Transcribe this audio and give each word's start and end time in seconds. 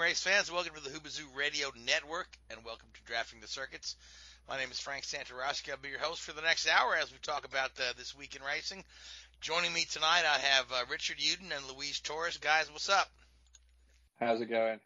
Race 0.00 0.22
fans. 0.22 0.50
Welcome 0.50 0.72
to 0.76 0.80
the 0.80 0.88
Hoobazoo 0.88 1.36
Radio 1.36 1.70
Network, 1.86 2.26
and 2.48 2.64
welcome 2.64 2.88
to 2.94 3.02
Drafting 3.04 3.40
the 3.40 3.46
Circuits. 3.46 3.96
My 4.48 4.56
name 4.56 4.70
is 4.70 4.80
Frank 4.80 5.04
Santoroski. 5.04 5.70
I'll 5.70 5.76
be 5.76 5.90
your 5.90 5.98
host 5.98 6.22
for 6.22 6.32
the 6.32 6.40
next 6.40 6.66
hour 6.66 6.96
as 6.96 7.12
we 7.12 7.18
talk 7.18 7.44
about 7.44 7.72
uh, 7.78 7.92
this 7.98 8.16
week 8.16 8.34
in 8.34 8.42
racing. 8.42 8.82
Joining 9.42 9.74
me 9.74 9.84
tonight, 9.84 10.22
I 10.24 10.38
have 10.38 10.72
uh, 10.72 10.84
Richard 10.90 11.18
Uden 11.18 11.54
and 11.54 11.76
Louise 11.76 12.00
Torres. 12.00 12.38
Guys, 12.38 12.72
what's 12.72 12.88
up? 12.88 13.10
How's 14.18 14.40
it 14.40 14.46
going? 14.46 14.80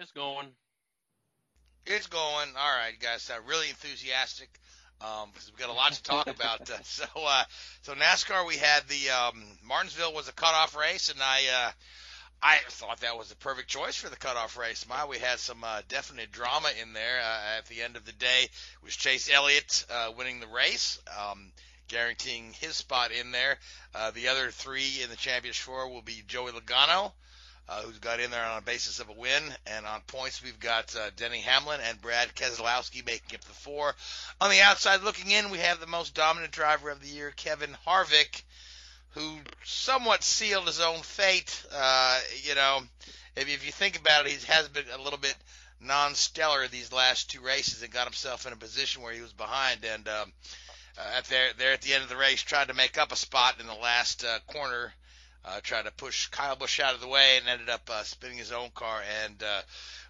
It's 0.00 0.12
going. 0.12 0.46
It's 1.86 2.06
going. 2.06 2.48
All 2.56 2.76
right, 2.78 2.92
you 2.92 3.00
guys 3.00 3.22
sound 3.22 3.48
really 3.48 3.70
enthusiastic 3.70 4.50
um, 5.00 5.30
because 5.32 5.50
we've 5.50 5.58
got 5.58 5.70
a 5.70 5.72
lot 5.72 5.94
to 5.94 6.02
talk 6.04 6.28
about. 6.28 6.70
Uh, 6.70 6.78
so, 6.84 7.06
uh, 7.16 7.42
so 7.82 7.94
NASCAR, 7.94 8.46
we 8.46 8.56
had 8.56 8.86
the 8.86 9.10
um, 9.10 9.42
Martinsville 9.66 10.14
was 10.14 10.28
a 10.28 10.32
cutoff 10.32 10.76
race, 10.76 11.10
and 11.10 11.20
I. 11.20 11.72
I 12.44 12.58
thought 12.68 13.00
that 13.00 13.16
was 13.16 13.28
the 13.28 13.36
perfect 13.36 13.68
choice 13.68 13.94
for 13.94 14.08
the 14.08 14.16
cutoff 14.16 14.58
race. 14.58 14.84
My, 14.88 15.04
we 15.06 15.18
had 15.18 15.38
some 15.38 15.62
uh, 15.62 15.82
definite 15.88 16.32
drama 16.32 16.70
in 16.82 16.92
there. 16.92 17.20
Uh, 17.20 17.58
at 17.58 17.66
the 17.66 17.82
end 17.82 17.94
of 17.94 18.04
the 18.04 18.12
day, 18.12 18.48
was 18.82 18.96
Chase 18.96 19.30
Elliott 19.32 19.86
uh, 19.88 20.10
winning 20.18 20.40
the 20.40 20.48
race, 20.48 20.98
um, 21.16 21.52
guaranteeing 21.86 22.52
his 22.54 22.74
spot 22.74 23.12
in 23.12 23.30
there. 23.30 23.58
Uh, 23.94 24.10
the 24.10 24.26
other 24.26 24.50
three 24.50 25.02
in 25.04 25.08
the 25.08 25.16
championship 25.16 25.64
four 25.64 25.88
will 25.88 26.02
be 26.02 26.24
Joey 26.26 26.50
Logano, 26.50 27.12
uh, 27.68 27.82
who's 27.82 27.98
got 28.00 28.18
in 28.18 28.32
there 28.32 28.44
on 28.44 28.58
a 28.58 28.62
basis 28.62 28.98
of 28.98 29.08
a 29.08 29.12
win, 29.12 29.42
and 29.68 29.86
on 29.86 30.00
points 30.08 30.42
we've 30.42 30.58
got 30.58 30.96
uh, 30.96 31.10
Denny 31.14 31.38
Hamlin 31.38 31.80
and 31.88 32.02
Brad 32.02 32.34
Keselowski 32.34 33.06
making 33.06 33.36
up 33.36 33.44
the 33.44 33.52
four. 33.52 33.94
On 34.40 34.50
the 34.50 34.62
outside 34.62 35.02
looking 35.02 35.30
in, 35.30 35.50
we 35.50 35.58
have 35.58 35.78
the 35.78 35.86
most 35.86 36.14
dominant 36.14 36.50
driver 36.50 36.90
of 36.90 37.00
the 37.00 37.08
year, 37.08 37.32
Kevin 37.36 37.76
Harvick 37.86 38.42
who 39.12 39.38
somewhat 39.64 40.22
sealed 40.22 40.66
his 40.66 40.80
own 40.80 40.98
fate. 40.98 41.64
Uh, 41.74 42.18
you 42.42 42.54
know, 42.54 42.80
if, 43.36 43.48
if 43.48 43.66
you 43.66 43.72
think 43.72 43.98
about 43.98 44.26
it, 44.26 44.32
he 44.32 44.52
has 44.52 44.68
been 44.68 44.84
a 44.94 45.02
little 45.02 45.18
bit 45.18 45.36
non-stellar 45.80 46.68
these 46.68 46.92
last 46.92 47.30
two 47.30 47.40
races 47.40 47.82
and 47.82 47.92
got 47.92 48.04
himself 48.04 48.46
in 48.46 48.52
a 48.52 48.56
position 48.56 49.02
where 49.02 49.12
he 49.12 49.20
was 49.20 49.32
behind. 49.32 49.84
And 49.84 50.08
um, 50.08 50.32
uh, 50.98 51.18
at 51.18 51.24
there, 51.26 51.50
there 51.58 51.72
at 51.72 51.82
the 51.82 51.92
end 51.92 52.02
of 52.02 52.08
the 52.08 52.16
race, 52.16 52.42
tried 52.42 52.68
to 52.68 52.74
make 52.74 52.98
up 52.98 53.12
a 53.12 53.16
spot 53.16 53.56
in 53.60 53.66
the 53.66 53.74
last 53.74 54.24
uh, 54.24 54.38
corner. 54.52 54.92
Uh, 55.44 55.58
tried 55.60 55.86
to 55.86 55.90
push 55.90 56.28
Kyle 56.28 56.54
Busch 56.54 56.78
out 56.78 56.94
of 56.94 57.00
the 57.00 57.08
way 57.08 57.36
and 57.36 57.48
ended 57.48 57.68
up 57.68 57.90
uh, 57.92 58.04
spinning 58.04 58.38
his 58.38 58.52
own 58.52 58.70
car 58.76 59.02
and 59.24 59.42
uh, 59.42 59.62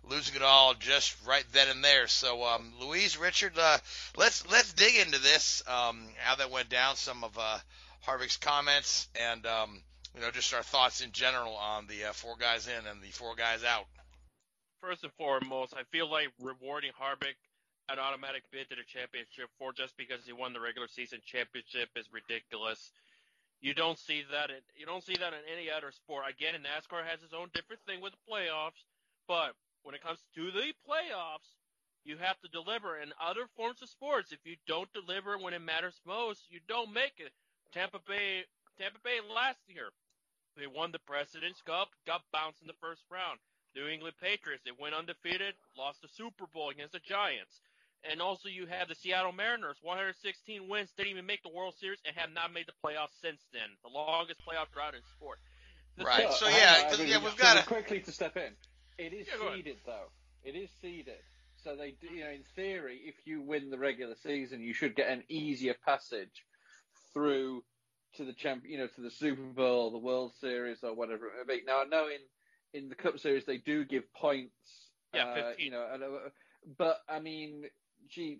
losing 0.06 0.36
it 0.36 0.42
all 0.42 0.74
just 0.74 1.16
right 1.26 1.44
then 1.52 1.68
and 1.68 1.82
there. 1.82 2.06
So, 2.06 2.44
um, 2.44 2.70
Louise, 2.78 3.16
Richard, 3.16 3.54
uh, 3.58 3.78
let's 4.18 4.46
let's 4.50 4.74
dig 4.74 4.94
into 4.96 5.18
this. 5.18 5.62
Um, 5.66 6.02
how 6.18 6.34
that 6.34 6.50
went 6.50 6.68
down. 6.68 6.96
Some 6.96 7.24
of 7.24 7.38
uh, 7.38 7.58
Harvick's 8.06 8.36
comments, 8.36 9.08
and 9.20 9.46
um, 9.46 9.80
you 10.14 10.20
know 10.20 10.30
just 10.30 10.52
our 10.54 10.62
thoughts 10.62 11.00
in 11.00 11.12
general 11.12 11.54
on 11.54 11.86
the 11.86 12.04
uh, 12.04 12.12
four 12.12 12.36
guys 12.38 12.66
in 12.66 12.86
and 12.86 13.02
the 13.02 13.08
four 13.08 13.34
guys 13.34 13.64
out. 13.64 13.86
First 14.80 15.04
and 15.04 15.12
foremost, 15.12 15.74
I 15.76 15.84
feel 15.92 16.10
like 16.10 16.28
rewarding 16.40 16.90
Harvick 17.00 17.38
an 17.88 17.98
automatic 17.98 18.42
bid 18.50 18.68
to 18.70 18.76
the 18.76 18.86
championship 18.86 19.50
for 19.58 19.72
just 19.72 19.96
because 19.96 20.24
he 20.24 20.32
won 20.32 20.52
the 20.52 20.60
regular 20.60 20.88
season 20.88 21.20
championship 21.24 21.90
is 21.96 22.06
ridiculous. 22.12 22.92
You 23.60 23.74
don't 23.74 23.98
see 23.98 24.24
that 24.32 24.50
in, 24.50 24.58
you 24.74 24.86
don't 24.86 25.04
see 25.04 25.14
that 25.14 25.32
in 25.32 25.42
any 25.46 25.70
other 25.70 25.92
sport. 25.92 26.24
Again, 26.28 26.54
NASCAR 26.58 27.06
has 27.06 27.22
its 27.22 27.34
own 27.34 27.48
different 27.54 27.82
thing 27.86 28.00
with 28.00 28.12
the 28.12 28.24
playoffs, 28.30 28.82
but 29.28 29.54
when 29.82 29.94
it 29.94 30.02
comes 30.02 30.18
to 30.34 30.50
the 30.50 30.74
playoffs, 30.88 31.46
you 32.04 32.16
have 32.18 32.40
to 32.40 32.48
deliver. 32.48 32.98
In 32.98 33.12
other 33.22 33.46
forms 33.56 33.82
of 33.82 33.88
sports, 33.88 34.32
if 34.32 34.40
you 34.44 34.56
don't 34.66 34.92
deliver 34.92 35.38
when 35.38 35.54
it 35.54 35.62
matters 35.62 36.00
most, 36.06 36.42
you 36.50 36.58
don't 36.66 36.92
make 36.92 37.14
it. 37.18 37.30
Tampa 37.72 37.98
Bay 38.06 38.44
Tampa 38.78 38.98
Bay 39.02 39.18
last 39.34 39.60
year. 39.68 39.90
They 40.56 40.66
won 40.66 40.92
the 40.92 41.00
President's 41.00 41.62
Cup, 41.62 41.88
got 42.06 42.22
bounced 42.32 42.60
in 42.60 42.68
the 42.68 42.76
first 42.80 43.02
round. 43.10 43.40
New 43.74 43.88
England 43.88 44.16
Patriots, 44.20 44.62
they 44.64 44.76
went 44.76 44.94
undefeated, 44.94 45.54
lost 45.76 46.02
the 46.02 46.08
Super 46.08 46.44
Bowl 46.52 46.68
against 46.68 46.92
the 46.92 47.00
Giants. 47.00 47.60
And 48.04 48.20
also 48.20 48.48
you 48.48 48.66
have 48.66 48.88
the 48.88 48.94
Seattle 48.94 49.32
Mariners, 49.32 49.78
116 49.80 50.68
wins, 50.68 50.92
didn't 50.96 51.12
even 51.12 51.24
make 51.24 51.42
the 51.42 51.48
World 51.48 51.74
Series, 51.78 52.00
and 52.04 52.14
have 52.16 52.30
not 52.34 52.52
made 52.52 52.66
the 52.66 52.76
playoffs 52.84 53.16
since 53.22 53.40
then. 53.52 53.70
The 53.82 53.88
longest 53.88 54.40
playoff 54.44 54.70
drought 54.72 54.94
in 54.94 55.00
sport. 55.16 55.38
The 55.96 56.04
right. 56.04 56.32
So 56.32 56.48
yeah, 56.48 56.90
I 56.90 57.02
yeah, 57.02 57.22
we've 57.22 57.36
got 57.36 57.56
to 57.56 57.64
quickly 57.64 58.00
to 58.00 58.12
step 58.12 58.36
in. 58.36 58.52
It 58.98 59.12
is 59.12 59.26
Yeah, 59.28 59.54
seeded 59.54 59.76
though. 59.86 60.10
It 60.44 60.56
is 60.56 60.68
seeded. 60.82 61.22
So 61.62 61.76
they, 61.76 61.92
do, 61.92 62.08
you 62.08 62.24
know, 62.24 62.30
in 62.30 62.42
theory, 62.56 63.00
if 63.04 63.14
you 63.24 63.40
win 63.40 63.70
the 63.70 63.78
regular 63.78 64.16
season, 64.22 64.60
you 64.60 64.74
should 64.74 64.96
get 64.96 65.08
an 65.08 65.22
easier 65.28 65.74
passage 65.86 66.44
through 67.14 67.62
to 68.16 68.24
the 68.24 68.32
champ, 68.32 68.64
you 68.66 68.78
know, 68.78 68.86
to 68.86 69.00
the 69.00 69.10
Super 69.10 69.42
Bowl, 69.42 69.90
the 69.90 69.98
World 69.98 70.32
Series, 70.40 70.82
or 70.82 70.94
whatever 70.94 71.26
it 71.26 71.46
may 71.46 71.56
be. 71.56 71.62
Now 71.64 71.82
I 71.82 71.84
know 71.84 72.06
in 72.08 72.20
in 72.74 72.88
the 72.88 72.94
Cup 72.94 73.18
Series 73.18 73.44
they 73.44 73.58
do 73.58 73.84
give 73.84 74.12
points. 74.14 74.90
Yeah, 75.14 75.26
uh, 75.26 75.34
15. 75.34 75.64
you 75.64 75.70
know, 75.70 75.86
and, 75.92 76.02
uh, 76.02 76.08
but 76.78 76.98
I 77.08 77.20
mean, 77.20 77.64
gee, 78.08 78.38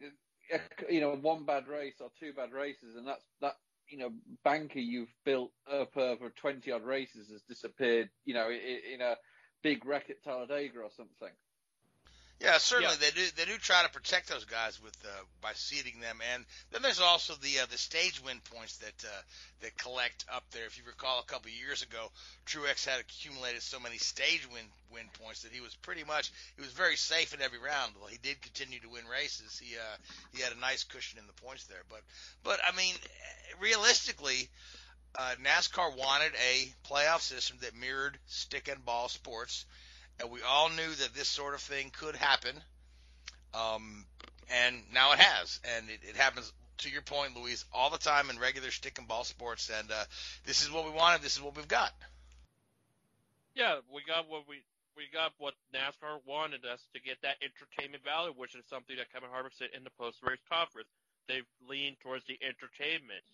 uh, 0.52 0.58
you 0.88 1.00
know, 1.00 1.14
one 1.16 1.44
bad 1.44 1.68
race 1.68 1.96
or 2.00 2.10
two 2.18 2.32
bad 2.32 2.52
races, 2.52 2.96
and 2.96 3.06
that's 3.06 3.24
that. 3.40 3.54
You 3.88 3.98
know, 3.98 4.10
banker 4.42 4.78
you've 4.78 5.12
built 5.24 5.50
up 5.70 5.96
over 5.98 6.30
twenty 6.30 6.70
odd 6.70 6.84
races 6.84 7.30
has 7.30 7.42
disappeared. 7.42 8.08
You 8.24 8.34
know, 8.34 8.48
in, 8.48 8.94
in 8.94 9.00
a 9.02 9.16
big 9.62 9.84
wreck 9.84 10.08
at 10.08 10.22
Talladega 10.22 10.78
or 10.78 10.90
something. 10.96 11.34
Yeah, 12.42 12.58
certainly 12.58 12.96
they 12.98 13.10
do. 13.10 13.22
They 13.36 13.44
do 13.44 13.56
try 13.58 13.84
to 13.84 13.88
protect 13.90 14.28
those 14.28 14.44
guys 14.44 14.82
with 14.82 14.96
uh, 15.04 15.22
by 15.40 15.52
seeding 15.54 16.00
them, 16.00 16.18
and 16.34 16.44
then 16.72 16.82
there's 16.82 17.00
also 17.00 17.34
the 17.34 17.60
uh, 17.60 17.66
the 17.70 17.78
stage 17.78 18.20
win 18.24 18.40
points 18.52 18.78
that 18.78 19.04
uh, 19.04 19.22
that 19.60 19.78
collect 19.78 20.24
up 20.32 20.42
there. 20.50 20.66
If 20.66 20.76
you 20.76 20.82
recall, 20.84 21.20
a 21.20 21.24
couple 21.30 21.50
of 21.50 21.54
years 21.54 21.82
ago, 21.82 22.10
Truex 22.46 22.84
had 22.84 22.98
accumulated 22.98 23.62
so 23.62 23.78
many 23.78 23.98
stage 23.98 24.48
win 24.52 24.64
win 24.92 25.06
points 25.22 25.42
that 25.42 25.52
he 25.52 25.60
was 25.60 25.76
pretty 25.76 26.02
much 26.02 26.32
he 26.56 26.62
was 26.62 26.72
very 26.72 26.96
safe 26.96 27.32
in 27.32 27.40
every 27.40 27.60
round. 27.60 27.92
Well, 28.00 28.08
he 28.10 28.18
did 28.18 28.42
continue 28.42 28.80
to 28.80 28.90
win 28.90 29.06
races. 29.06 29.60
He 29.62 29.76
uh, 29.76 29.96
he 30.34 30.42
had 30.42 30.52
a 30.52 30.60
nice 30.60 30.82
cushion 30.82 31.20
in 31.20 31.26
the 31.28 31.42
points 31.44 31.66
there, 31.66 31.84
but 31.88 32.00
but 32.42 32.58
I 32.66 32.76
mean, 32.76 32.94
realistically. 33.60 34.48
Uh, 35.14 35.34
NASCAR 35.44 35.94
wanted 35.94 36.32
a 36.36 36.72
playoff 36.88 37.20
system 37.20 37.58
that 37.60 37.76
mirrored 37.76 38.18
stick 38.28 38.68
and 38.68 38.82
ball 38.82 39.10
sports, 39.10 39.66
and 40.20 40.30
we 40.30 40.40
all 40.42 40.68
knew 40.68 40.90
that 41.00 41.14
this 41.14 41.28
sort 41.28 41.54
of 41.54 41.60
thing 41.60 41.90
could 41.98 42.16
happen. 42.16 42.54
Um, 43.54 44.06
and 44.50 44.76
now 44.92 45.12
it 45.12 45.18
has, 45.18 45.60
and 45.76 45.88
it, 45.88 46.00
it 46.08 46.16
happens 46.16 46.52
to 46.78 46.90
your 46.90 47.02
point, 47.02 47.36
Louise, 47.36 47.64
all 47.72 47.90
the 47.90 47.98
time 47.98 48.30
in 48.30 48.38
regular 48.38 48.70
stick 48.70 48.98
and 48.98 49.08
ball 49.08 49.24
sports. 49.24 49.70
And 49.76 49.90
uh, 49.90 50.04
this 50.44 50.62
is 50.62 50.70
what 50.70 50.84
we 50.84 50.90
wanted. 50.90 51.22
This 51.22 51.36
is 51.36 51.42
what 51.42 51.56
we've 51.56 51.68
got. 51.68 51.92
Yeah, 53.54 53.76
we 53.92 54.02
got 54.06 54.28
what 54.30 54.48
we 54.48 54.62
we 54.96 55.04
got 55.12 55.32
what 55.38 55.54
NASCAR 55.74 56.20
wanted 56.26 56.64
us 56.64 56.80
to 56.92 57.00
get 57.00 57.20
that 57.22 57.36
entertainment 57.40 58.04
value, 58.04 58.32
which 58.36 58.54
is 58.54 58.64
something 58.68 58.96
that 58.96 59.12
Kevin 59.12 59.28
Harvick 59.32 59.56
said 59.56 59.68
in 59.76 59.84
the 59.84 59.94
post 59.98 60.18
race 60.22 60.42
conference. 60.50 60.88
They've 61.28 61.48
leaned 61.68 62.00
towards 62.00 62.24
the 62.26 62.38
entertainment. 62.42 63.24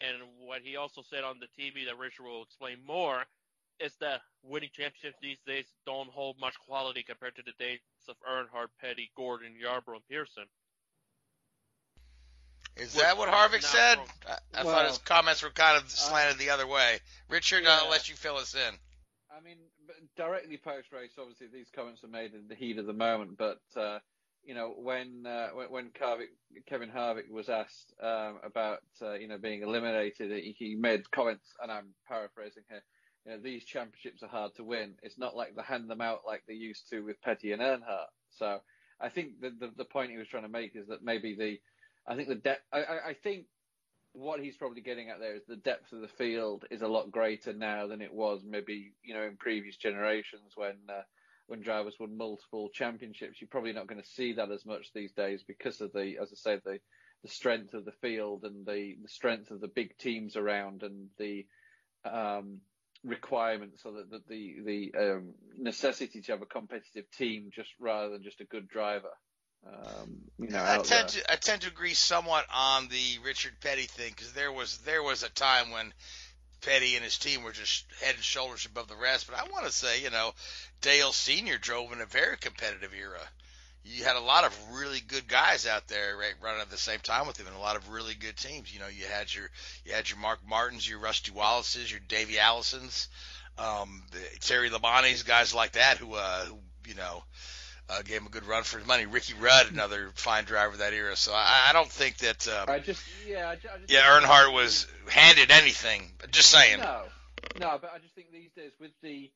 And 0.00 0.26
what 0.42 0.62
he 0.62 0.76
also 0.76 1.02
said 1.02 1.22
on 1.22 1.38
the 1.38 1.50
TV 1.54 1.86
that 1.86 1.98
Richard 1.98 2.24
will 2.24 2.42
explain 2.42 2.78
more 2.86 3.22
is 3.80 3.94
that 4.00 4.20
winning 4.42 4.70
championships 4.72 5.18
these 5.20 5.38
days 5.46 5.66
don't 5.86 6.10
hold 6.10 6.36
much 6.40 6.54
quality 6.66 7.02
compared 7.02 7.36
to 7.36 7.42
the 7.42 7.52
days 7.58 7.80
of 8.08 8.16
Earnhardt, 8.28 8.68
Petty, 8.80 9.10
Gordon, 9.16 9.54
Yarborough, 9.60 9.96
and 9.96 10.08
Pearson. 10.08 10.44
Is 12.76 12.94
that 12.94 13.16
what 13.16 13.28
Harvick 13.28 13.62
said? 13.62 13.98
wrong. 13.98 14.06
I, 14.28 14.60
I 14.60 14.64
Well, 14.64 14.74
thought 14.74 14.88
his 14.88 14.98
comments 14.98 15.42
were 15.42 15.50
kind 15.50 15.80
of 15.80 15.88
slanted 15.90 16.38
the 16.38 16.50
other 16.50 16.66
way. 16.66 16.98
Richard, 17.28 17.64
yeah. 17.64 17.78
I'll 17.82 17.90
let 17.90 18.08
you 18.08 18.16
fill 18.16 18.36
us 18.36 18.54
in. 18.54 18.74
I 19.30 19.40
mean, 19.40 19.56
directly 20.16 20.56
post 20.56 20.92
race, 20.92 21.12
obviously 21.18 21.48
these 21.52 21.68
comments 21.74 22.02
are 22.04 22.08
made 22.08 22.34
in 22.34 22.48
the 22.48 22.54
heat 22.54 22.78
of 22.78 22.86
the 22.86 22.92
moment. 22.92 23.36
But 23.38 23.60
uh, 23.76 23.98
you 24.44 24.54
know, 24.54 24.74
when 24.76 25.24
uh, 25.26 25.48
when, 25.54 25.70
when 25.70 25.90
Harvick, 25.90 26.28
Kevin 26.66 26.90
Harvick 26.90 27.30
was 27.30 27.48
asked 27.48 27.92
um, 28.02 28.38
about 28.44 28.80
uh, 29.02 29.14
you 29.14 29.28
know 29.28 29.38
being 29.38 29.62
eliminated, 29.62 30.30
he, 30.30 30.54
he 30.58 30.74
made 30.74 31.10
comments, 31.10 31.46
and 31.62 31.70
I'm 31.70 31.94
paraphrasing 32.08 32.64
here. 32.68 32.82
You 33.24 33.32
know, 33.32 33.38
these 33.42 33.64
championships 33.64 34.22
are 34.22 34.28
hard 34.28 34.54
to 34.56 34.64
win. 34.64 34.94
It's 35.02 35.18
not 35.18 35.36
like 35.36 35.54
they 35.54 35.62
hand 35.62 35.88
them 35.88 36.00
out 36.00 36.20
like 36.26 36.42
they 36.46 36.54
used 36.54 36.90
to 36.90 37.00
with 37.00 37.22
Petty 37.22 37.52
and 37.52 37.62
Earnhardt. 37.62 38.12
So 38.30 38.58
I 39.00 39.08
think 39.08 39.40
the, 39.40 39.50
the 39.50 39.70
the 39.76 39.84
point 39.84 40.10
he 40.10 40.18
was 40.18 40.28
trying 40.28 40.42
to 40.42 40.48
make 40.48 40.76
is 40.76 40.88
that 40.88 41.02
maybe 41.02 41.34
the 41.34 41.60
I 42.06 42.16
think 42.16 42.28
the 42.28 42.34
depth. 42.34 42.62
I, 42.72 42.82
I, 43.08 43.16
think 43.22 43.46
what 44.12 44.40
he's 44.40 44.56
probably 44.56 44.82
getting 44.82 45.08
at 45.08 45.20
there 45.20 45.34
is 45.34 45.44
the 45.48 45.56
depth 45.56 45.92
of 45.92 46.00
the 46.00 46.08
field 46.08 46.64
is 46.70 46.82
a 46.82 46.88
lot 46.88 47.10
greater 47.10 47.52
now 47.52 47.86
than 47.86 48.02
it 48.02 48.12
was 48.12 48.42
maybe 48.46 48.92
you 49.02 49.14
know 49.14 49.22
in 49.22 49.36
previous 49.36 49.76
generations 49.76 50.52
when 50.54 50.76
uh, 50.90 51.02
when 51.46 51.60
drivers 51.60 51.96
won 51.98 52.16
multiple 52.16 52.68
championships. 52.72 53.40
You're 53.40 53.48
probably 53.48 53.72
not 53.72 53.86
going 53.86 54.02
to 54.02 54.08
see 54.08 54.34
that 54.34 54.50
as 54.50 54.64
much 54.64 54.92
these 54.94 55.12
days 55.12 55.42
because 55.46 55.80
of 55.80 55.92
the, 55.92 56.18
as 56.20 56.30
I 56.32 56.36
say, 56.36 56.60
the 56.64 56.78
the 57.22 57.28
strength 57.28 57.72
of 57.72 57.84
the 57.84 57.92
field 57.92 58.44
and 58.44 58.66
the 58.66 58.96
the 59.02 59.08
strength 59.08 59.50
of 59.50 59.60
the 59.60 59.68
big 59.68 59.96
teams 59.98 60.36
around 60.36 60.82
and 60.82 61.08
the 61.18 61.46
um, 62.04 62.60
requirements 63.04 63.82
so 63.82 63.92
that 63.92 64.10
the 64.10 64.20
the, 64.28 64.54
the 64.64 64.98
um, 64.98 65.34
necessity 65.58 66.20
to 66.22 66.32
have 66.32 66.42
a 66.42 66.46
competitive 66.46 67.10
team 67.16 67.50
just 67.54 67.70
rather 67.78 68.10
than 68.10 68.22
just 68.22 68.40
a 68.40 68.44
good 68.44 68.68
driver. 68.68 69.10
Um, 69.66 70.16
you 70.38 70.48
know, 70.48 70.62
I 70.62 70.78
tend 70.78 71.08
there. 71.10 71.22
to 71.22 71.32
I 71.32 71.36
tend 71.36 71.62
to 71.62 71.68
agree 71.68 71.94
somewhat 71.94 72.46
on 72.54 72.88
the 72.88 73.18
Richard 73.24 73.54
Petty 73.60 73.82
thing 73.82 74.10
because 74.10 74.32
there 74.32 74.52
was 74.52 74.78
there 74.78 75.02
was 75.02 75.22
a 75.22 75.30
time 75.30 75.70
when 75.70 75.92
Petty 76.60 76.96
and 76.96 77.04
his 77.04 77.18
team 77.18 77.42
were 77.42 77.52
just 77.52 77.86
head 78.02 78.14
and 78.14 78.24
shoulders 78.24 78.66
above 78.66 78.88
the 78.88 78.96
rest. 78.96 79.26
But 79.28 79.38
I 79.38 79.50
want 79.50 79.66
to 79.66 79.72
say, 79.72 80.02
you 80.02 80.10
know, 80.10 80.32
Dale 80.80 81.12
Senior 81.12 81.58
drove 81.58 81.92
in 81.92 82.00
a 82.00 82.06
very 82.06 82.36
competitive 82.36 82.92
era. 82.94 83.20
You 83.84 84.04
had 84.04 84.16
a 84.16 84.20
lot 84.20 84.44
of 84.44 84.58
really 84.72 85.00
good 85.00 85.28
guys 85.28 85.66
out 85.66 85.88
there 85.88 86.16
right, 86.16 86.34
running 86.42 86.62
at 86.62 86.70
the 86.70 86.78
same 86.78 87.00
time 87.00 87.26
with 87.26 87.38
him, 87.38 87.46
and 87.46 87.56
a 87.56 87.60
lot 87.60 87.76
of 87.76 87.90
really 87.90 88.14
good 88.14 88.36
teams. 88.36 88.72
You 88.72 88.80
know, 88.80 88.88
you 88.88 89.04
had 89.04 89.32
your 89.34 89.50
you 89.84 89.92
had 89.92 90.08
your 90.08 90.18
Mark 90.18 90.40
Martins, 90.48 90.88
your 90.88 90.98
Rusty 90.98 91.32
Wallaces, 91.32 91.90
your 91.90 92.00
Davey 92.08 92.34
Allisons, 92.34 93.08
um, 93.58 94.02
the 94.10 94.38
Terry 94.40 94.70
Labonte's, 94.70 95.22
guys 95.22 95.54
like 95.54 95.72
that 95.72 95.98
who, 95.98 96.14
uh, 96.14 96.44
who 96.46 96.58
you 96.86 96.94
know, 96.94 97.22
uh, 97.88 98.02
gave 98.02 98.20
him 98.20 98.26
a 98.26 98.30
good 98.30 98.46
run 98.46 98.62
for 98.62 98.78
his 98.78 98.86
money. 98.86 99.06
Ricky 99.06 99.34
Rudd, 99.34 99.70
another 99.70 100.10
fine 100.14 100.44
driver 100.44 100.72
of 100.72 100.78
that 100.78 100.92
era. 100.92 101.16
So 101.16 101.32
I, 101.34 101.66
I 101.68 101.72
don't 101.72 101.90
think 101.90 102.18
that. 102.18 102.48
Um, 102.48 102.64
I 102.68 102.78
just 102.78 103.02
yeah, 103.26 103.50
I, 103.50 103.56
ju- 103.56 103.68
I 103.72 103.78
just 103.78 103.92
yeah, 103.92 104.02
Earnhardt 104.02 104.52
was 104.52 104.86
handed 105.08 105.50
anything. 105.50 106.10
Just 106.30 106.50
saying. 106.50 106.80
No, 106.80 107.02
no, 107.60 107.78
but 107.80 107.92
I 107.94 107.98
just 107.98 108.14
think 108.14 108.32
these 108.32 108.50
days 108.56 108.72
with 108.80 108.92
the 109.02 109.30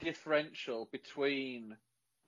differential 0.00 0.88
between, 0.90 1.76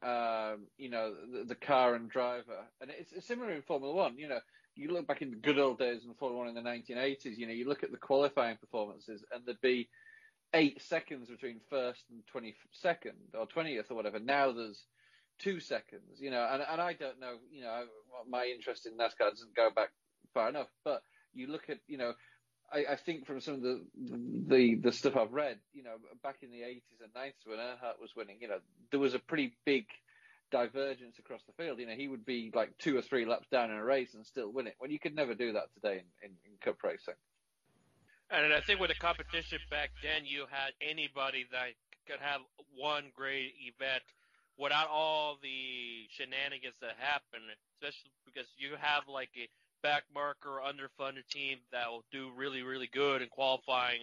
um, 0.02 0.66
you 0.78 0.90
know, 0.90 1.14
the, 1.32 1.44
the 1.44 1.54
car 1.54 1.94
and 1.94 2.08
driver, 2.10 2.66
and 2.81 2.90
it's, 2.90 3.12
it's 3.12 3.26
similar 3.26 3.52
in 3.52 3.62
Formula 3.62 3.94
One. 3.94 4.19
You 4.19 4.28
know, 4.28 4.40
you 4.75 4.93
look 4.93 5.06
back 5.06 5.22
in 5.22 5.31
the 5.31 5.37
good 5.37 5.58
old 5.58 5.78
days 5.78 6.04
in 6.04 6.14
Formula 6.14 6.44
One 6.44 6.48
in 6.48 6.54
the 6.54 6.69
1980s. 6.69 7.37
You 7.37 7.46
know, 7.46 7.52
you 7.52 7.69
look 7.69 7.82
at 7.82 7.90
the 7.90 7.96
qualifying 7.96 8.56
performances, 8.58 9.25
and 9.32 9.44
there'd 9.44 9.60
be 9.60 9.88
eight 10.54 10.81
seconds 10.82 11.28
between 11.28 11.60
first 11.69 12.04
and 12.10 12.22
22nd 12.34 13.34
or 13.34 13.46
20th 13.46 13.90
or 13.90 13.94
whatever. 13.94 14.19
Now 14.19 14.52
there's 14.52 14.84
two 15.38 15.60
seconds. 15.60 16.20
You 16.20 16.31
know, 16.31 16.46
and 16.50 16.62
and 16.69 16.81
I 16.81 16.92
don't 16.92 17.20
know. 17.20 17.37
You 17.50 17.62
know, 17.62 17.84
my 18.28 18.44
interest 18.44 18.87
in 18.87 18.96
NASCAR 18.96 19.31
doesn't 19.31 19.56
go 19.56 19.70
back 19.75 19.90
far 20.34 20.49
enough, 20.49 20.69
but 20.84 21.02
you 21.34 21.49
look 21.49 21.69
at 21.69 21.78
you 21.87 21.99
know 21.99 22.12
I, 22.72 22.92
I 22.92 22.96
think 22.96 23.26
from 23.26 23.40
some 23.40 23.54
of 23.54 23.62
the, 23.62 23.82
the 24.48 24.74
the 24.74 24.92
stuff 24.92 25.16
I've 25.16 25.32
read, 25.32 25.58
you 25.72 25.82
know, 25.82 25.96
back 26.22 26.36
in 26.42 26.50
the 26.50 26.60
80s 26.60 26.82
and 27.02 27.12
90s 27.14 27.46
when 27.46 27.58
Earnhardt 27.58 28.00
was 28.00 28.14
winning, 28.16 28.38
you 28.40 28.48
know, 28.48 28.58
there 28.90 29.00
was 29.00 29.14
a 29.14 29.18
pretty 29.18 29.56
big 29.64 29.86
divergence 30.50 31.18
across 31.18 31.42
the 31.46 31.52
field. 31.52 31.78
You 31.78 31.86
know, 31.86 31.94
he 31.94 32.08
would 32.08 32.24
be 32.24 32.50
like 32.54 32.76
two 32.78 32.96
or 32.96 33.02
three 33.02 33.24
laps 33.24 33.48
down 33.50 33.70
in 33.70 33.76
a 33.76 33.84
race 33.84 34.14
and 34.14 34.26
still 34.26 34.50
win 34.50 34.66
it. 34.66 34.74
When 34.78 34.90
you 34.90 34.98
could 34.98 35.14
never 35.14 35.34
do 35.34 35.52
that 35.52 35.72
today 35.74 36.02
in, 36.22 36.30
in, 36.30 36.36
in 36.44 36.52
cup 36.60 36.82
racing. 36.82 37.14
And 38.30 38.52
I 38.52 38.60
think 38.60 38.80
with 38.80 38.90
the 38.90 38.96
competition 38.98 39.58
back 39.70 39.90
then, 40.02 40.24
you 40.24 40.46
had 40.50 40.72
anybody 40.80 41.46
that 41.52 41.78
could 42.06 42.20
have 42.20 42.40
one 42.74 43.10
great 43.14 43.54
event 43.62 44.02
without 44.58 44.88
all 44.88 45.38
the 45.42 46.08
shenanigans 46.10 46.74
that 46.80 46.96
happen, 46.98 47.44
especially 47.76 48.10
because 48.24 48.48
you 48.56 48.74
have 48.80 49.04
like 49.06 49.30
a 49.36 49.46
back 49.82 50.05
marker 50.14 50.61
underfunded 50.64 51.26
team 51.31 51.58
that 51.73 51.88
will 51.90 52.05
do 52.11 52.31
really, 52.37 52.62
really 52.62 52.88
good 52.93 53.23
in 53.23 53.28
qualifying 53.28 54.00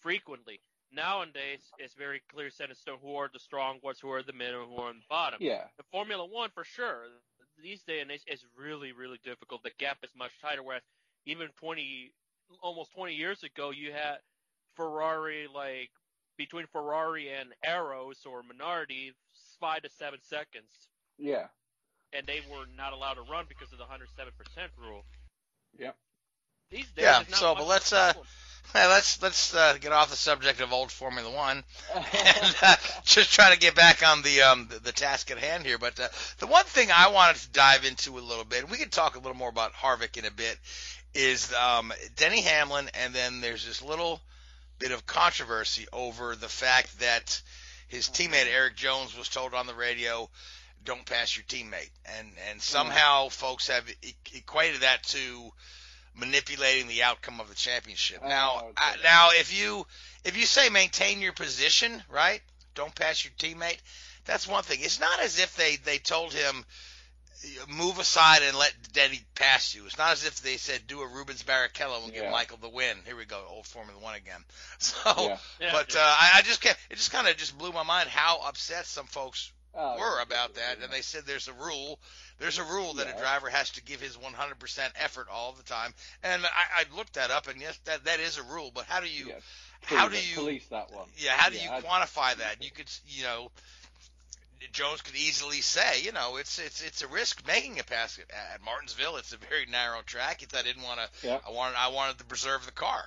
frequently. 0.00 0.60
Nowadays, 0.94 1.72
it's 1.78 1.94
very 1.94 2.20
clear 2.32 2.50
set 2.50 2.68
in 2.68 2.74
stone 2.76 2.98
who 3.02 3.16
are 3.16 3.30
the 3.32 3.38
strong 3.38 3.78
ones, 3.82 3.98
who 3.98 4.10
are 4.10 4.22
the 4.22 4.32
middle, 4.32 4.66
who 4.66 4.76
are 4.76 4.90
on 4.90 4.96
the 4.96 5.04
bottom. 5.08 5.38
Yeah. 5.40 5.64
The 5.78 5.84
Formula 5.90 6.24
One, 6.26 6.50
for 6.54 6.64
sure, 6.64 7.06
these 7.62 7.82
days 7.82 8.02
and 8.02 8.10
age, 8.10 8.22
is 8.26 8.44
really, 8.56 8.92
really 8.92 9.18
difficult. 9.24 9.62
The 9.62 9.70
gap 9.78 9.98
is 10.02 10.10
much 10.16 10.32
tighter. 10.42 10.62
Whereas 10.62 10.82
even 11.24 11.48
20, 11.58 12.12
almost 12.62 12.92
20 12.92 13.14
years 13.14 13.42
ago, 13.42 13.70
you 13.70 13.92
had 13.92 14.18
Ferrari 14.76 15.46
like 15.52 15.90
between 16.36 16.66
Ferrari 16.66 17.30
and 17.30 17.54
Arrows 17.64 18.26
or 18.26 18.42
Minardi, 18.42 19.12
five 19.60 19.82
to 19.82 19.88
seven 19.88 20.18
seconds, 20.22 20.88
Yeah. 21.18 21.46
And 22.12 22.26
they 22.26 22.40
were 22.50 22.64
not 22.76 22.92
allowed 22.92 23.14
to 23.14 23.22
run 23.22 23.46
because 23.48 23.72
of 23.72 23.78
the 23.78 23.84
107% 23.84 24.28
rule. 24.78 25.04
Yep. 25.78 25.96
These 26.70 26.90
days, 26.90 27.04
Yeah, 27.04 27.18
not 27.30 27.34
so, 27.34 27.54
but 27.54 27.66
let's, 27.66 27.92
uh, 27.92 28.12
problem. 28.12 28.26
Hey, 28.72 28.86
let's 28.86 29.20
let's 29.20 29.54
uh, 29.54 29.76
get 29.78 29.92
off 29.92 30.08
the 30.08 30.16
subject 30.16 30.60
of 30.60 30.72
old 30.72 30.90
Formula 30.90 31.30
One 31.30 31.62
and 31.94 32.56
uh, 32.62 32.76
just 33.04 33.34
try 33.34 33.52
to 33.52 33.58
get 33.58 33.74
back 33.74 34.06
on 34.06 34.22
the 34.22 34.42
um 34.42 34.68
the, 34.70 34.78
the 34.78 34.92
task 34.92 35.30
at 35.30 35.36
hand 35.36 35.66
here. 35.66 35.76
But 35.76 36.00
uh, 36.00 36.08
the 36.38 36.46
one 36.46 36.64
thing 36.64 36.88
I 36.90 37.08
wanted 37.08 37.42
to 37.42 37.50
dive 37.50 37.84
into 37.84 38.16
a 38.16 38.20
little 38.20 38.44
bit, 38.44 38.62
and 38.62 38.70
we 38.70 38.78
can 38.78 38.88
talk 38.88 39.14
a 39.14 39.18
little 39.18 39.36
more 39.36 39.50
about 39.50 39.74
Harvick 39.74 40.16
in 40.16 40.24
a 40.24 40.30
bit, 40.30 40.58
is 41.12 41.52
um, 41.52 41.92
Denny 42.16 42.40
Hamlin, 42.40 42.88
and 42.94 43.12
then 43.12 43.42
there's 43.42 43.66
this 43.66 43.82
little 43.82 44.22
bit 44.78 44.92
of 44.92 45.06
controversy 45.06 45.86
over 45.92 46.34
the 46.34 46.48
fact 46.48 47.00
that 47.00 47.42
his 47.88 48.08
teammate 48.08 48.50
Erik 48.50 48.76
Jones 48.76 49.16
was 49.16 49.28
told 49.28 49.52
on 49.52 49.66
the 49.66 49.74
radio, 49.74 50.30
"Don't 50.84 51.04
pass 51.06 51.36
your 51.36 51.44
teammate," 51.44 51.90
and 52.04 52.28
and 52.50 52.60
somehow 52.62 53.28
folks 53.28 53.68
have 53.68 53.88
e- 54.02 54.14
equated 54.34 54.80
that 54.82 55.02
to 55.04 55.52
manipulating 56.14 56.88
the 56.88 57.02
outcome 57.04 57.40
of 57.40 57.48
the 57.48 57.54
championship. 57.54 58.22
Now, 58.22 58.60
Oh, 58.62 58.66
okay. 58.68 58.72
I, 58.76 58.96
now 59.02 59.30
if 59.32 59.56
you 59.58 59.86
if 60.24 60.36
you 60.36 60.44
say 60.46 60.68
maintain 60.68 61.20
your 61.20 61.32
position, 61.32 62.02
right? 62.10 62.40
Don't 62.74 62.94
pass 62.94 63.24
your 63.24 63.32
teammate. 63.38 63.78
That's 64.24 64.46
one 64.46 64.62
thing. 64.62 64.80
It's 64.82 65.00
not 65.00 65.20
as 65.20 65.38
if 65.38 65.56
they 65.56 65.76
they 65.76 65.98
told 65.98 66.32
him 66.32 66.64
move 67.68 67.98
aside 67.98 68.42
and 68.42 68.56
let 68.56 68.72
Denny 68.92 69.20
pass 69.34 69.74
you. 69.74 69.84
It's 69.86 69.98
not 69.98 70.12
as 70.12 70.24
if 70.24 70.40
they 70.42 70.56
said 70.58 70.86
do 70.86 71.00
a 71.00 71.06
Rubens 71.08 71.42
Barrichello 71.42 72.04
and 72.04 72.12
give 72.12 72.30
Michael 72.30 72.58
the 72.58 72.68
win. 72.68 72.96
Here 73.04 73.16
we 73.16 73.24
go, 73.24 73.44
old 73.48 73.66
Formula 73.66 73.98
One 74.00 74.14
again. 74.14 74.44
So, 74.78 75.00
Yeah. 75.16 75.38
Yeah, 75.60 75.72
but 75.72 75.94
yeah. 75.94 76.00
uh, 76.00 76.04
I, 76.20 76.30
I 76.36 76.42
just 76.42 76.60
can't. 76.60 76.76
It 76.90 76.96
just 76.96 77.10
kind 77.10 77.26
of 77.26 77.36
just 77.36 77.56
blew 77.58 77.72
my 77.72 77.82
mind 77.82 78.08
how 78.10 78.40
upset 78.46 78.86
some 78.86 79.06
folks 79.06 79.50
Oh, 79.74 79.96
were 79.98 80.16
yeah. 80.16 80.22
about 80.22 80.54
that, 80.54 80.78
and 80.82 80.92
they 80.92 81.00
said 81.00 81.22
there's 81.26 81.48
a 81.48 81.52
rule. 81.54 81.98
There's 82.38 82.58
a 82.58 82.64
rule 82.64 82.94
that 82.94 83.08
a 83.08 83.18
driver 83.18 83.48
has 83.48 83.70
to 83.70 83.82
give 83.82 84.00
his 84.00 84.16
100% 84.16 84.90
effort 84.96 85.28
all 85.30 85.52
the 85.52 85.62
time, 85.62 85.94
and 86.22 86.44
I, 86.44 86.82
I 86.82 86.96
looked 86.96 87.14
that 87.14 87.30
up, 87.30 87.48
and 87.48 87.60
yes, 87.60 87.78
that 87.84 88.04
that 88.04 88.20
is 88.20 88.38
a 88.38 88.42
rule. 88.42 88.70
But 88.74 88.84
how 88.86 89.00
do 89.00 89.08
you, 89.08 89.28
Yeah. 89.28 89.34
how 89.82 90.08
do 90.08 90.16
you, 90.16 90.34
police 90.34 90.66
that 90.68 90.90
one? 90.92 91.08
yeah, 91.16 91.32
how 91.32 91.48
do 91.50 91.56
Yeah, 91.56 91.76
you 91.78 91.82
quantify 91.82 92.36
that? 92.36 92.56
You 92.62 92.70
could, 92.70 92.90
you 93.06 93.22
know, 93.24 93.50
Jones 94.72 95.02
could 95.02 95.16
easily 95.16 95.60
say, 95.60 96.02
you 96.02 96.12
know, 96.12 96.36
it's 96.36 96.58
it's 96.58 96.82
it's 96.82 97.02
a 97.02 97.08
risk 97.08 97.46
making 97.46 97.80
a 97.80 97.84
pass 97.84 98.18
at, 98.18 98.30
at 98.54 98.62
Martinsville. 98.64 99.16
It's 99.16 99.32
a 99.32 99.36
very 99.38 99.66
narrow 99.66 100.02
track. 100.02 100.42
It's 100.42 100.54
I 100.54 100.62
didn't 100.62 100.82
want 100.84 101.00
to. 101.00 101.26
Yeah. 101.26 101.38
I 101.46 101.50
wanted 101.50 101.76
I 101.76 101.88
wanted 101.88 102.18
to 102.18 102.24
preserve 102.24 102.64
the 102.66 102.72
car. 102.72 103.04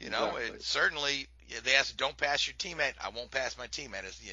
You 0.00 0.10
know, 0.10 0.36
Exactly. 0.36 0.56
it 0.56 0.62
certainly 0.62 1.14
yeah, 1.14 1.26
they 1.64 1.74
asked, 1.74 1.96
"Don't 1.96 2.16
pass 2.16 2.46
your 2.46 2.54
teammate." 2.54 2.94
I 3.00 3.10
won't 3.10 3.30
pass 3.30 3.56
my 3.58 3.66
teammate. 3.66 4.04
It's, 4.04 4.22
you- 4.24 4.32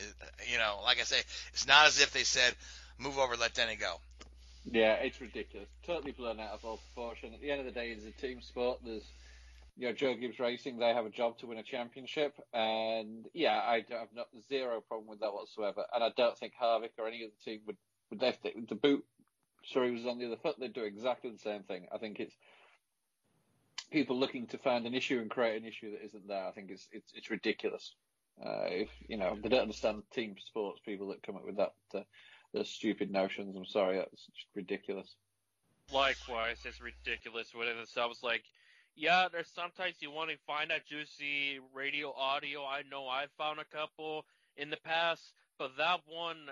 know, 0.58 0.80
like 0.84 1.00
I 1.00 1.04
say, 1.04 1.20
it's 1.54 1.68
not 1.68 1.88
as 1.88 2.02
if 2.02 2.12
they 2.12 2.24
said, 2.24 2.56
"Move 2.98 3.18
over, 3.18 3.36
let 3.38 3.54
Denny 3.54 3.76
go." 3.76 4.00
Yeah, 4.66 4.94
it's 4.94 5.20
ridiculous. 5.20 5.68
Totally 5.86 6.12
blown 6.12 6.40
out 6.40 6.52
of 6.52 6.66
all 6.66 6.78
proportion. 6.94 7.34
At 7.34 7.42
the 7.42 7.52
end 7.52 7.60
of 7.62 7.66
the 7.66 7.72
day, 7.72 7.90
it's 7.92 8.06
a 8.06 8.12
team 8.12 8.42
sport. 8.42 8.80
There's, 8.84 9.04
you 9.78 9.88
know, 9.88 9.94
Joe 9.94 10.14
Gibbs 10.14 10.40
Racing. 10.40 10.78
They 10.78 10.94
have 10.94 11.06
a 11.06 11.10
job 11.10 11.40
to 11.40 11.48
win 11.48 11.58
a 11.58 11.64
championship, 11.64 12.36
and 12.54 13.26
yeah, 13.34 13.58
I 13.60 13.84
have 13.90 14.10
not, 14.14 14.28
zero 14.48 14.82
problem 14.82 15.08
with 15.08 15.22
that 15.22 15.34
whatsoever. 15.34 15.86
And 15.94 16.04
I 16.04 16.10
don't 16.16 16.38
think 16.38 16.54
Harvick 16.62 16.92
or 17.00 17.08
any 17.08 17.24
other 17.24 17.34
team 17.44 17.62
would 17.66 17.78
would 18.12 18.22
if 18.22 18.42
the 18.42 18.76
boot. 18.76 19.06
Sorry, 19.66 19.92
was 19.92 20.06
on 20.06 20.18
the 20.18 20.26
other 20.26 20.38
foot. 20.38 20.60
They'd 20.60 20.74
do 20.74 20.84
exactly 20.84 21.32
the 21.32 21.38
same 21.38 21.64
thing. 21.64 21.88
I 21.92 21.98
think 21.98 22.20
it's 22.20 22.36
people 23.92 24.18
looking 24.18 24.48
to 24.48 24.58
find 24.58 24.86
an 24.86 24.94
issue 24.94 25.20
and 25.20 25.30
create 25.30 25.62
an 25.62 25.68
issue 25.68 25.92
that 25.92 26.06
isn't 26.06 26.28
there. 26.28 26.46
I 26.46 26.52
think 26.52 26.72
it's 26.72 26.88
it's 26.92 27.12
it's 27.14 27.30
ridiculous. 27.30 27.94
Uh, 28.44 28.66
if 28.68 28.90
you 29.08 29.18
know 29.18 29.38
they 29.42 29.50
don't 29.50 29.62
understand 29.62 30.04
team 30.14 30.36
sports, 30.40 30.82
people 30.86 31.10
that 31.10 31.24
come 31.24 31.36
up 31.36 31.46
with 31.46 31.58
that 31.58 31.74
uh, 31.96 32.02
those 32.54 32.70
stupid 32.70 33.12
notions. 33.12 33.56
I'm 33.56 33.66
sorry, 33.66 33.98
that's 33.98 34.26
just 34.26 34.48
ridiculous. 34.56 35.16
Likewise, 35.94 36.58
it's 36.66 36.82
ridiculous 36.82 37.54
within 37.54 37.78
itself. 37.78 38.12
It's 38.12 38.24
like, 38.24 38.44
yeah, 38.96 39.28
there's 39.32 39.52
sometimes 39.54 39.96
you 40.00 40.12
want 40.12 40.30
to 40.30 40.38
find 40.48 40.72
that 40.72 40.88
juicy 40.88 41.60
radio 41.74 42.14
audio. 42.14 42.64
I 42.64 42.84
know 42.90 43.08
I've 43.08 43.32
found 43.38 43.60
a 43.60 43.66
couple 43.66 44.26
in 44.56 44.70
the 44.70 44.78
past, 44.78 45.34
but 45.60 45.78
that 45.78 46.00
one 46.06 46.50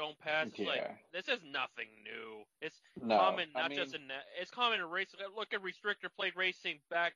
don't 0.00 0.18
pass. 0.18 0.48
It's 0.48 0.58
Like 0.58 0.82
this 1.12 1.28
is 1.28 1.40
nothing 1.44 1.88
new. 2.04 2.42
It's 2.60 2.80
No, 3.02 3.16
common, 3.18 3.48
I 3.54 3.62
not 3.62 3.72
just 3.72 3.94
in 3.94 4.08
that. 4.08 4.24
It's 4.40 4.50
common 4.50 4.80
in 4.80 4.86
racing. 4.88 5.20
Look 5.36 5.52
at 5.52 5.60
restrictor 5.62 6.08
plate 6.16 6.34
racing 6.36 6.80
back 6.90 7.14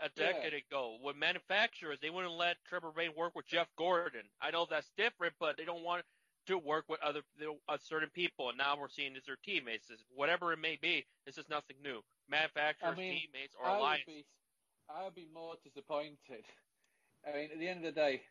a 0.00 0.10
Yeah. 0.16 0.32
decade 0.32 0.54
ago. 0.54 0.98
With 1.02 1.16
manufacturers, 1.16 1.98
they 2.00 2.10
wouldn't 2.10 2.34
let 2.34 2.56
Trevor 2.64 2.90
Bayne 2.92 3.14
work 3.14 3.34
with 3.34 3.46
Jeff 3.46 3.68
Gordon. 3.76 4.28
I 4.40 4.50
know 4.50 4.66
that's 4.66 4.90
different, 4.96 5.34
but 5.38 5.56
they 5.56 5.64
don't 5.64 5.84
want 5.84 6.04
to 6.46 6.58
work 6.58 6.84
with 6.88 7.00
other 7.00 7.22
uh, 7.68 7.78
certain 7.78 8.10
people. 8.10 8.48
And 8.50 8.58
now 8.58 8.76
we're 8.78 8.88
seeing 8.88 9.16
as 9.16 9.24
their 9.24 9.36
teammates. 9.44 9.88
It's- 9.90 10.04
Whatever 10.14 10.52
it 10.52 10.58
may 10.58 10.76
be, 10.76 11.06
this 11.24 11.38
is 11.38 11.48
nothing 11.48 11.76
new. 11.82 12.02
Manufacturers, 12.28 12.92
I 12.94 12.96
mean, 12.98 13.20
teammates, 13.20 13.54
or 13.54 13.64
I 13.66 13.70
would 13.72 13.78
alliance. 13.78 14.04
be, 14.06 14.26
I 14.88 15.04
would 15.04 15.14
be 15.14 15.28
more 15.32 15.54
disappointed. 15.62 16.44
I 17.26 17.32
mean, 17.32 17.50
at 17.52 17.58
the 17.58 17.68
end 17.68 17.84
of 17.84 17.94
the 17.94 18.00
day, 18.00 18.22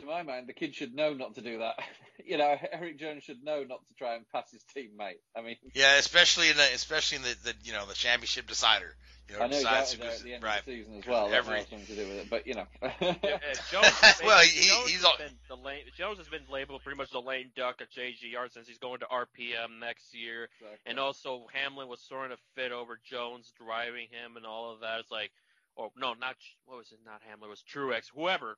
to 0.00 0.06
my 0.06 0.22
mind, 0.22 0.46
the 0.48 0.52
kid 0.52 0.74
should 0.74 0.94
know 0.94 1.12
not 1.14 1.34
to 1.36 1.40
do 1.42 1.58
that. 1.58 1.74
you 2.24 2.36
know, 2.38 2.56
Erik 2.72 2.98
Jones 2.98 3.24
should 3.24 3.42
know 3.44 3.62
not 3.64 3.86
to 3.88 3.94
try 3.94 4.14
and 4.16 4.24
pass 4.30 4.50
his 4.50 4.64
teammate. 4.76 5.18
I 5.36 5.42
mean, 5.42 5.56
Yeah, 5.74 5.96
especially 5.96 6.50
in 6.50 6.56
the 6.56 6.66
especially 6.74 7.16
in 7.16 7.22
the, 7.22 7.36
the 7.44 7.54
you 7.64 7.72
know 7.72 7.86
the 7.86 7.94
championship 7.94 8.46
decider. 8.46 8.94
You 9.30 9.36
know, 9.36 9.42
I 9.42 9.46
know 9.48 9.56
he's 9.56 9.62
decides 9.64 9.92
out 9.92 9.98
who 9.98 10.02
goes- 10.08 10.18
at 10.20 10.24
the 10.24 10.32
end 10.34 10.42
right. 10.42 10.58
of 10.60 10.64
the 10.64 10.72
season 10.72 10.98
as 11.00 11.06
well. 11.06 11.30
Every- 11.32 11.50
might 11.50 11.58
have 11.58 11.68
something 11.68 11.86
to 11.96 12.02
do 12.02 12.08
with 12.08 12.16
it, 12.18 12.30
but 12.30 12.46
you 12.46 12.54
know. 12.54 12.66
Yeah, 12.82 13.14
Jones, 13.70 13.92
Well, 14.24 14.40
he- 14.40 14.68
Jones 14.70 14.88
he's 14.88 15.04
all- 15.04 15.18
been 15.18 15.36
the 15.48 15.56
lane, 15.56 15.82
Jones 15.98 16.16
has 16.18 16.28
been 16.28 16.44
labeled 16.50 16.82
pretty 16.82 16.96
much 16.96 17.10
the 17.10 17.20
lane 17.20 17.50
duck 17.54 17.82
of 17.82 17.88
JGR 17.90 18.50
since 18.50 18.66
he's 18.66 18.78
going 18.78 19.00
to 19.00 19.06
RPM 19.06 19.80
next 19.80 20.14
year. 20.14 20.48
And 20.86 20.98
also 20.98 21.46
Hamlin 21.52 21.88
was 21.88 22.00
throwing 22.08 22.32
a 22.32 22.36
fit 22.54 22.72
over 22.72 22.98
Jones 23.04 23.52
driving 23.62 24.06
him 24.10 24.36
and 24.38 24.46
all 24.46 24.72
of 24.72 24.80
that. 24.80 25.00
It's 25.00 25.10
like, 25.10 25.30
or 25.76 25.90
no, 25.96 26.14
not 26.14 26.36
what 26.64 26.78
was 26.78 26.90
it? 26.92 26.98
Not 27.04 27.20
Hamlin. 27.28 27.48
It 27.48 27.50
was 27.50 27.62
Truex. 27.70 28.04
Whoever. 28.14 28.56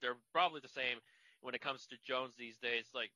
They're 0.00 0.16
probably 0.32 0.60
the 0.60 0.68
same 0.68 0.98
when 1.40 1.54
it 1.54 1.60
comes 1.60 1.86
to 1.86 1.96
Jones 2.06 2.34
these 2.38 2.56
days. 2.58 2.84
Like 2.94 3.10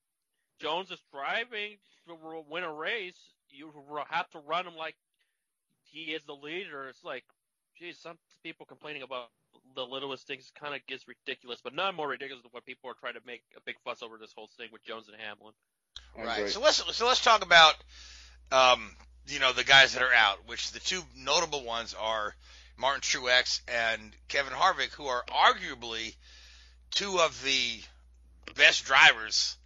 Jones 0.61 0.91
is 0.91 1.01
driving 1.13 1.79
to 2.07 2.17
win 2.49 2.65
a 2.65 2.73
race. 2.73 3.19
You 3.51 3.73
have 4.09 4.31
to 4.31 4.39
run 4.39 4.67
him 4.67 4.77
like 4.77 4.97
he 5.85 6.13
is 6.13 6.23
the 6.25 6.35
leader. 6.35 6.89
It's 6.89 7.05
like, 7.05 7.25
geez, 7.79 7.99
some 7.99 8.19
people 8.43 8.67
complaining 8.67 9.03
about 9.03 9.29
the 9.75 9.85
littlest 9.85 10.27
things 10.27 10.53
kind 10.59 10.75
of 10.75 10.87
gets 10.87 11.07
ridiculous, 11.09 11.61
but 11.63 11.75
none 11.75 11.95
more 11.95 12.09
ridiculous 12.09 12.43
than 12.43 12.51
what 12.53 12.65
people 12.65 12.91
are 12.91 12.95
trying 12.95 13.15
to 13.15 13.21
make 13.27 13.43
a 13.57 13.61
big 13.61 13.77
fuss 13.85 14.03
over 14.03 14.17
this 14.19 14.33
whole 14.33 14.49
thing 14.57 14.69
with 14.73 14.85
Jones 14.85 15.09
and 15.09 15.17
Hamlin. 15.21 15.55
I 16.19 16.25
Right. 16.25 16.49
So 16.49 16.61
let's 16.61 16.97
so 16.97 17.07
let's 17.07 17.23
talk 17.23 17.45
about 17.45 17.75
um, 18.53 18.91
you 19.29 19.41
know 19.41 19.53
the 19.53 19.65
guys 19.65 19.95
that 19.95 20.03
are 20.03 20.15
out, 20.15 20.39
which 20.47 20.73
the 20.73 20.81
two 20.81 21.03
notable 21.17 21.65
ones 21.65 21.95
are 21.99 22.35
Martin 22.77 23.01
Truex 23.01 23.61
and 23.69 24.15
Kevin 24.29 24.53
Harvick, 24.53 24.93
who 24.93 25.07
are 25.07 25.25
arguably 25.29 26.15
two 26.90 27.18
of 27.20 27.42
the 27.44 27.80
best 28.56 28.85
drivers 28.85 29.56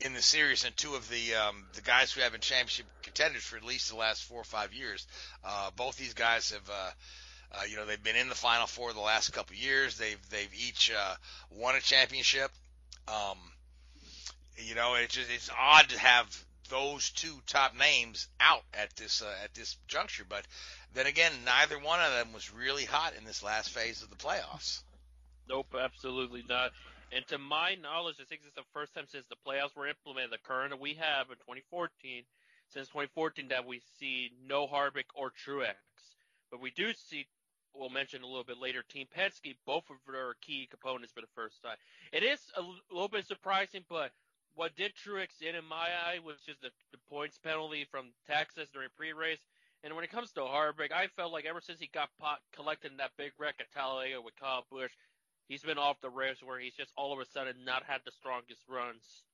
in 0.00 0.14
the 0.14 0.22
series 0.22 0.64
and 0.64 0.76
two 0.76 0.94
of 0.94 1.08
the 1.08 1.34
um, 1.34 1.64
the 1.74 1.80
guys 1.80 2.12
who 2.12 2.20
have 2.20 2.32
been 2.32 2.40
championship 2.40 2.86
contenders 3.02 3.42
for 3.42 3.56
at 3.56 3.64
least 3.64 3.90
the 3.90 3.96
last 3.96 4.24
four 4.24 4.40
or 4.40 4.44
five 4.44 4.72
years. 4.72 5.06
Uh, 5.44 5.70
both 5.76 5.96
these 5.96 6.14
guys 6.14 6.50
have. 6.50 6.68
Uh, 6.70 6.90
uh, 7.50 7.62
you 7.66 7.76
know 7.76 7.86
they've 7.86 8.02
been 8.02 8.14
in 8.14 8.28
the 8.28 8.34
final 8.34 8.66
four 8.66 8.92
the 8.92 9.00
last 9.00 9.32
couple 9.32 9.54
of 9.54 9.62
years. 9.62 9.96
They've 9.96 10.20
they've 10.30 10.52
each 10.54 10.92
uh, 10.94 11.14
won 11.50 11.76
a 11.76 11.80
championship. 11.80 12.50
Um, 13.08 13.38
you 14.58 14.74
know, 14.74 14.94
it's 14.94 15.14
just 15.14 15.30
it's 15.30 15.50
odd 15.58 15.88
to 15.88 15.98
have 15.98 16.44
those 16.68 17.10
two 17.10 17.40
top 17.46 17.74
names 17.74 18.28
out 18.38 18.64
at 18.74 18.94
this 18.96 19.22
uh, 19.22 19.34
at 19.44 19.54
this 19.54 19.76
juncture. 19.86 20.24
But 20.28 20.44
then 20.94 21.06
again, 21.06 21.32
neither 21.44 21.78
one 21.78 22.00
of 22.00 22.12
them 22.12 22.32
was 22.32 22.52
really 22.52 22.84
hot 22.84 23.14
in 23.16 23.24
this 23.24 23.42
last 23.42 23.70
phase 23.70 24.02
of 24.02 24.10
the 24.10 24.16
playoffs. 24.16 24.82
Nope, 25.48 25.74
absolutely 25.80 26.44
not. 26.48 26.72
And 27.10 27.26
to 27.28 27.38
my 27.38 27.76
knowledge, 27.80 28.16
I 28.20 28.24
think 28.24 28.42
this 28.42 28.50
is 28.50 28.54
the 28.54 28.72
first 28.74 28.94
time 28.94 29.06
since 29.08 29.24
the 29.28 29.36
playoffs 29.46 29.74
were 29.74 29.86
implemented, 29.86 30.32
the 30.32 30.38
current 30.38 30.78
we 30.78 30.94
have 30.94 31.30
in 31.30 31.36
2014, 31.36 32.24
since 32.68 32.88
2014, 32.88 33.48
that 33.48 33.66
we 33.66 33.80
see 33.98 34.30
no 34.46 34.66
Harvick 34.66 35.08
or 35.14 35.30
Truex. 35.30 35.74
But 36.50 36.60
we 36.60 36.70
do 36.70 36.92
see, 36.92 37.26
we'll 37.74 37.88
mention 37.88 38.22
a 38.22 38.26
little 38.26 38.44
bit 38.44 38.60
later, 38.60 38.82
Team 38.82 39.06
Penske, 39.16 39.56
both 39.64 39.84
of 39.88 39.96
their 40.06 40.34
key 40.42 40.66
components 40.70 41.12
for 41.12 41.22
the 41.22 41.32
first 41.34 41.62
time. 41.62 41.76
It 42.12 42.22
is 42.22 42.40
a 42.56 42.62
little 42.92 43.08
bit 43.08 43.26
surprising, 43.26 43.84
but 43.88 44.12
what 44.54 44.76
did 44.76 44.92
Truex 44.94 45.38
did 45.40 45.54
in 45.54 45.64
my 45.64 45.88
eye 46.04 46.18
was 46.22 46.36
just 46.44 46.60
the, 46.60 46.70
the 46.92 46.98
points 47.08 47.38
penalty 47.38 47.86
from 47.90 48.12
Texas 48.26 48.68
during 48.72 48.88
pre-race. 48.96 49.40
And 49.84 49.94
when 49.94 50.04
it 50.04 50.10
comes 50.10 50.32
to 50.32 50.40
Harvick, 50.40 50.92
I 50.92 51.06
felt 51.06 51.32
like 51.32 51.46
ever 51.46 51.60
since 51.60 51.78
he 51.78 51.86
got 51.86 52.10
pot, 52.20 52.40
collected 52.52 52.90
in 52.90 52.96
that 52.98 53.12
big 53.16 53.32
wreck 53.38 53.54
at 53.60 53.72
Talladega 53.72 54.20
with 54.20 54.34
Kyle 54.36 54.66
Busch, 54.70 54.90
he's 55.48 55.62
been 55.62 55.78
off 55.78 56.00
the 56.00 56.10
rails 56.10 56.38
where 56.42 56.58
he's 56.58 56.74
just 56.74 56.92
all 56.96 57.12
of 57.12 57.18
a 57.18 57.26
sudden 57.26 57.64
not 57.64 57.84
had 57.84 58.00
the 58.04 58.12
strongest 58.12 58.62
runs. 58.68 59.24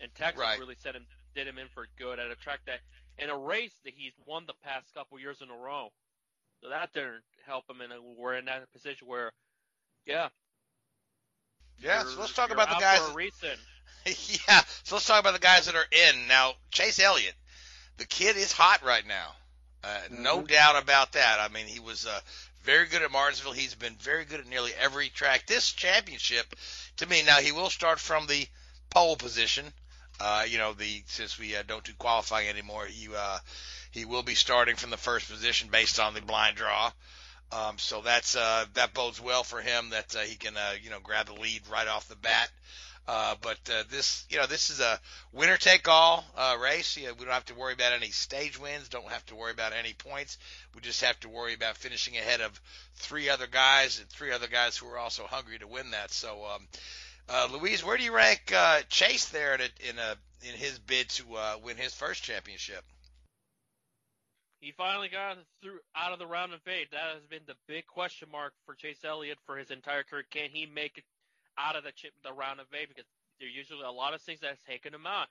And 0.00 0.14
Texas 0.14 0.40
Right. 0.40 0.58
really 0.58 0.76
set 0.76 0.94
him, 0.94 1.06
did 1.34 1.46
him 1.48 1.58
in 1.58 1.68
for 1.74 1.86
good 1.98 2.18
at 2.18 2.30
a 2.30 2.36
track 2.36 2.60
that, 2.66 2.80
in 3.18 3.30
a 3.30 3.36
race 3.36 3.74
that 3.84 3.94
he's 3.94 4.12
won 4.26 4.46
the 4.46 4.54
past 4.64 4.94
couple 4.94 5.18
years 5.18 5.40
in 5.42 5.50
a 5.50 5.56
row. 5.56 5.92
So 6.62 6.70
that 6.70 6.92
didn't 6.92 7.22
help 7.46 7.68
him, 7.68 7.80
and 7.80 7.92
we're 8.16 8.34
in 8.34 8.46
that 8.46 8.72
position 8.72 9.06
where, 9.06 9.32
yeah. 10.06 10.28
Yeah, 11.80 12.02
so 12.04 12.20
let's 12.20 12.32
talk 12.32 12.50
about 12.50 12.68
the 12.70 12.76
guys. 12.76 12.98
For 13.00 13.12
a 13.12 13.14
reason. 13.14 13.58
yeah, 14.48 14.62
so 14.84 14.96
let's 14.96 15.06
talk 15.06 15.20
about 15.20 15.34
the 15.34 15.40
guys 15.40 15.66
that 15.66 15.74
are 15.74 15.86
in 16.10 16.26
now. 16.28 16.54
Chase 16.70 16.98
Elliott, 16.98 17.34
the 17.98 18.06
kid 18.06 18.36
is 18.36 18.52
hot 18.52 18.82
right 18.84 19.06
now. 19.06 19.34
Uh, 19.84 20.00
No 20.10 20.42
doubt 20.42 20.82
about 20.82 21.12
that. 21.12 21.38
I 21.40 21.48
mean, 21.52 21.66
he 21.66 21.78
was 21.78 22.06
uh, 22.06 22.20
very 22.62 22.86
good 22.86 23.02
at 23.02 23.10
Martinsville. 23.10 23.52
He's 23.52 23.74
been 23.74 23.94
very 23.94 24.24
good 24.24 24.40
at 24.40 24.46
nearly 24.46 24.72
every 24.78 25.08
track. 25.08 25.46
This 25.46 25.72
championship, 25.72 26.54
to 26.98 27.06
me, 27.06 27.22
now 27.22 27.38
he 27.38 27.52
will 27.52 27.70
start 27.70 28.00
from 28.00 28.26
the 28.26 28.46
pole 28.90 29.16
position. 29.16 29.72
Uh, 30.20 30.44
you 30.48 30.58
know, 30.58 30.72
the 30.72 31.02
since 31.06 31.38
we 31.38 31.56
uh, 31.56 31.62
don't 31.66 31.84
do 31.84 31.92
qualifying 31.94 32.48
anymore, 32.48 32.86
he 32.86 33.08
uh, 33.16 33.38
he 33.90 34.04
will 34.04 34.22
be 34.22 34.34
starting 34.34 34.76
from 34.76 34.90
the 34.90 34.96
first 34.96 35.30
position 35.30 35.68
based 35.70 36.00
on 36.00 36.14
the 36.14 36.20
blind 36.20 36.56
draw. 36.56 36.90
Um, 37.50 37.78
so 37.78 38.02
that's 38.02 38.36
uh, 38.36 38.66
that 38.74 38.92
bodes 38.92 39.20
well 39.20 39.42
for 39.42 39.60
him 39.60 39.90
that 39.90 40.14
uh, 40.14 40.20
he 40.20 40.36
can 40.36 40.56
uh, 40.56 40.72
you 40.82 40.90
know 40.90 41.00
grab 41.00 41.26
the 41.26 41.34
lead 41.34 41.62
right 41.70 41.88
off 41.88 42.08
the 42.08 42.16
bat. 42.16 42.50
Uh, 43.08 43.34
but 43.40 43.58
uh, 43.72 43.84
this, 43.90 44.26
you 44.28 44.36
know, 44.36 44.44
this 44.44 44.68
is 44.68 44.80
a 44.80 45.00
winner 45.32 45.56
take 45.56 45.88
all 45.88 46.26
uh, 46.36 46.58
race. 46.62 46.94
You 46.98 47.06
know, 47.06 47.14
we 47.18 47.24
don't 47.24 47.32
have 47.32 47.46
to 47.46 47.54
worry 47.54 47.72
about 47.72 47.94
any 47.94 48.10
stage 48.10 48.60
wins. 48.60 48.90
Don't 48.90 49.08
have 49.08 49.24
to 49.26 49.34
worry 49.34 49.50
about 49.50 49.72
any 49.72 49.94
points. 49.94 50.36
We 50.74 50.82
just 50.82 51.02
have 51.02 51.18
to 51.20 51.30
worry 51.30 51.54
about 51.54 51.78
finishing 51.78 52.18
ahead 52.18 52.42
of 52.42 52.60
three 52.96 53.30
other 53.30 53.46
guys 53.46 53.98
and 53.98 54.06
three 54.10 54.30
other 54.30 54.46
guys 54.46 54.76
who 54.76 54.86
are 54.88 54.98
also 54.98 55.24
hungry 55.24 55.58
to 55.58 55.66
win 55.66 55.92
that. 55.92 56.10
So, 56.10 56.44
um, 56.54 56.68
uh, 57.30 57.48
Louise, 57.50 57.82
where 57.82 57.96
do 57.96 58.04
you 58.04 58.14
rank 58.14 58.52
uh, 58.54 58.80
Chase 58.90 59.30
there 59.30 59.54
in 59.54 59.62
a, 59.62 59.88
in, 59.88 59.98
a, 59.98 60.46
in 60.46 60.54
his 60.58 60.78
bid 60.78 61.08
to 61.08 61.24
win 61.62 61.78
his 61.78 61.94
first 61.94 62.22
championship? 62.22 62.84
He 64.60 64.72
finally 64.72 65.08
got 65.08 65.38
through 65.62 65.78
out 65.96 66.12
of 66.12 66.18
the 66.18 66.26
round 66.26 66.52
of 66.52 66.60
eight. 66.66 66.90
That 66.90 67.14
has 67.14 67.24
been 67.30 67.46
the 67.46 67.54
big 67.68 67.86
question 67.86 68.28
mark 68.30 68.52
for 68.66 68.74
Chase 68.74 68.98
Elliott 69.02 69.38
for 69.46 69.56
his 69.56 69.70
entire 69.70 70.02
career. 70.02 70.24
Can 70.30 70.50
he 70.52 70.66
make 70.66 70.98
it 70.98 71.04
out 71.58 71.76
of 71.76 71.84
the 71.84 71.92
chip, 71.92 72.12
the 72.22 72.32
round 72.32 72.60
of 72.60 72.66
eight? 72.72 72.88
Because 72.88 73.06
there 73.40 73.48
usually 73.48 73.82
a 73.82 73.90
lot 73.90 74.14
of 74.14 74.22
things 74.22 74.40
that's 74.40 74.62
taken 74.62 74.94
him 74.94 75.06
out. 75.06 75.28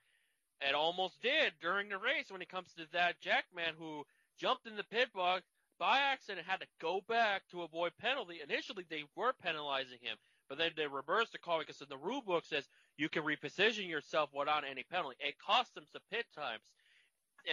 It 0.60 0.74
almost 0.74 1.20
did 1.22 1.52
during 1.60 1.88
the 1.88 1.98
race 1.98 2.30
when 2.30 2.42
it 2.42 2.48
comes 2.48 2.72
to 2.74 2.86
that 2.92 3.20
Jackman 3.20 3.74
who 3.78 4.04
jumped 4.38 4.66
in 4.66 4.76
the 4.76 4.84
pit 4.84 5.08
box 5.14 5.42
by 5.78 6.00
accident 6.00 6.46
had 6.46 6.60
to 6.60 6.66
go 6.80 7.00
back 7.08 7.42
to 7.50 7.62
avoid 7.62 7.92
penalty. 8.00 8.40
Initially, 8.42 8.84
they 8.90 9.04
were 9.14 9.32
penalizing 9.42 9.98
him, 10.02 10.16
but 10.48 10.58
then 10.58 10.72
they 10.76 10.86
reversed 10.86 11.32
the 11.32 11.38
call 11.38 11.60
because 11.60 11.78
the 11.78 11.96
rule 11.96 12.22
book 12.22 12.44
says 12.44 12.68
you 12.96 13.08
can 13.08 13.22
reposition 13.22 13.88
yourself 13.88 14.30
without 14.34 14.64
any 14.68 14.82
penalty. 14.82 15.16
It 15.20 15.38
cost 15.38 15.76
him 15.76 15.84
some 15.92 16.02
pit 16.10 16.26
times, 16.34 16.62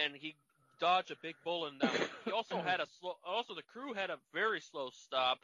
and 0.04 0.14
he 0.16 0.34
dodged 0.80 1.12
a 1.12 1.16
big 1.22 1.36
bullet 1.44 1.74
in 1.74 1.78
that. 1.78 2.10
He 2.24 2.32
also 2.32 2.56
had 2.60 2.80
a 2.80 2.86
slow. 2.98 3.16
Also, 3.24 3.54
the 3.54 3.62
crew 3.62 3.92
had 3.92 4.10
a 4.10 4.18
very 4.34 4.60
slow 4.60 4.90
stop, 4.92 5.38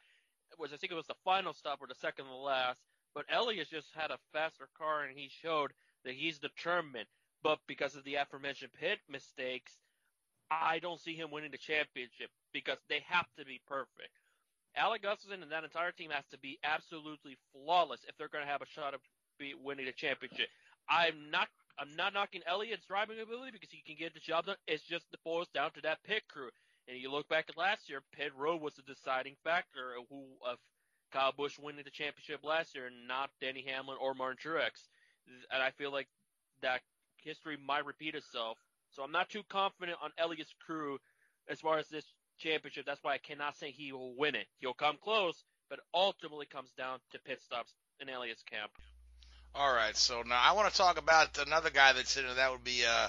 which 0.58 0.72
I 0.72 0.76
think 0.76 0.92
it 0.92 0.96
was 0.96 1.06
the 1.06 1.14
final 1.24 1.52
stop 1.52 1.78
or 1.80 1.86
the 1.86 1.94
second 1.94 2.24
to 2.24 2.34
last. 2.34 2.80
But 3.14 3.26
Elliott 3.28 3.71
just 3.71 3.88
had 3.95 4.11
a 4.11 4.19
faster 4.33 4.69
car, 4.76 5.04
and 5.04 5.16
he 5.16 5.28
showed 5.28 5.73
that 6.04 6.14
he's 6.14 6.38
determined. 6.38 7.07
But 7.42 7.59
because 7.66 7.97
of 7.97 8.04
the 8.04 8.16
aforementioned 8.16 8.73
pit 8.73 9.00
mistakes, 9.09 9.73
I 10.50 10.78
don't 10.78 11.00
see 11.00 11.14
him 11.14 11.31
winning 11.31 11.50
the 11.50 11.59
championship 11.59 12.31
because 12.52 12.78
they 12.88 13.04
have 13.09 13.26
to 13.38 13.45
be 13.45 13.61
perfect. 13.66 14.12
Alec 14.76 15.02
Gustafson 15.02 15.42
and 15.42 15.52
that 15.52 15.64
entire 15.64 15.92
team 15.92 16.11
has 16.11 16.25
to 16.31 16.38
be 16.38 16.59
absolutely 16.64 17.37
flawless 17.52 18.00
if 18.09 18.16
they're 18.16 18.28
going 18.28 18.45
to 18.45 18.50
have 18.50 18.62
a 18.62 18.66
shot 18.66 18.95
of 18.95 19.00
be 19.38 19.54
winning 19.54 19.87
the 19.87 19.92
championship. 19.92 20.49
I'm 20.88 21.31
not 21.31 21.49
I'm 21.78 21.97
not 21.97 22.12
knocking 22.12 22.42
Elliott's 22.47 22.87
driving 22.87 23.19
ability 23.21 23.50
because 23.52 23.71
he 23.71 23.83
can 23.83 23.97
get 23.99 24.12
the 24.14 24.21
job 24.21 24.47
done. 24.47 24.57
It's 24.66 24.83
just 24.83 25.07
it 25.12 25.21
boils 25.25 25.49
down 25.49 25.73
to 25.73 25.81
that 25.83 26.02
pit 26.04 26.23
crew. 26.28 26.50
And 26.88 26.99
you 26.99 27.11
look 27.11 27.28
back 27.28 27.47
at 27.49 27.57
last 27.57 27.88
year, 27.88 28.02
pit 28.12 28.33
road 28.37 28.61
was 28.61 28.75
the 28.75 28.83
deciding 28.83 29.37
factor 29.42 29.95
of 29.99 30.04
who 30.11 30.25
of 30.47 30.59
Kyle 31.12 31.33
Busch 31.37 31.59
winning 31.59 31.85
the 31.85 31.90
championship 31.90 32.45
last 32.45 32.75
year, 32.75 32.87
and 32.87 33.07
not 33.07 33.31
Denny 33.40 33.64
Hamlin 33.69 33.99
or 34.00 34.14
Martin 34.14 34.38
Truex. 34.42 34.88
And 35.52 35.62
I 35.62 35.71
feel 35.71 35.92
like 35.92 36.09
that 36.62 36.81
history 37.16 37.57
might 37.64 37.87
repeat 37.87 38.14
itself. 38.14 38.59
So 38.90 39.02
I'm 39.02 39.12
not 39.12 39.31
too 39.31 39.42
confident 39.49 39.99
on 40.02 40.11
Elliott's 40.19 40.54
crew 40.66 40.99
as 41.49 41.61
far 41.61 41.78
as 41.78 41.88
this 41.88 42.04
championship. 42.38 42.85
That's 42.87 43.02
why 43.02 43.14
I 43.14 43.19
cannot 43.19 43.57
say 43.57 43.71
he 43.71 43.92
will 43.92 44.14
win 44.16 44.35
it. 44.35 44.47
He'll 44.59 44.75
come 44.75 44.97
close, 45.02 45.45
but 45.71 45.81
ultimately 45.95 46.47
comes 46.47 46.71
down 46.76 46.99
to 47.12 47.19
pit 47.21 47.40
stops 47.42 47.73
in 48.00 48.09
Elliott's 48.09 48.42
camp. 48.42 48.73
All 49.54 49.73
right, 49.73 49.97
so 49.97 50.23
now 50.26 50.40
I 50.42 50.52
want 50.52 50.71
to 50.71 50.76
talk 50.76 50.99
about 50.99 51.38
another 51.38 51.71
guy 51.71 51.92
that's 51.92 52.16
in 52.16 52.25
it. 52.25 52.37
That 52.37 52.52
would 52.52 52.64
be 52.64 52.83
uh, 52.88 53.09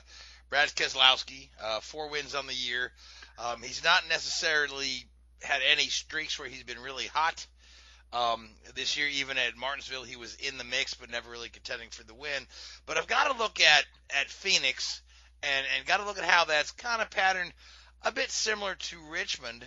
Brad 0.49 0.69
Keselowski. 0.69 1.49
Uh, 1.61 1.79
four 1.79 2.09
wins 2.09 2.35
on 2.35 2.47
the 2.47 2.53
year. 2.53 2.91
Um, 3.39 3.61
he's 3.61 3.83
not 3.83 4.03
necessarily 4.09 5.05
had 5.41 5.61
any 5.71 5.87
streaks 5.87 6.37
where 6.37 6.47
he's 6.47 6.63
been 6.63 6.79
really 6.79 7.07
hot. 7.07 7.45
Um, 8.13 8.47
this 8.75 8.95
year, 8.95 9.07
even 9.07 9.37
at 9.37 9.57
Martinsville, 9.57 10.03
he 10.03 10.15
was 10.15 10.35
in 10.35 10.59
the 10.59 10.63
mix, 10.63 10.93
but 10.93 11.09
never 11.09 11.31
really 11.31 11.49
contending 11.49 11.89
for 11.89 12.03
the 12.03 12.13
win. 12.13 12.47
But 12.85 12.97
I've 12.97 13.07
got 13.07 13.31
to 13.31 13.41
look 13.41 13.59
at 13.59 13.85
at 14.15 14.29
Phoenix, 14.29 15.01
and 15.41 15.65
and 15.75 15.85
got 15.87 15.97
to 15.97 16.05
look 16.05 16.19
at 16.19 16.23
how 16.23 16.45
that's 16.45 16.71
kind 16.71 17.01
of 17.01 17.09
patterned 17.09 17.51
a 18.03 18.11
bit 18.11 18.29
similar 18.29 18.75
to 18.75 18.97
Richmond. 19.09 19.65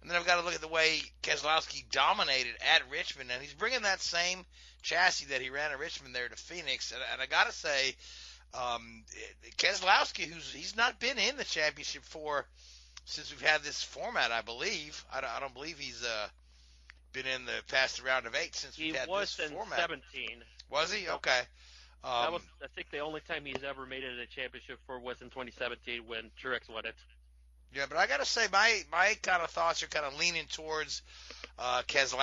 And 0.00 0.08
then 0.08 0.16
I've 0.16 0.26
got 0.26 0.38
to 0.38 0.44
look 0.44 0.54
at 0.54 0.60
the 0.60 0.68
way 0.68 1.00
Keselowski 1.24 1.90
dominated 1.90 2.54
at 2.72 2.88
Richmond, 2.90 3.30
and 3.32 3.42
he's 3.42 3.54
bringing 3.54 3.82
that 3.82 4.00
same 4.00 4.44
chassis 4.80 5.26
that 5.26 5.40
he 5.40 5.50
ran 5.50 5.72
at 5.72 5.78
Richmond 5.78 6.14
there 6.14 6.28
to 6.28 6.36
Phoenix. 6.36 6.92
And, 6.92 7.00
and 7.12 7.20
I 7.20 7.26
got 7.26 7.46
to 7.46 7.52
say, 7.52 7.96
um, 8.54 9.02
Keselowski, 9.56 10.22
who's 10.22 10.52
he's 10.52 10.76
not 10.76 11.00
been 11.00 11.18
in 11.18 11.36
the 11.36 11.44
championship 11.44 12.04
for 12.04 12.46
since 13.04 13.30
we've 13.30 13.40
had 13.40 13.62
this 13.62 13.82
format, 13.82 14.30
I 14.30 14.42
believe. 14.42 15.04
I 15.12 15.20
don't, 15.20 15.30
I 15.30 15.40
don't 15.40 15.54
believe 15.54 15.78
he's 15.78 16.04
uh, 16.04 16.28
been 17.12 17.26
in 17.26 17.44
the 17.46 17.62
past 17.68 18.02
round 18.04 18.26
of 18.26 18.34
eight 18.34 18.54
since 18.54 18.76
He 18.76 18.86
we've 18.86 18.96
had 18.96 19.08
was 19.08 19.36
this 19.36 19.48
in 19.48 19.54
format. 19.54 19.78
17. 19.78 20.42
Was 20.70 20.92
he? 20.92 21.08
Okay. 21.08 21.40
Um, 22.04 22.22
that 22.22 22.32
was, 22.32 22.42
I 22.62 22.66
think, 22.74 22.90
the 22.90 23.00
only 23.00 23.20
time 23.20 23.44
he's 23.44 23.64
ever 23.64 23.84
made 23.86 24.04
it 24.04 24.12
in 24.12 24.20
a 24.20 24.26
championship 24.26 24.78
for 24.86 24.98
was 25.00 25.20
in 25.20 25.30
2017 25.30 26.02
when 26.06 26.30
Truex 26.42 26.68
won 26.72 26.86
it. 26.86 26.94
yeah, 27.74 27.86
but 27.88 27.98
I 27.98 28.06
got 28.06 28.20
to 28.20 28.26
say, 28.26 28.46
my 28.52 28.82
my 28.92 29.14
kind 29.22 29.42
of 29.42 29.50
thoughts 29.50 29.82
are 29.82 29.88
kind 29.88 30.06
of 30.06 30.16
leaning 30.18 30.44
towards 30.46 31.02
uh, 31.58 31.82
Keselowski. 31.88 32.22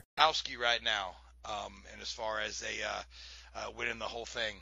Keselowski 0.00 0.58
right 0.58 0.82
now, 0.82 1.14
um, 1.44 1.72
and 1.92 2.00
as 2.00 2.10
far 2.12 2.40
as 2.40 2.62
a 2.62 2.86
uh, 2.86 3.02
uh, 3.54 3.70
winning 3.76 3.98
the 3.98 4.04
whole 4.04 4.24
thing. 4.26 4.54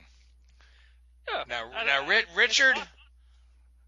Yeah. 1.29 1.45
Now, 1.49 1.71
I- 1.75 1.85
now, 1.85 2.03
I- 2.03 2.25
Richard, 2.37 2.77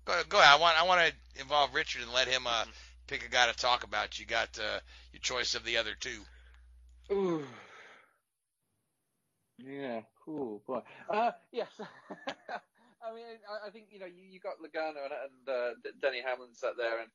go, 0.05 0.23
go 0.29 0.39
ahead. 0.39 0.53
I 0.53 0.61
want 0.61 0.79
I 0.81 0.87
want 0.87 1.01
to 1.35 1.41
involve 1.41 1.75
Richard 1.75 2.03
and 2.03 2.13
let 2.13 2.29
him 2.29 2.47
uh, 2.47 2.65
pick 3.07 3.25
a 3.27 3.31
guy 3.31 3.51
to 3.51 3.57
talk 3.57 3.85
about. 3.85 4.19
You 4.19 4.27
got 4.27 4.59
uh, 4.59 4.81
your 5.13 5.21
choice 5.21 5.55
of 5.55 5.65
the 5.65 5.79
other 5.79 5.95
two. 5.99 6.21
Ooh. 7.11 7.45
Yeah, 9.59 10.01
cool 10.25 10.63
boy. 10.67 10.81
Uh, 11.09 11.31
yes. 11.53 11.69
I 13.05 13.15
mean, 13.15 13.25
I, 13.49 13.69
I 13.69 13.71
think 13.71 13.87
you 13.91 13.99
know 14.01 14.07
you, 14.07 14.23
you 14.31 14.41
got 14.41 14.55
Logano 14.59 15.05
and, 15.05 15.13
and 15.13 15.49
uh, 15.49 15.91
Denny 16.01 16.23
Hamlin 16.25 16.55
sat 16.55 16.77
there, 16.77 17.01
and 17.01 17.11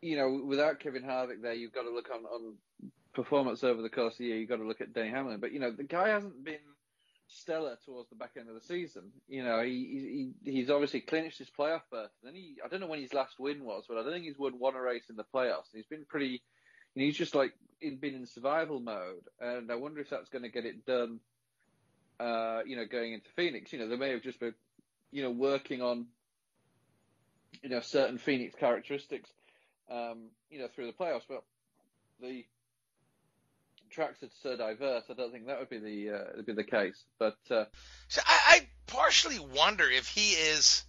you 0.00 0.16
know 0.16 0.42
without 0.46 0.80
Kevin 0.80 1.02
Harvick 1.02 1.42
there, 1.42 1.54
you've 1.54 1.72
got 1.72 1.82
to 1.82 1.90
look 1.90 2.08
on, 2.12 2.24
on 2.24 2.54
performance 3.22 3.64
over 3.64 3.82
the 3.82 3.88
course 3.88 4.14
of 4.14 4.18
the 4.18 4.26
year. 4.26 4.36
You've 4.36 4.48
got 4.48 4.56
to 4.56 4.66
look 4.66 4.80
at 4.80 4.92
Denny 4.92 5.10
Hamlin, 5.10 5.40
but 5.40 5.52
you 5.52 5.60
know 5.60 5.70
the 5.70 5.84
guy 5.84 6.08
hasn't 6.08 6.44
been 6.44 6.56
stellar 7.28 7.76
towards 7.84 8.08
the 8.08 8.16
back 8.16 8.32
end 8.38 8.48
of 8.48 8.54
the 8.54 8.60
season. 8.60 9.12
You 9.28 9.44
know 9.44 9.62
he, 9.62 10.32
he 10.44 10.50
he's 10.50 10.70
obviously 10.70 11.00
clinched 11.00 11.38
his 11.38 11.50
playoff 11.50 11.82
berth. 11.90 12.10
Then 12.22 12.34
he 12.34 12.56
I 12.64 12.68
don't 12.68 12.80
know 12.80 12.86
when 12.86 13.00
his 13.00 13.14
last 13.14 13.38
win 13.38 13.64
was, 13.64 13.84
but 13.88 13.98
I 13.98 14.02
don't 14.02 14.12
think 14.12 14.24
he's 14.24 14.38
won 14.38 14.58
one 14.58 14.74
race 14.74 15.08
in 15.10 15.16
the 15.16 15.24
playoffs. 15.34 15.72
He's 15.72 15.86
been 15.86 16.04
pretty. 16.08 16.42
You 16.94 17.02
know, 17.02 17.06
he's 17.06 17.16
just 17.16 17.34
like 17.34 17.52
been 17.80 18.14
in 18.14 18.26
survival 18.26 18.80
mode, 18.80 19.24
and 19.40 19.70
I 19.70 19.76
wonder 19.76 20.00
if 20.00 20.10
that's 20.10 20.28
going 20.28 20.42
to 20.42 20.48
get 20.48 20.64
it 20.64 20.84
done. 20.84 21.20
Uh, 22.18 22.60
you 22.66 22.76
know, 22.76 22.84
going 22.84 23.14
into 23.14 23.30
Phoenix, 23.34 23.72
you 23.72 23.78
know, 23.78 23.88
they 23.88 23.96
may 23.96 24.10
have 24.10 24.20
just 24.20 24.38
been, 24.38 24.52
you 25.10 25.22
know, 25.22 25.30
working 25.30 25.80
on, 25.80 26.04
you 27.62 27.70
know, 27.70 27.80
certain 27.80 28.18
Phoenix 28.18 28.54
characteristics, 28.54 29.30
um, 29.90 30.28
you 30.50 30.58
know, 30.58 30.68
through 30.68 30.84
the 30.84 30.92
playoffs. 30.92 31.22
But 31.26 31.44
the 32.20 32.44
tracks 33.90 34.22
are 34.22 34.28
so 34.42 34.56
diverse, 34.56 35.04
I 35.10 35.14
don't 35.14 35.32
think 35.32 35.46
that 35.46 35.58
would 35.58 35.68
be 35.68 35.78
the 35.78 36.10
uh, 36.16 36.24
would 36.36 36.46
be 36.46 36.52
the 36.52 36.64
case. 36.64 37.04
But 37.18 37.36
uh, 37.50 37.64
So 38.08 38.22
I, 38.26 38.40
I 38.48 38.68
partially 38.86 39.38
wonder 39.38 39.84
if 39.88 40.08
he 40.08 40.30
is 40.32 40.84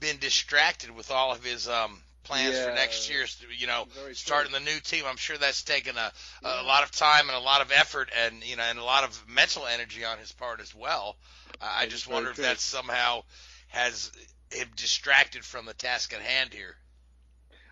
been 0.00 0.18
distracted 0.18 0.90
with 0.90 1.10
all 1.10 1.32
of 1.32 1.42
his 1.44 1.68
um, 1.68 2.00
plans 2.24 2.58
for 2.58 2.70
next 2.74 3.08
year's. 3.10 3.42
You 3.58 3.66
know, 3.66 3.86
Very 3.94 4.06
true. 4.08 4.14
starting 4.14 4.52
the 4.52 4.60
new 4.60 4.78
team. 4.80 5.04
I'm 5.06 5.16
sure 5.16 5.36
that's 5.38 5.62
taken 5.62 5.96
a, 5.96 6.12
Yeah. 6.42 6.62
a 6.62 6.64
lot 6.64 6.82
of 6.82 6.90
time 6.90 7.28
and 7.28 7.36
a 7.36 7.40
lot 7.40 7.62
of 7.62 7.72
effort 7.72 8.10
and 8.24 8.44
you 8.44 8.56
know 8.56 8.62
and 8.64 8.78
a 8.78 8.84
lot 8.84 9.04
of 9.04 9.28
mental 9.28 9.66
energy 9.66 10.04
on 10.04 10.18
his 10.18 10.32
part 10.32 10.60
as 10.60 10.74
well. 10.74 11.16
I 11.60 11.82
I 11.82 11.86
just 11.86 12.06
wonder 12.08 12.30
if 12.30 12.36
that 12.36 12.58
somehow 12.58 13.22
has 13.68 14.12
him 14.52 14.68
distracted 14.76 15.44
from 15.44 15.66
the 15.66 15.74
task 15.74 16.12
at 16.14 16.20
hand 16.20 16.52
here. 16.52 16.76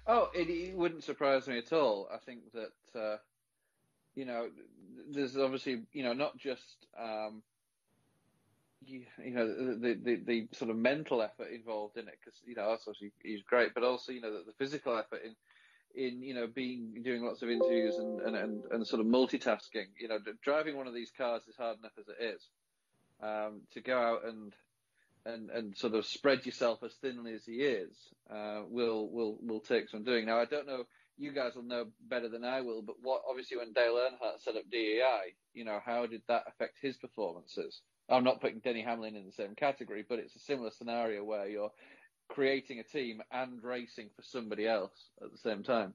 Oh, 0.06 0.28
it, 0.34 0.48
it 0.50 0.74
wouldn't 0.74 1.04
surprise 1.04 1.46
me 1.46 1.58
at 1.58 1.72
all. 1.72 2.08
I 2.12 2.18
think 2.18 2.40
that 2.52 2.98
uh, 3.00 3.16
you 4.14 4.24
know, 4.24 4.48
there's 5.10 5.36
obviously 5.36 5.82
you 5.92 6.02
know 6.02 6.12
not 6.12 6.36
just 6.36 6.86
um, 6.98 7.42
you, 8.86 9.02
you 9.22 9.30
know 9.32 9.46
the, 9.46 9.98
the 10.02 10.16
the 10.24 10.48
sort 10.52 10.70
of 10.70 10.76
mental 10.76 11.22
effort 11.22 11.50
involved 11.52 11.96
in 11.96 12.08
it 12.08 12.18
because 12.20 12.38
you 12.46 12.54
know 12.54 12.70
that's 12.70 12.86
obviously 12.86 13.12
he's 13.22 13.42
great, 13.42 13.74
but 13.74 13.82
also 13.82 14.12
you 14.12 14.20
know 14.20 14.32
the, 14.32 14.44
the 14.46 14.52
physical 14.58 14.96
effort 14.96 15.20
in 15.24 15.34
in 15.94 16.22
you 16.22 16.34
know 16.34 16.46
being 16.46 17.00
doing 17.02 17.22
lots 17.22 17.42
of 17.42 17.50
interviews 17.50 17.96
and 17.96 18.20
and, 18.20 18.36
and, 18.36 18.64
and 18.70 18.86
sort 18.86 19.00
of 19.00 19.06
multitasking. 19.06 19.86
You 19.98 20.08
know, 20.08 20.18
driving 20.42 20.76
one 20.76 20.86
of 20.86 20.94
these 20.94 21.12
cars 21.16 21.42
is 21.48 21.56
hard 21.56 21.78
enough 21.78 21.92
as 21.98 22.06
it 22.08 22.22
is. 22.22 22.42
Um, 23.22 23.62
to 23.72 23.80
go 23.80 23.96
out 23.96 24.26
and 24.26 24.52
and 25.24 25.50
and 25.50 25.76
sort 25.76 25.94
of 25.94 26.04
spread 26.04 26.44
yourself 26.44 26.82
as 26.82 26.92
thinly 26.94 27.32
as 27.32 27.44
he 27.44 27.62
is 27.62 27.90
uh, 28.30 28.62
will 28.68 29.08
will 29.08 29.38
will 29.40 29.60
take 29.60 29.88
some 29.88 30.04
doing. 30.04 30.26
Now 30.26 30.40
I 30.40 30.44
don't 30.44 30.66
know. 30.66 30.84
You 31.16 31.32
guys 31.32 31.54
will 31.54 31.62
know 31.62 31.86
better 32.08 32.28
than 32.28 32.44
I 32.44 32.60
will, 32.60 32.82
but 32.82 32.96
what 33.02 33.22
obviously 33.28 33.56
when 33.56 33.72
Dale 33.72 33.94
Earnhardt 33.94 34.40
set 34.40 34.56
up 34.56 34.64
DEI, 34.70 35.34
you 35.52 35.64
know, 35.64 35.80
how 35.84 36.06
did 36.06 36.22
that 36.28 36.44
affect 36.48 36.78
his 36.80 36.96
performances? 36.96 37.80
I'm 38.08 38.24
not 38.24 38.40
putting 38.40 38.58
Denny 38.58 38.82
Hamlin 38.82 39.16
in 39.16 39.24
the 39.24 39.32
same 39.32 39.54
category, 39.54 40.04
but 40.06 40.18
it's 40.18 40.36
a 40.36 40.40
similar 40.40 40.70
scenario 40.70 41.24
where 41.24 41.46
you're 41.46 41.70
creating 42.28 42.80
a 42.80 42.82
team 42.82 43.22
and 43.30 43.62
racing 43.62 44.10
for 44.16 44.22
somebody 44.22 44.66
else 44.66 45.08
at 45.22 45.30
the 45.30 45.38
same 45.38 45.62
time. 45.62 45.94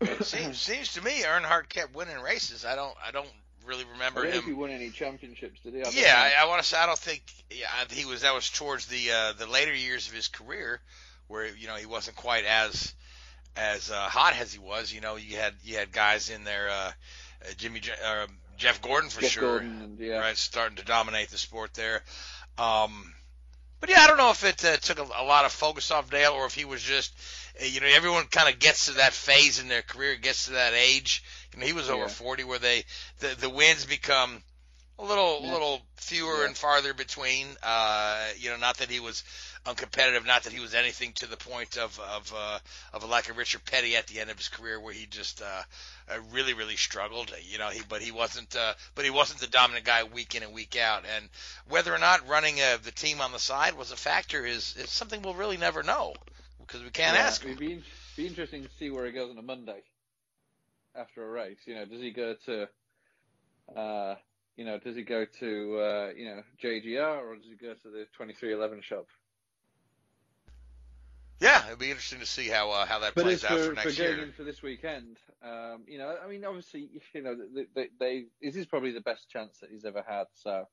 It 0.00 0.24
seems 0.24 0.60
seems 0.60 0.92
to 0.94 1.02
me 1.02 1.22
Earnhardt 1.22 1.68
kept 1.68 1.94
winning 1.94 2.20
races. 2.20 2.64
I 2.64 2.76
don't 2.76 2.94
I 3.04 3.10
don't 3.10 3.28
really 3.66 3.84
remember 3.92 4.22
don't 4.22 4.32
him. 4.32 4.38
if 4.38 4.44
he 4.44 4.52
won 4.52 4.70
any 4.70 4.90
championships, 4.90 5.60
did 5.60 5.74
he? 5.74 5.82
I 5.82 5.90
Yeah. 5.90 6.14
I, 6.16 6.44
I 6.44 6.48
want 6.48 6.62
to 6.62 6.68
say 6.68 6.78
I 6.78 6.86
don't 6.86 6.98
think 6.98 7.22
yeah, 7.50 7.66
he 7.90 8.04
was. 8.04 8.22
That 8.22 8.34
was 8.34 8.48
towards 8.48 8.86
the 8.86 9.10
uh, 9.10 9.32
the 9.32 9.46
later 9.46 9.74
years 9.74 10.06
of 10.06 10.14
his 10.14 10.28
career, 10.28 10.80
where 11.26 11.46
you 11.46 11.66
know 11.66 11.74
he 11.74 11.86
wasn't 11.86 12.16
quite 12.16 12.44
as 12.44 12.94
as 13.58 13.90
uh, 13.90 13.94
hot 13.94 14.34
as 14.40 14.52
he 14.52 14.58
was. 14.58 14.92
You 14.92 15.00
know, 15.00 15.16
you 15.16 15.36
had 15.36 15.54
you 15.64 15.76
had 15.76 15.92
guys 15.92 16.30
in 16.30 16.44
there, 16.44 16.68
uh, 16.70 16.92
Jimmy 17.56 17.80
uh, 18.04 18.26
Jeff 18.56 18.80
Gordon 18.80 19.10
for 19.10 19.20
Jeff 19.20 19.30
sure, 19.30 19.42
Gordon 19.60 19.96
yeah. 20.00 20.18
right, 20.18 20.36
starting 20.36 20.76
to 20.76 20.84
dominate 20.84 21.30
the 21.30 21.38
sport 21.38 21.74
there. 21.74 22.02
Um, 22.56 23.12
but 23.80 23.90
yeah, 23.90 24.00
I 24.00 24.06
don't 24.08 24.16
know 24.16 24.30
if 24.30 24.44
it 24.44 24.64
uh, 24.64 24.76
took 24.76 24.98
a, 24.98 25.02
a 25.02 25.24
lot 25.24 25.44
of 25.44 25.52
focus 25.52 25.90
off 25.90 26.10
Dale 26.10 26.32
or 26.32 26.46
if 26.46 26.54
he 26.54 26.64
was 26.64 26.82
just, 26.82 27.14
uh, 27.60 27.64
you 27.64 27.80
know, 27.80 27.86
everyone 27.86 28.24
kind 28.24 28.52
of 28.52 28.58
gets 28.58 28.86
to 28.86 28.92
that 28.94 29.12
phase 29.12 29.60
in 29.60 29.68
their 29.68 29.82
career, 29.82 30.16
gets 30.16 30.46
to 30.46 30.52
that 30.52 30.72
age. 30.74 31.22
You 31.54 31.60
know, 31.60 31.66
he 31.66 31.72
was 31.72 31.88
over 31.88 32.02
Yeah. 32.02 32.08
40 32.08 32.44
where 32.44 32.58
they 32.58 32.84
the 33.20 33.36
the 33.38 33.50
wins 33.50 33.86
become 33.86 34.42
a 34.98 35.04
little, 35.04 35.42
Yeah. 35.42 35.50
little 35.50 35.80
fewer 35.96 36.44
Yeah. 36.44 36.46
and 36.46 36.56
farther 36.56 36.92
between. 36.94 37.46
Uh, 37.62 38.28
you 38.38 38.50
know, 38.50 38.56
not 38.56 38.78
that 38.78 38.90
he 38.90 39.00
was 39.00 39.22
uncompetitive, 39.66 40.26
not 40.26 40.44
that 40.44 40.52
he 40.52 40.60
was 40.60 40.74
anything 40.74 41.12
to 41.14 41.26
the 41.26 41.36
point 41.36 41.76
of 41.76 41.98
of 42.00 42.32
uh, 42.36 42.58
of 42.92 43.04
like 43.08 43.28
a 43.28 43.32
Richard 43.32 43.64
Petty 43.64 43.96
at 43.96 44.06
the 44.08 44.20
end 44.20 44.30
of 44.30 44.36
his 44.38 44.48
career, 44.48 44.80
where 44.80 44.92
he 44.94 45.06
just 45.06 45.42
uh, 45.42 45.62
uh, 46.10 46.18
really, 46.32 46.54
really 46.54 46.76
struggled. 46.76 47.32
You 47.42 47.58
know, 47.58 47.68
he 47.70 47.82
but 47.88 48.02
he 48.02 48.10
wasn't, 48.12 48.54
uh, 48.56 48.74
but 48.94 49.04
he 49.04 49.10
wasn't 49.10 49.40
the 49.40 49.46
dominant 49.46 49.84
guy 49.86 50.04
week 50.04 50.34
in 50.34 50.42
and 50.42 50.52
week 50.52 50.76
out. 50.76 51.04
And 51.16 51.28
whether 51.68 51.94
or 51.94 51.98
not 51.98 52.28
running 52.28 52.60
uh, 52.60 52.78
the 52.82 52.92
team 52.92 53.20
on 53.20 53.32
the 53.32 53.38
side 53.38 53.74
was 53.76 53.92
a 53.92 53.96
factor 53.96 54.44
is 54.44 54.76
is 54.76 54.90
something 54.90 55.22
we'll 55.22 55.34
really 55.34 55.58
never 55.58 55.82
know 55.82 56.14
because 56.60 56.82
we 56.82 56.90
can't 56.90 57.16
Yeah, 57.16 57.18
ask 57.18 57.44
him. 57.44 57.50
It'd 57.50 57.58
be, 57.58 57.82
be 58.16 58.26
interesting 58.26 58.62
to 58.64 58.70
see 58.78 58.90
where 58.90 59.06
he 59.06 59.12
goes 59.12 59.30
on 59.30 59.38
a 59.38 59.42
Monday 59.42 59.82
after 60.94 61.24
a 61.24 61.30
race. 61.30 61.58
You 61.66 61.74
know, 61.76 61.84
does 61.86 62.00
he 62.00 62.10
go 62.10 62.34
to, 62.46 62.68
uh, 63.76 64.14
you 64.58 64.64
know, 64.64 64.76
does 64.76 64.96
he 64.96 65.02
go 65.02 65.24
to, 65.24 65.78
uh, 65.78 66.10
you 66.16 66.24
know, 66.26 66.42
JGR 66.60 67.22
or 67.22 67.36
does 67.36 67.44
he 67.44 67.54
go 67.54 67.74
to 67.74 67.90
the 67.90 68.06
2311 68.18 68.82
shop? 68.82 69.06
Yeah, 71.38 71.64
it'd 71.68 71.78
be 71.78 71.90
interesting 71.90 72.18
to 72.18 72.26
see 72.26 72.48
how 72.48 72.72
uh, 72.72 72.84
how 72.84 72.98
that 72.98 73.14
But 73.14 73.22
plays 73.22 73.44
out 73.44 73.52
for, 73.52 73.58
for 73.58 73.68
for 73.68 73.74
next 73.76 73.98
going 73.98 74.16
year. 74.18 74.32
for 74.36 74.42
this 74.42 74.60
weekend, 74.60 75.18
um, 75.44 75.84
you 75.86 75.96
know, 75.98 76.12
I 76.22 76.28
mean, 76.28 76.44
obviously, 76.44 76.90
you 77.14 77.22
know, 77.22 77.36
they, 77.54 77.66
they, 77.72 77.88
they 78.00 78.24
this 78.42 78.56
is 78.56 78.66
probably 78.66 78.90
the 78.90 79.00
best 79.00 79.30
chance 79.30 79.58
that 79.60 79.70
he's 79.70 79.84
ever 79.84 80.04
had. 80.06 80.24
So, 80.34 80.66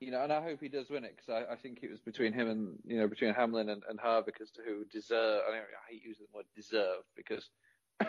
you 0.00 0.10
know, 0.10 0.22
and 0.22 0.32
I 0.32 0.42
hope 0.42 0.60
he 0.62 0.70
does 0.70 0.88
win 0.88 1.04
it 1.04 1.14
because 1.14 1.44
I, 1.46 1.52
I 1.52 1.56
think 1.56 1.80
it 1.82 1.90
was 1.90 2.00
between 2.00 2.32
him 2.32 2.48
and 2.48 2.78
you 2.86 2.96
know 2.96 3.06
between 3.06 3.34
Hamlin 3.34 3.68
and, 3.68 3.82
and 3.86 4.00
Harvick 4.00 4.40
as 4.40 4.50
to 4.52 4.62
who 4.66 4.86
deserve. 4.86 5.42
I, 5.46 5.50
don't, 5.50 5.60
I 5.60 5.92
hate 5.92 6.02
using 6.02 6.24
the 6.32 6.38
word 6.38 6.46
deserve 6.56 7.04
because 7.14 7.50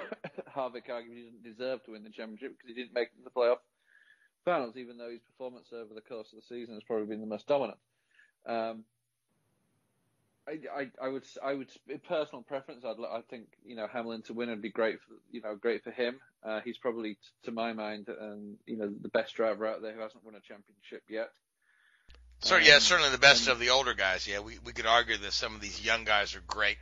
Harvick 0.56 0.88
arguably 0.88 1.26
didn't 1.26 1.44
deserve 1.44 1.84
to 1.84 1.92
win 1.92 2.04
the 2.04 2.10
championship 2.10 2.54
because 2.54 2.74
he 2.74 2.82
didn't 2.82 2.94
make 2.94 3.10
it 3.10 3.18
to 3.18 3.24
the 3.26 3.30
playoff 3.30 3.58
finals, 4.46 4.78
even 4.78 4.98
though 4.98 5.10
his 5.10 5.22
performance 5.22 5.68
over 5.74 5.94
the 5.94 6.02
course 6.02 6.32
of 6.32 6.40
the 6.40 6.46
season 6.56 6.76
has 6.76 6.84
probably 6.84 7.08
been 7.08 7.22
the 7.22 7.28
most 7.28 7.48
dominant. 7.48 7.78
Um, 8.46 8.84
I, 10.48 10.60
I, 10.82 10.92
I 11.02 11.08
would, 11.10 11.24
I 11.44 11.54
would, 11.56 11.70
in 11.90 12.00
personal 12.00 12.44
preference, 12.44 12.86
I'd, 12.86 12.98
I 13.04 13.22
think, 13.30 13.48
you 13.66 13.76
know, 13.76 13.88
Hamlin 13.92 14.22
to 14.24 14.34
win 14.34 14.50
would 14.50 14.62
be 14.62 14.70
great 14.70 15.00
for, 15.02 15.16
you 15.32 15.42
know, 15.42 15.56
great 15.56 15.84
for 15.84 15.90
him. 15.92 16.18
Uh, 16.44 16.62
he's 16.64 16.78
probably, 16.78 17.16
t- 17.16 17.20
to 17.46 17.52
my 17.52 17.74
mind, 17.74 18.08
um, 18.10 18.58
you 18.68 18.78
know, 18.78 18.88
the 19.02 19.10
best 19.10 19.34
driver 19.34 19.66
out 19.66 19.82
there 19.82 19.94
who 19.94 20.02
hasn't 20.02 20.24
won 20.24 20.36
a 20.36 20.40
championship 20.40 21.04
yet. 21.10 21.32
So 22.42 22.58
yeah, 22.58 22.76
Um, 22.76 22.80
certainly 22.82 23.12
the 23.12 23.18
best 23.18 23.48
and- 23.48 23.54
of 23.54 23.60
the 23.60 23.72
older 23.72 23.96
guys. 23.96 24.28
Yeah, 24.28 24.40
we 24.42 24.60
we 24.64 24.74
could 24.74 24.86
argue 24.86 25.18
that 25.18 25.34
some 25.34 25.56
of 25.56 25.62
these 25.62 25.84
young 25.84 26.04
guys 26.04 26.36
are 26.36 26.44
great. 26.46 26.78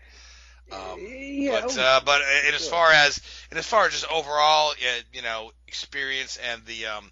Um, 0.72 0.98
yeah, 1.00 1.62
but 1.62 1.78
oh, 1.78 1.82
uh, 1.82 2.00
but 2.04 2.22
in 2.48 2.56
as 2.56 2.62
sure. 2.62 2.72
far 2.72 2.92
as 2.92 3.22
and 3.50 3.60
as 3.60 3.66
far 3.66 3.86
as 3.86 3.92
just 3.94 4.12
overall, 4.12 4.72
uh, 4.72 5.02
you 5.14 5.22
know, 5.22 5.52
experience 5.68 6.38
and 6.38 6.66
the 6.66 6.88
um 6.88 7.12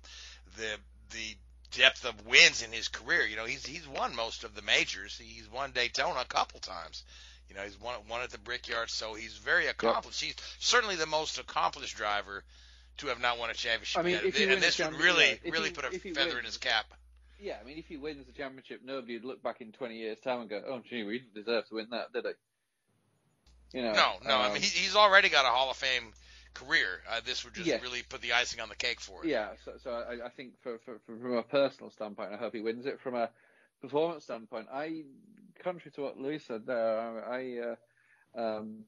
the 0.57 0.77
the 1.11 1.35
depth 1.71 2.05
of 2.05 2.25
wins 2.25 2.61
in 2.61 2.71
his 2.71 2.87
career, 2.87 3.25
you 3.25 3.35
know, 3.35 3.45
he's 3.45 3.65
he's 3.65 3.87
won 3.87 4.15
most 4.15 4.43
of 4.43 4.55
the 4.55 4.61
majors. 4.61 5.17
He's 5.17 5.49
won 5.51 5.71
Daytona 5.71 6.21
a 6.21 6.25
couple 6.25 6.59
times. 6.59 7.03
You 7.49 7.55
know, 7.55 7.63
he's 7.63 7.79
won 7.79 7.95
won 8.09 8.21
at 8.21 8.29
the 8.29 8.37
Brickyard, 8.37 8.89
so 8.89 9.13
he's 9.13 9.33
very 9.35 9.67
accomplished. 9.67 10.21
He's 10.21 10.35
certainly 10.59 10.95
the 10.95 11.05
most 11.05 11.37
accomplished 11.37 11.97
driver 11.97 12.43
to 12.97 13.07
have 13.07 13.19
not 13.19 13.39
won 13.39 13.49
a 13.49 13.53
championship. 13.53 13.99
I 13.99 14.03
mean, 14.03 14.19
yet. 14.23 14.49
and 14.49 14.61
this 14.61 14.79
would 14.79 14.93
really 14.95 15.39
yeah, 15.43 15.51
really 15.51 15.69
he- 15.69 15.75
put 15.75 15.85
a 15.85 15.93
if 15.93 16.03
he 16.03 16.13
feather 16.13 16.39
in 16.39 16.45
his 16.45 16.57
cap. 16.57 16.85
yeah, 17.39 17.57
I 17.61 17.65
mean, 17.65 17.77
if 17.77 17.87
he 17.87 17.97
wins 17.97 18.25
the 18.25 18.33
championship, 18.33 18.81
nobody 18.85 19.15
would 19.15 19.25
look 19.25 19.43
back 19.43 19.61
in 19.61 19.71
20 19.71 19.95
years' 19.95 20.17
time 20.23 20.41
and 20.41 20.49
go, 20.49 20.61
oh, 20.67 20.81
gee, 20.89 21.03
we 21.03 21.19
didn't 21.19 21.33
deserve 21.33 21.67
to 21.69 21.75
win 21.75 21.87
that, 21.91 22.13
did 22.13 22.25
he? 22.25 23.77
You 23.79 23.83
know, 23.85 23.93
No, 23.93 24.11
no. 24.25 24.35
I 24.35 24.47
um, 24.47 24.53
mean, 24.53 24.61
he, 24.61 24.67
he's 24.67 24.95
already 24.95 25.29
got 25.29 25.45
a 25.45 25.49
Hall 25.49 25.71
of 25.71 25.77
Fame 25.77 26.11
career. 26.53 27.01
Uh, 27.09 27.21
this 27.25 27.43
would 27.43 27.53
just 27.53 27.67
Yes. 27.67 27.81
really 27.81 28.03
put 28.03 28.21
the 28.21 28.33
icing 28.33 28.59
on 28.59 28.69
the 28.69 28.75
cake 28.75 28.99
for 28.99 29.23
it. 29.23 29.29
Yeah, 29.29 29.49
so, 29.65 29.73
so 29.83 29.91
I, 29.91 30.25
I 30.25 30.29
think 30.29 30.53
for, 30.61 30.79
for, 30.85 30.99
from 31.05 31.33
a 31.37 31.43
personal 31.43 31.91
standpoint, 31.91 32.33
I 32.33 32.37
hope 32.37 32.53
he 32.53 32.61
wins 32.61 32.85
it. 32.85 32.99
From 33.01 33.15
a 33.15 33.29
performance 33.81 34.23
standpoint, 34.23 34.67
I, 34.71 35.03
contrary 35.63 35.91
to 35.91 36.01
what 36.01 36.17
Louis 36.17 36.39
said 36.39 36.65
there, 36.65 37.25
I, 37.29 37.75
uh, 38.37 38.39
um, 38.39 38.85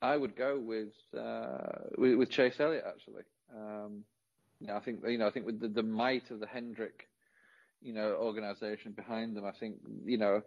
I 0.00 0.16
would 0.16 0.36
go 0.36 0.58
with, 0.58 0.94
uh, 1.16 1.88
with 1.96 2.16
with 2.16 2.30
Chase 2.30 2.58
Elliott 2.58 2.84
actually. 2.86 3.22
Um, 3.54 4.04
know, 4.66 4.76
I 4.76 4.80
think 4.80 5.00
you 5.06 5.18
know, 5.18 5.26
I 5.26 5.30
think 5.30 5.46
with 5.46 5.60
the, 5.60 5.68
the 5.68 5.82
might 5.82 6.30
of 6.30 6.40
the 6.40 6.46
Hendrick, 6.46 7.08
you 7.82 7.92
know, 7.92 8.16
organisation 8.20 8.92
behind 8.92 9.36
them, 9.36 9.44
I 9.44 9.52
think 9.52 9.76
you 10.04 10.18
know, 10.18 10.42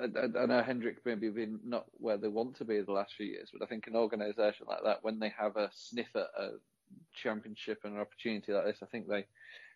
I, 0.00 0.38
I 0.38 0.46
know 0.46 0.62
Hendrick 0.62 0.98
maybe 1.04 1.28
been 1.28 1.60
not 1.64 1.86
where 1.98 2.16
they 2.16 2.28
want 2.28 2.56
to 2.56 2.64
be 2.64 2.80
the 2.80 2.92
last 2.92 3.14
few 3.16 3.26
years, 3.26 3.50
but 3.52 3.62
I 3.62 3.66
think 3.66 3.86
an 3.86 3.96
organisation 3.96 4.66
like 4.68 4.84
that, 4.84 5.02
when 5.02 5.18
they 5.18 5.32
have 5.38 5.56
a 5.56 5.70
sniff 5.72 6.14
at 6.14 6.28
a 6.38 6.50
championship 7.14 7.80
and 7.84 7.94
an 7.94 8.00
opportunity 8.00 8.52
like 8.52 8.64
this, 8.64 8.82
I 8.82 8.86
think 8.86 9.08
they 9.08 9.26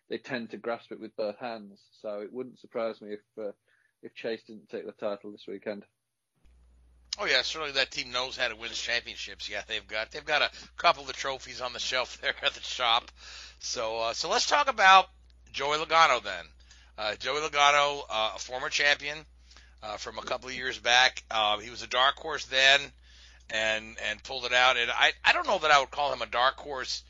they 0.09 0.17
tend 0.17 0.51
to 0.51 0.57
grasp 0.57 0.91
it 0.91 0.99
with 0.99 1.15
both 1.15 1.37
hands. 1.37 1.81
So 2.01 2.19
it 2.19 2.31
wouldn't 2.31 2.59
surprise 2.59 3.01
me 3.01 3.13
if 3.13 3.43
uh, 3.43 3.51
if 4.03 4.13
Chase 4.13 4.43
didn't 4.47 4.69
take 4.69 4.85
the 4.85 4.91
title 4.91 5.31
this 5.31 5.47
weekend. 5.47 5.83
Oh 7.17 7.25
yeah, 7.25 7.43
certainly 7.43 7.73
that 7.73 7.91
team 7.91 8.11
knows 8.11 8.35
how 8.35 8.49
to 8.49 8.55
win 8.55 8.71
championships. 8.71 9.49
Yeah, 9.49 9.61
they've 9.67 9.87
got 9.87 10.11
they've 10.11 10.25
got 10.25 10.41
a 10.41 10.51
couple 10.77 11.03
of 11.03 11.13
trophies 11.13 11.61
on 11.61 11.73
the 11.73 11.79
shelf 11.91 12.19
there 12.21 12.35
at 12.43 12.53
the 12.53 12.61
shop. 12.61 13.11
So 13.59 13.97
uh, 13.99 14.13
so 14.13 14.29
let's 14.29 14.47
talk 14.47 14.69
about 14.69 15.07
Joey 15.51 15.77
Logano 15.77 16.21
then. 16.21 16.45
Uh, 16.97 17.15
Joey 17.15 17.41
Logano, 17.41 18.01
uh, 18.09 18.31
a 18.35 18.39
former 18.39 18.69
champion 18.69 19.17
uh, 19.83 19.97
from 19.97 20.17
a 20.17 20.21
couple 20.21 20.49
of 20.49 20.55
years 20.55 20.79
back. 20.79 21.23
Uh, 21.29 21.57
he 21.59 21.69
was 21.69 21.83
a 21.83 21.87
dark 21.87 22.15
horse 22.15 22.45
then, 22.45 22.79
and 23.49 23.97
and 24.09 24.23
pulled 24.23 24.45
it 24.45 24.53
out. 24.53 24.77
And 24.77 24.89
I 24.89 25.11
I 25.23 25.33
don't 25.33 25.47
know 25.47 25.59
that 25.59 25.71
I 25.71 25.79
would 25.79 25.91
call 25.91 26.13
him 26.13 26.21
a 26.21 26.27
dark 26.27 26.57
horse 26.57 27.03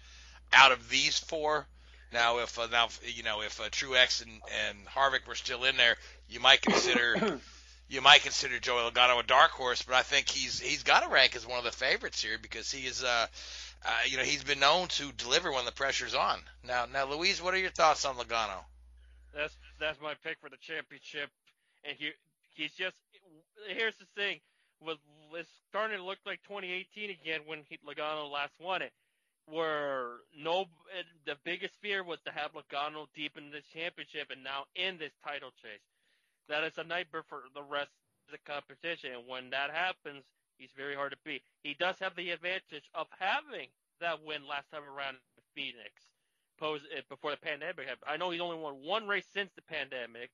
out 0.52 0.72
of 0.72 0.90
these 0.90 1.20
four. 1.20 1.68
Now 2.12 2.40
if 2.40 2.58
uh, 2.58 2.68
now 2.72 2.88
you 3.04 3.24
know 3.24 3.42
if 3.42 3.60
uh, 3.60 3.70
Truex 3.70 4.24
and 4.24 4.32
and 4.68 4.78
Harvick 4.88 5.28
were 5.28 5.36
still 5.36 5.64
in 5.64 5.78
there, 5.78 5.98
you 6.30 6.40
might 6.40 6.62
consider. 6.62 7.40
you 7.88 8.02
might 8.02 8.24
consider 8.24 8.58
Joey 8.60 8.90
Logano 8.90 9.20
a 9.20 9.24
dark 9.24 9.52
horse, 9.52 9.84
but 9.84 9.94
I 9.94 10.02
think 10.02 10.28
he's 10.28 10.60
he's 10.60 10.82
got 10.82 11.04
to 11.04 11.10
rank 11.10 11.36
as 11.36 11.46
one 11.46 11.60
of 11.60 11.64
the 11.64 11.72
favorites 11.72 12.22
here 12.24 12.38
because 12.42 12.72
he 12.72 12.88
is 12.88 13.04
uh, 13.04 13.28
uh 13.86 13.90
you 14.08 14.18
know 14.18 14.24
he's 14.24 14.44
been 14.44 14.60
known 14.60 14.88
to 14.88 15.12
deliver 15.12 15.52
when 15.52 15.66
the 15.66 15.72
pressure's 15.72 16.16
on. 16.16 16.40
Now 16.68 16.86
now 16.92 17.06
Louise, 17.06 17.42
what 17.42 17.54
are 17.54 17.60
your 17.60 17.70
thoughts 17.70 18.04
on 18.06 18.16
Logano? 18.16 18.64
That's 19.36 19.56
that's 19.80 20.02
my 20.02 20.14
pick 20.24 20.38
for 20.40 20.50
the 20.50 20.58
championship, 20.58 21.30
and 21.84 21.98
he 21.98 22.12
he's 22.54 22.74
just. 22.74 22.98
Here's 23.68 23.96
the 23.96 24.06
thing, 24.16 24.40
was 24.82 24.98
it's 25.34 25.50
starting 25.70 25.98
to 25.98 26.04
look 26.04 26.20
like 26.26 26.42
2018 26.44 27.10
again 27.10 27.42
when 27.46 27.60
he, 27.70 27.80
Logano 27.88 28.32
last 28.32 28.54
won 28.60 28.82
it, 28.82 28.92
where 29.48 30.22
no 30.38 30.66
the 31.26 31.36
biggest 31.44 31.76
fear 31.82 32.04
was 32.04 32.20
to 32.26 32.32
have 32.32 32.54
Logano 32.54 33.08
deep 33.16 33.38
in 33.38 33.52
this 33.52 33.66
championship 33.74 34.30
and 34.32 34.44
now 34.44 34.66
in 34.76 34.98
this 34.98 35.14
title 35.24 35.52
chase. 35.62 35.84
That 36.48 36.64
is 36.64 36.78
a 36.78 36.84
nightmare 36.84 37.24
for 37.28 37.44
the 37.54 37.64
rest 37.64 37.92
of 38.28 38.32
the 38.32 38.52
competition, 38.52 39.12
and 39.14 39.28
when 39.28 39.50
that 39.50 39.72
happens, 39.72 40.24
he's 40.58 40.72
very 40.78 40.96
hard 40.96 41.12
to 41.12 41.18
beat. 41.26 41.42
He 41.64 41.74
does 41.74 41.98
have 42.00 42.16
the 42.16 42.30
advantage 42.32 42.90
of 42.94 43.08
having 43.18 43.70
that 44.00 44.24
win 44.24 44.48
last 44.48 44.70
time 44.72 44.84
around 44.84 45.16
in 45.38 45.44
Phoenix 45.56 46.15
pose 46.60 46.82
it 46.96 47.08
before 47.10 47.32
the 47.32 47.38
pandemic. 47.38 47.88
I 48.08 48.18
know 48.18 48.32
he's 48.32 48.42
only 48.42 48.58
won 48.58 48.76
one 48.76 49.08
race 49.08 49.26
since 49.34 49.52
the 49.56 49.62
pandemic, 49.64 50.30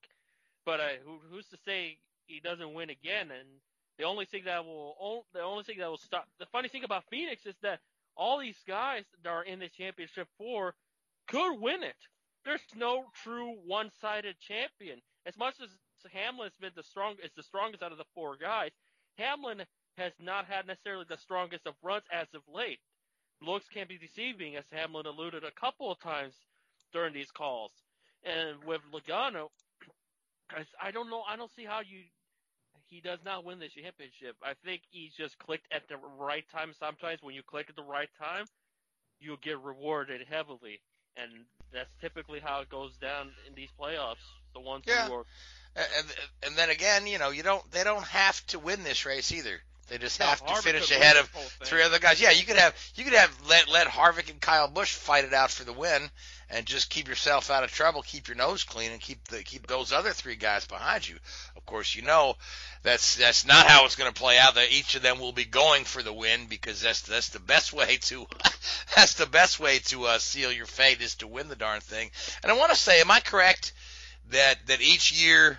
but 0.64 0.80
uh, 0.80 0.88
who, 1.04 1.18
who's 1.30 1.46
to 1.48 1.58
say 1.64 1.98
he 2.26 2.40
doesn't 2.40 2.74
win 2.74 2.90
again? 2.90 3.30
And 3.30 3.48
the 3.98 4.04
only 4.04 4.24
thing 4.24 4.44
that 4.44 4.64
will 4.64 5.26
the 5.32 5.40
only 5.40 5.64
thing 5.64 5.78
that 5.78 5.88
will 5.90 5.98
stop 5.98 6.26
the 6.38 6.46
funny 6.46 6.68
thing 6.68 6.84
about 6.84 7.04
Phoenix 7.10 7.46
is 7.46 7.56
that 7.62 7.80
all 8.16 8.38
these 8.38 8.60
guys 8.66 9.04
that 9.22 9.30
are 9.30 9.44
in 9.44 9.58
this 9.58 9.72
championship 9.72 10.28
four 10.38 10.74
could 11.28 11.56
win 11.60 11.82
it. 11.82 11.96
There's 12.44 12.60
no 12.74 13.04
true 13.22 13.56
one-sided 13.66 14.36
champion. 14.40 15.00
As 15.26 15.36
much 15.38 15.54
as 15.62 15.68
Hamlin's 16.12 16.56
been 16.60 16.72
the 16.74 16.82
strong 16.82 17.14
is 17.22 17.30
the 17.36 17.42
strongest 17.42 17.82
out 17.82 17.92
of 17.92 17.98
the 17.98 18.04
four 18.14 18.36
guys, 18.36 18.72
Hamlin 19.16 19.62
has 19.96 20.12
not 20.18 20.46
had 20.46 20.66
necessarily 20.66 21.04
the 21.08 21.16
strongest 21.16 21.66
of 21.66 21.74
runs 21.82 22.04
as 22.12 22.26
of 22.34 22.42
late 22.52 22.80
looks 23.44 23.68
can 23.68 23.86
be 23.88 23.98
deceiving, 23.98 24.56
as 24.56 24.64
Hamlin 24.72 25.06
alluded 25.06 25.44
a 25.44 25.50
couple 25.52 25.90
of 25.90 26.00
times 26.00 26.34
during 26.92 27.14
these 27.14 27.30
calls. 27.30 27.72
And 28.24 28.64
with 28.64 28.80
Logano, 28.92 29.48
I, 30.50 30.64
I 30.80 30.90
don't 30.90 31.10
know. 31.10 31.22
I 31.28 31.36
don't 31.36 31.50
see 31.56 31.64
how 31.64 31.80
you 31.80 32.00
he 32.88 33.00
does 33.00 33.20
not 33.24 33.44
win 33.44 33.58
this 33.58 33.72
championship. 33.72 34.36
I 34.42 34.54
think 34.64 34.82
he's 34.90 35.12
just 35.14 35.38
clicked 35.38 35.66
at 35.72 35.88
the 35.88 35.96
right 36.18 36.44
time. 36.52 36.72
Sometimes 36.78 37.20
when 37.22 37.34
you 37.34 37.42
click 37.42 37.66
at 37.70 37.76
the 37.76 37.82
right 37.82 38.10
time, 38.18 38.44
you'll 39.20 39.38
get 39.38 39.60
rewarded 39.60 40.22
heavily, 40.28 40.80
and 41.16 41.30
that's 41.72 41.90
typically 42.00 42.40
how 42.40 42.60
it 42.60 42.68
goes 42.68 42.96
down 42.98 43.30
in 43.48 43.54
these 43.54 43.70
playoffs. 43.80 44.16
The 44.54 44.60
ones 44.60 44.84
Yeah. 44.86 45.08
who 45.08 45.12
are 45.12 45.24
And 45.76 46.14
and 46.44 46.56
then 46.56 46.70
again, 46.70 47.06
you 47.06 47.18
know, 47.18 47.30
you 47.30 47.42
don't 47.42 47.68
they 47.70 47.84
don't 47.84 48.04
have 48.04 48.44
to 48.48 48.58
win 48.58 48.82
this 48.84 49.06
race 49.06 49.32
either. 49.32 49.62
They 49.88 49.98
just 49.98 50.18
No, 50.18 50.26
have 50.26 50.44
to 50.46 50.54
Harvick 50.54 50.62
finish 50.62 50.90
ahead 50.90 51.16
of 51.16 51.28
this 51.32 51.32
whole 51.32 51.50
thing. 51.58 51.68
three 51.68 51.82
other 51.82 51.98
guys. 51.98 52.20
Yeah, 52.20 52.30
you 52.30 52.44
could 52.44 52.56
have 52.56 52.74
you 52.94 53.04
could 53.04 53.12
have 53.14 53.36
let 53.48 53.68
let 53.68 53.86
Harvick 53.88 54.30
and 54.30 54.40
Kyle 54.40 54.68
Busch 54.68 54.94
fight 54.94 55.24
it 55.24 55.34
out 55.34 55.50
for 55.50 55.64
the 55.64 55.72
win, 55.72 56.10
and 56.48 56.64
just 56.66 56.88
keep 56.90 57.08
yourself 57.08 57.50
out 57.50 57.64
of 57.64 57.72
trouble, 57.72 58.02
keep 58.02 58.28
your 58.28 58.36
nose 58.36 58.64
clean, 58.64 58.92
and 58.92 59.00
keep 59.00 59.26
the 59.28 59.42
keep 59.42 59.66
those 59.66 59.92
other 59.92 60.12
three 60.12 60.36
guys 60.36 60.66
behind 60.66 61.06
you. 61.08 61.16
Of 61.56 61.66
course, 61.66 61.94
you 61.94 62.02
know 62.02 62.36
that's 62.82 63.16
that's 63.16 63.46
not 63.46 63.66
how 63.66 63.84
it's 63.84 63.96
going 63.96 64.12
to 64.12 64.18
play 64.20 64.38
out. 64.38 64.54
That 64.54 64.72
each 64.72 64.94
of 64.94 65.02
them 65.02 65.18
will 65.18 65.32
be 65.32 65.44
going 65.44 65.84
for 65.84 66.02
the 66.02 66.12
win 66.12 66.46
because 66.48 66.80
that's 66.80 67.02
that's 67.02 67.30
the 67.30 67.40
best 67.40 67.72
way 67.74 67.98
to 68.02 68.26
that's 68.96 69.14
the 69.14 69.26
best 69.26 69.60
way 69.60 69.80
to 69.86 70.04
uh, 70.04 70.18
seal 70.18 70.52
your 70.52 70.66
fate 70.66 71.00
is 71.02 71.16
to 71.16 71.26
win 71.26 71.48
the 71.48 71.56
darn 71.56 71.80
thing. 71.80 72.10
And 72.42 72.50
I 72.52 72.56
want 72.56 72.70
to 72.72 72.78
say, 72.78 73.00
am 73.00 73.10
I 73.10 73.20
correct 73.20 73.72
that 74.30 74.66
that 74.66 74.80
each 74.80 75.12
year 75.12 75.58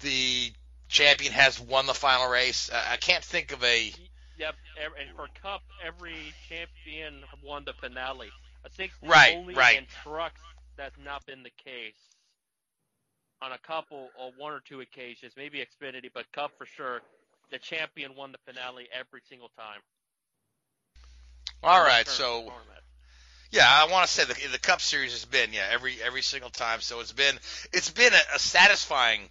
the 0.00 0.52
champion 0.88 1.32
has 1.32 1.60
won 1.60 1.86
the 1.86 1.94
final 1.94 2.28
race? 2.28 2.70
I 2.72 2.94
I 2.94 2.96
can't 2.96 3.24
think 3.24 3.52
of 3.52 3.62
a 3.64 3.92
Yep, 4.36 4.56
and 4.76 5.10
for 5.16 5.28
Cup, 5.28 5.62
every 5.80 6.36
champion 6.48 7.24
won 7.42 7.64
the 7.64 7.74
finale. 7.74 8.34
I 8.64 8.68
think 8.68 8.92
Right, 9.02 9.36
only 9.36 9.54
right. 9.54 9.78
in 9.78 9.86
trucks 9.86 10.40
that's 10.76 10.96
not 10.98 11.26
been 11.26 11.42
the 11.42 11.50
case. 11.50 12.16
On 13.40 13.52
a 13.52 13.58
couple 13.58 14.12
or 14.14 14.32
one 14.32 14.52
or 14.52 14.60
two 14.60 14.80
occasions, 14.80 15.34
maybe 15.36 15.58
Xfinity, 15.64 16.10
but 16.12 16.30
Cup 16.32 16.52
for 16.56 16.66
sure, 16.66 17.02
the 17.50 17.58
champion 17.58 18.14
won 18.14 18.32
the 18.32 18.38
finale 18.38 18.88
every 18.92 19.20
single 19.28 19.48
time. 19.50 19.80
all 21.62 21.82
right. 21.82 22.06
So 22.08 22.44
format. 22.44 22.82
Yeah, 23.50 23.66
I 23.66 23.90
want 23.90 24.06
to 24.06 24.12
say 24.12 24.24
the 24.24 24.34
the 24.52 24.58
Cup 24.58 24.80
Series 24.80 25.12
has 25.12 25.24
been 25.24 25.52
yeah 25.52 25.66
every 25.70 26.02
every 26.02 26.22
single 26.22 26.50
time. 26.50 26.80
So 26.80 27.00
it's 27.00 27.12
been 27.12 27.38
it's 27.72 27.90
been 27.90 28.12
a, 28.12 28.36
a 28.36 28.38
satisfying 28.38 29.28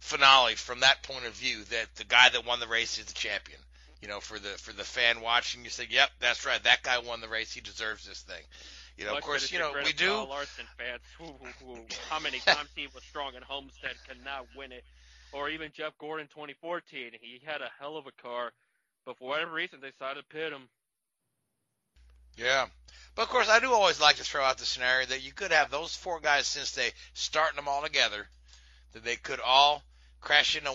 finale 0.00 0.54
from 0.54 0.80
that 0.80 1.02
point 1.02 1.26
of 1.26 1.34
view 1.34 1.64
that 1.64 1.86
the 1.96 2.04
guy 2.04 2.28
that 2.28 2.46
won 2.46 2.60
the 2.60 2.68
race 2.68 2.98
is 2.98 3.06
the 3.06 3.14
champion. 3.14 3.58
You 4.00 4.08
know, 4.08 4.20
for 4.20 4.38
the 4.38 4.50
for 4.50 4.72
the 4.72 4.84
fan 4.84 5.20
watching, 5.20 5.64
you 5.64 5.70
say, 5.70 5.86
"Yep, 5.90 6.10
that's 6.20 6.46
right. 6.46 6.62
That 6.62 6.84
guy 6.84 6.98
won 7.00 7.20
the 7.20 7.28
race. 7.28 7.52
He 7.52 7.60
deserves 7.60 8.06
this 8.06 8.22
thing." 8.22 8.42
You 8.96 9.04
know, 9.04 9.16
of 9.16 9.22
course, 9.22 9.50
you 9.52 9.58
know 9.58 9.72
we 9.84 9.92
do. 9.92 10.12
Larson 10.12 10.66
fans, 10.76 11.02
who, 11.18 11.32
how 12.08 12.18
many 12.18 12.38
times 12.40 12.68
he 12.74 12.88
was 12.94 13.02
strong 13.04 13.34
and 13.34 13.44
Homestead 13.44 13.94
could 14.08 14.24
not 14.24 14.46
win 14.56 14.72
it, 14.72 14.84
or 15.32 15.48
even 15.48 15.70
Jeff 15.72 15.96
Gordon 15.98 16.26
2014, 16.28 17.12
he 17.20 17.40
had 17.44 17.60
a 17.60 17.70
hell 17.78 17.96
of 17.96 18.06
a 18.06 18.22
car, 18.22 18.52
but 19.04 19.16
for 19.18 19.28
whatever 19.28 19.52
reason 19.52 19.80
they 19.80 19.90
decided 19.90 20.22
to 20.22 20.34
pit 20.34 20.52
him. 20.52 20.68
Yeah. 22.36 22.66
But 23.14 23.22
of 23.22 23.28
course, 23.28 23.48
I 23.48 23.60
do 23.60 23.72
always 23.72 24.00
like 24.00 24.16
to 24.16 24.24
throw 24.24 24.44
out 24.44 24.58
the 24.58 24.64
scenario 24.64 25.06
that 25.06 25.24
you 25.24 25.32
could 25.32 25.52
have 25.52 25.70
those 25.70 25.94
four 25.94 26.20
guys 26.20 26.46
since 26.46 26.72
they 26.72 26.90
starting 27.14 27.56
them 27.56 27.68
all 27.68 27.82
together, 27.82 28.28
that 28.92 29.04
they 29.04 29.16
could 29.16 29.40
all 29.40 29.82
crash 30.20 30.56
into 30.56 30.72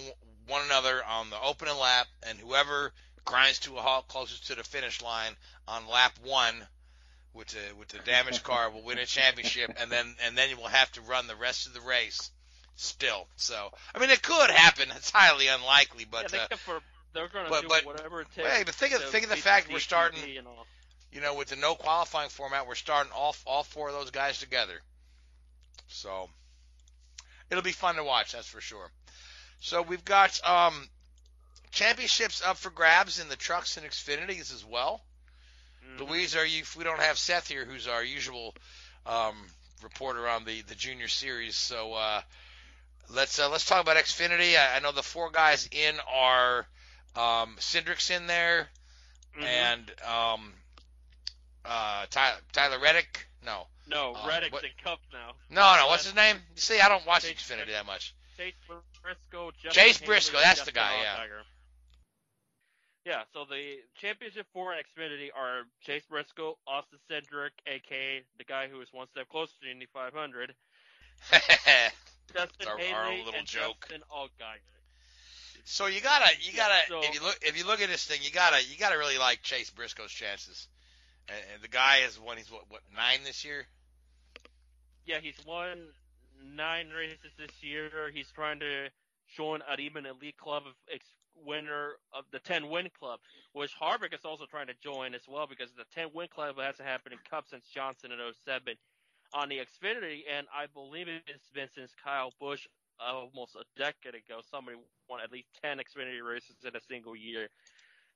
one 0.48 0.66
another 0.66 1.02
on 1.06 1.30
the 1.30 1.42
opening 1.42 1.78
lap, 1.78 2.08
and 2.28 2.38
whoever 2.40 2.92
grinds 3.26 3.60
to 3.60 3.78
a 3.78 3.82
halt 3.82 4.08
closest 4.08 4.48
to 4.48 4.56
the 4.56 4.64
finish 4.64 5.02
line 5.02 5.32
on 5.68 5.88
lap 5.88 6.14
one 6.24 6.56
with 7.34 7.48
the 7.48 7.76
with 7.78 7.88
the 7.90 8.00
damaged 8.00 8.44
car 8.50 8.70
will 8.70 8.84
win 8.84 8.98
a 9.00 9.06
championship, 9.06 9.76
and 9.80 9.92
then 9.92 10.16
and 10.26 10.38
then 10.38 10.50
you 10.50 10.58
will 10.58 10.68
have 10.68 10.92
to 10.94 11.02
run 11.02 11.28
the 11.28 11.36
rest 11.36 11.68
of 11.68 11.74
the 11.74 11.82
race 11.82 12.32
still. 12.76 13.28
So 13.36 13.70
I 13.94 14.00
mean, 14.00 14.10
it 14.10 14.22
could 14.22 14.50
happen. 14.50 14.90
It's 14.96 15.10
highly 15.10 15.48
unlikely, 15.48 16.06
but 16.10 16.32
yeah, 16.32 16.40
uh, 16.40 16.48
they 16.50 16.56
for, 16.58 16.80
they're 17.14 17.28
going 17.30 17.46
to 17.46 17.52
but- 17.52 17.62
do 17.62 17.68
but- 17.68 17.86
whatever 17.86 18.22
it 18.22 18.28
takes. 18.36 18.48
hey, 18.48 18.64
but 18.64 18.76
think 18.76 18.94
of 18.94 19.02
to 19.02 19.08
think 19.08 19.24
of 19.24 19.30
the 19.30 19.38
fact 19.38 19.72
we're 19.72 19.80
starting 19.80 20.20
DTV 20.20 20.40
and 20.40 20.48
all. 20.48 20.66
you 21.12 21.22
know, 21.22 21.36
with 21.36 21.50
the 21.50 21.56
no 21.56 21.76
qualifying 21.76 22.30
format, 22.30 22.68
we're 22.68 22.76
starting 22.76 23.12
all 23.16 23.36
all 23.46 23.64
four 23.64 23.90
of 23.90 23.96
those 23.96 24.12
guys 24.12 24.40
together. 24.40 24.80
So 25.88 26.30
it'll 27.50 27.64
be 27.64 27.72
fun 27.72 27.96
to 27.96 28.04
watch, 28.04 28.34
that's 28.34 28.48
for 28.48 28.62
sure. 28.62 28.90
So 29.63 29.82
we've 29.82 30.04
got 30.04 30.45
um, 30.45 30.89
championships 31.71 32.43
up 32.45 32.58
for 32.58 32.69
grabs 32.69 33.21
in 33.21 33.30
the 33.30 33.38
trucks 33.38 33.78
and 33.78 33.86
Xfinities 33.86 34.54
as 34.54 34.65
well. 34.65 35.02
Mhm. 35.86 35.99
Louise, 36.02 36.36
are 36.36 36.45
you? 36.45 36.60
If 36.63 36.76
we 36.76 36.84
don't 36.84 36.99
have 36.99 37.17
Seth 37.17 37.47
here, 37.47 37.63
who's 37.63 37.88
our 37.88 38.04
usual 38.04 38.54
um, 39.06 39.36
reporter 39.82 40.28
on 40.28 40.43
the 40.43 40.63
the 40.63 40.76
junior 40.76 41.08
series, 41.08 41.56
so 41.56 41.93
uh, 41.93 42.21
let's 43.10 43.39
uh, 43.39 43.49
let's 43.49 43.65
talk 43.65 43.82
about 43.82 43.95
Xfinity. 43.95 44.58
I, 44.58 44.76
I 44.76 44.80
know 44.80 44.91
the 44.91 45.02
four 45.02 45.32
guys 45.32 45.69
in 45.71 45.95
are 46.13 46.65
um, 47.15 47.56
Cindric's 47.60 48.10
in 48.10 48.28
there 48.28 48.67
Mhm. 49.38 49.43
and 49.45 49.91
um, 50.06 50.54
uh, 51.63 52.06
Tyler, 52.10 52.38
Tyler 52.52 52.80
Reddick. 52.80 53.28
No, 53.45 53.67
no, 53.88 54.13
uh, 54.13 54.28
Reddick's 54.28 54.52
what- 54.52 54.65
in 54.65 54.71
Cup 54.84 54.99
now. 55.13 55.36
no, 55.49 55.78
no. 55.82 55.88
What's 55.88 56.04
his 56.04 56.15
name? 56.15 56.36
You 56.56 56.62
see, 56.62 56.82
I 56.82 56.89
don't 56.89 57.06
watch 57.06 57.21
Chase 57.23 57.38
Xfinity 57.41 57.71
that 57.71 57.86
much. 57.86 58.13
Briscoe, 59.04 59.52
Chase 59.70 59.98
Haley, 60.00 60.08
Briscoe, 60.08 60.38
and 60.38 60.46
that's 60.46 60.62
the 60.62 60.72
Justin 60.72 60.84
guy, 60.98 61.02
yeah. 61.04 61.18
Yeah, 63.06 63.24
so 63.34 63.44
the 63.50 63.76
championship 64.00 64.48
four 64.54 64.74
for 64.74 65.02
Xfinity 65.02 65.28
are 65.36 65.63
Chase 65.82 66.04
Briscoe, 66.10 66.58
Austin 66.66 67.00
Cindric, 67.12 67.52
aka 67.68 68.24
the 68.38 68.46
guy 68.46 68.70
who 68.70 68.80
is 68.80 68.88
one 68.94 69.08
step 69.10 69.28
closer 69.28 69.52
to 69.62 69.70
Indy 69.70 69.88
500, 69.94 70.56
Justin 72.34 72.68
our- 72.68 72.74
our 72.74 72.78
Haley, 72.80 73.18
little 73.26 73.34
and 73.39 73.46
joke. 73.46 73.82
Justin 73.82 74.04
Allgaier. 74.10 74.63
so 75.66 75.88
you 75.88 76.00
gotta, 76.00 76.32
you 76.39 76.54
gotta. 76.56 76.80
So- 76.88 77.02
if 77.04 77.13
you 77.13 77.22
look, 77.22 77.38
if 77.42 77.58
you 77.58 77.68
look 77.68 77.82
at 77.82 77.89
this 77.89 78.06
thing, 78.06 78.20
you 78.24 78.32
gotta, 78.32 78.63
you 78.63 78.78
gotta 78.80 78.98
really 78.98 79.18
like 79.18 79.42
Chase 79.44 79.70
Briscoe's 79.70 80.12
chances. 80.12 80.70
And, 81.28 81.38
and 81.54 81.62
the 81.63 81.68
guy 81.70 82.00
is 82.08 82.18
one. 82.20 82.38
He's 82.38 82.52
what, 82.52 82.63
what 82.70 82.82
nine 82.96 83.20
this 83.26 83.44
year? 83.44 83.66
Yeah, 85.06 85.20
he's 85.22 85.36
won 85.46 85.78
nine 86.56 86.89
races 86.89 87.32
this 87.38 87.62
year. 87.62 87.89
He's 88.13 88.32
trying 88.32 88.60
to 88.60 88.89
join 89.36 89.62
an 89.69 89.80
even 89.80 90.06
elite 90.06 90.38
club 90.38 90.63
of 90.67 90.74
ex- 90.93 91.15
winner 91.36 91.93
of 92.13 92.26
the 92.32 92.39
10 92.39 92.69
win 92.69 92.89
club, 92.98 93.19
which 93.54 93.72
Harvick 93.80 94.13
is 94.13 94.26
also 94.26 94.46
trying 94.46 94.67
to 94.67 94.76
join 94.84 95.13
as 95.13 95.24
well 95.28 95.48
because 95.48 95.72
the 95.74 95.86
10 95.93 96.10
win 96.13 96.28
club 96.34 96.58
hasn't 96.60 96.88
happened 96.88 97.13
in 97.13 97.19
Cup 97.30 97.46
since 97.50 97.65
Johnson 97.74 98.12
in 98.12 98.19
07 98.46 98.76
on 99.34 99.50
the 99.50 99.58
Xfinity, 99.58 100.22
and 100.32 100.46
I 100.56 100.67
believe 100.74 101.08
it's 101.08 101.50
been 101.54 101.67
since 101.74 101.91
Kyle 102.04 102.32
Busch 102.39 102.67
almost 103.00 103.56
a 103.56 103.63
decade 103.78 104.15
ago. 104.15 104.41
Somebody 104.50 104.78
won 105.10 105.22
at 105.22 105.32
least 105.32 105.48
10 105.63 105.78
Xfinity 105.78 106.22
races 106.24 106.56
in 106.63 106.76
a 106.76 106.82
single 106.82 107.15
year. 107.15 107.48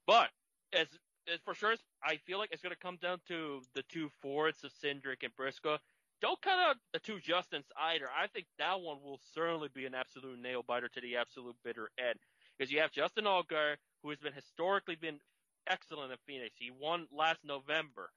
But 0.05 0.29
as, 0.73 0.87
as 1.31 1.39
for 1.43 1.55
sure, 1.55 1.75
I 2.03 2.17
feel 2.17 2.37
like 2.37 2.49
it's 2.51 2.61
going 2.61 2.73
to 2.75 2.79
come 2.79 2.97
down 3.01 3.19
to 3.27 3.61
the 3.73 3.83
two 3.89 4.09
Fords 4.21 4.63
of 4.63 4.71
Cindric 4.71 5.23
and 5.23 5.35
Briscoe 5.35 5.79
don't 6.21 6.41
cut 6.41 6.59
out 6.59 6.75
the 6.93 6.99
two 6.99 7.17
Justins 7.17 7.67
either. 7.79 8.07
I 8.07 8.27
think 8.27 8.47
that 8.57 8.81
one 8.81 8.97
will 9.03 9.19
certainly 9.33 9.69
be 9.73 9.85
an 9.85 9.95
absolute 9.95 10.39
nail 10.41 10.63
biter 10.67 10.89
to 10.89 11.01
the 11.01 11.17
absolute 11.17 11.55
bitter 11.63 11.89
end. 11.99 12.19
Because 12.57 12.71
you 12.71 12.79
have 12.79 12.91
Justin 12.91 13.25
Allgaier, 13.25 13.75
who 14.01 14.09
has 14.09 14.19
been 14.19 14.33
historically 14.33 14.95
been 14.95 15.19
excellent 15.67 16.11
in 16.11 16.17
Phoenix. 16.25 16.55
He 16.57 16.71
won 16.71 17.07
last 17.11 17.39
November. 17.43 18.09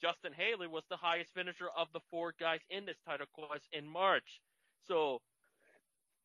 Justin 0.00 0.32
Haley 0.32 0.68
was 0.68 0.84
the 0.88 0.96
highest 0.96 1.34
finisher 1.34 1.68
of 1.76 1.88
the 1.92 2.00
four 2.10 2.32
guys 2.38 2.60
in 2.70 2.86
this 2.86 2.98
title 3.04 3.26
quest 3.32 3.66
in 3.72 3.88
March. 3.88 4.40
So 4.86 5.20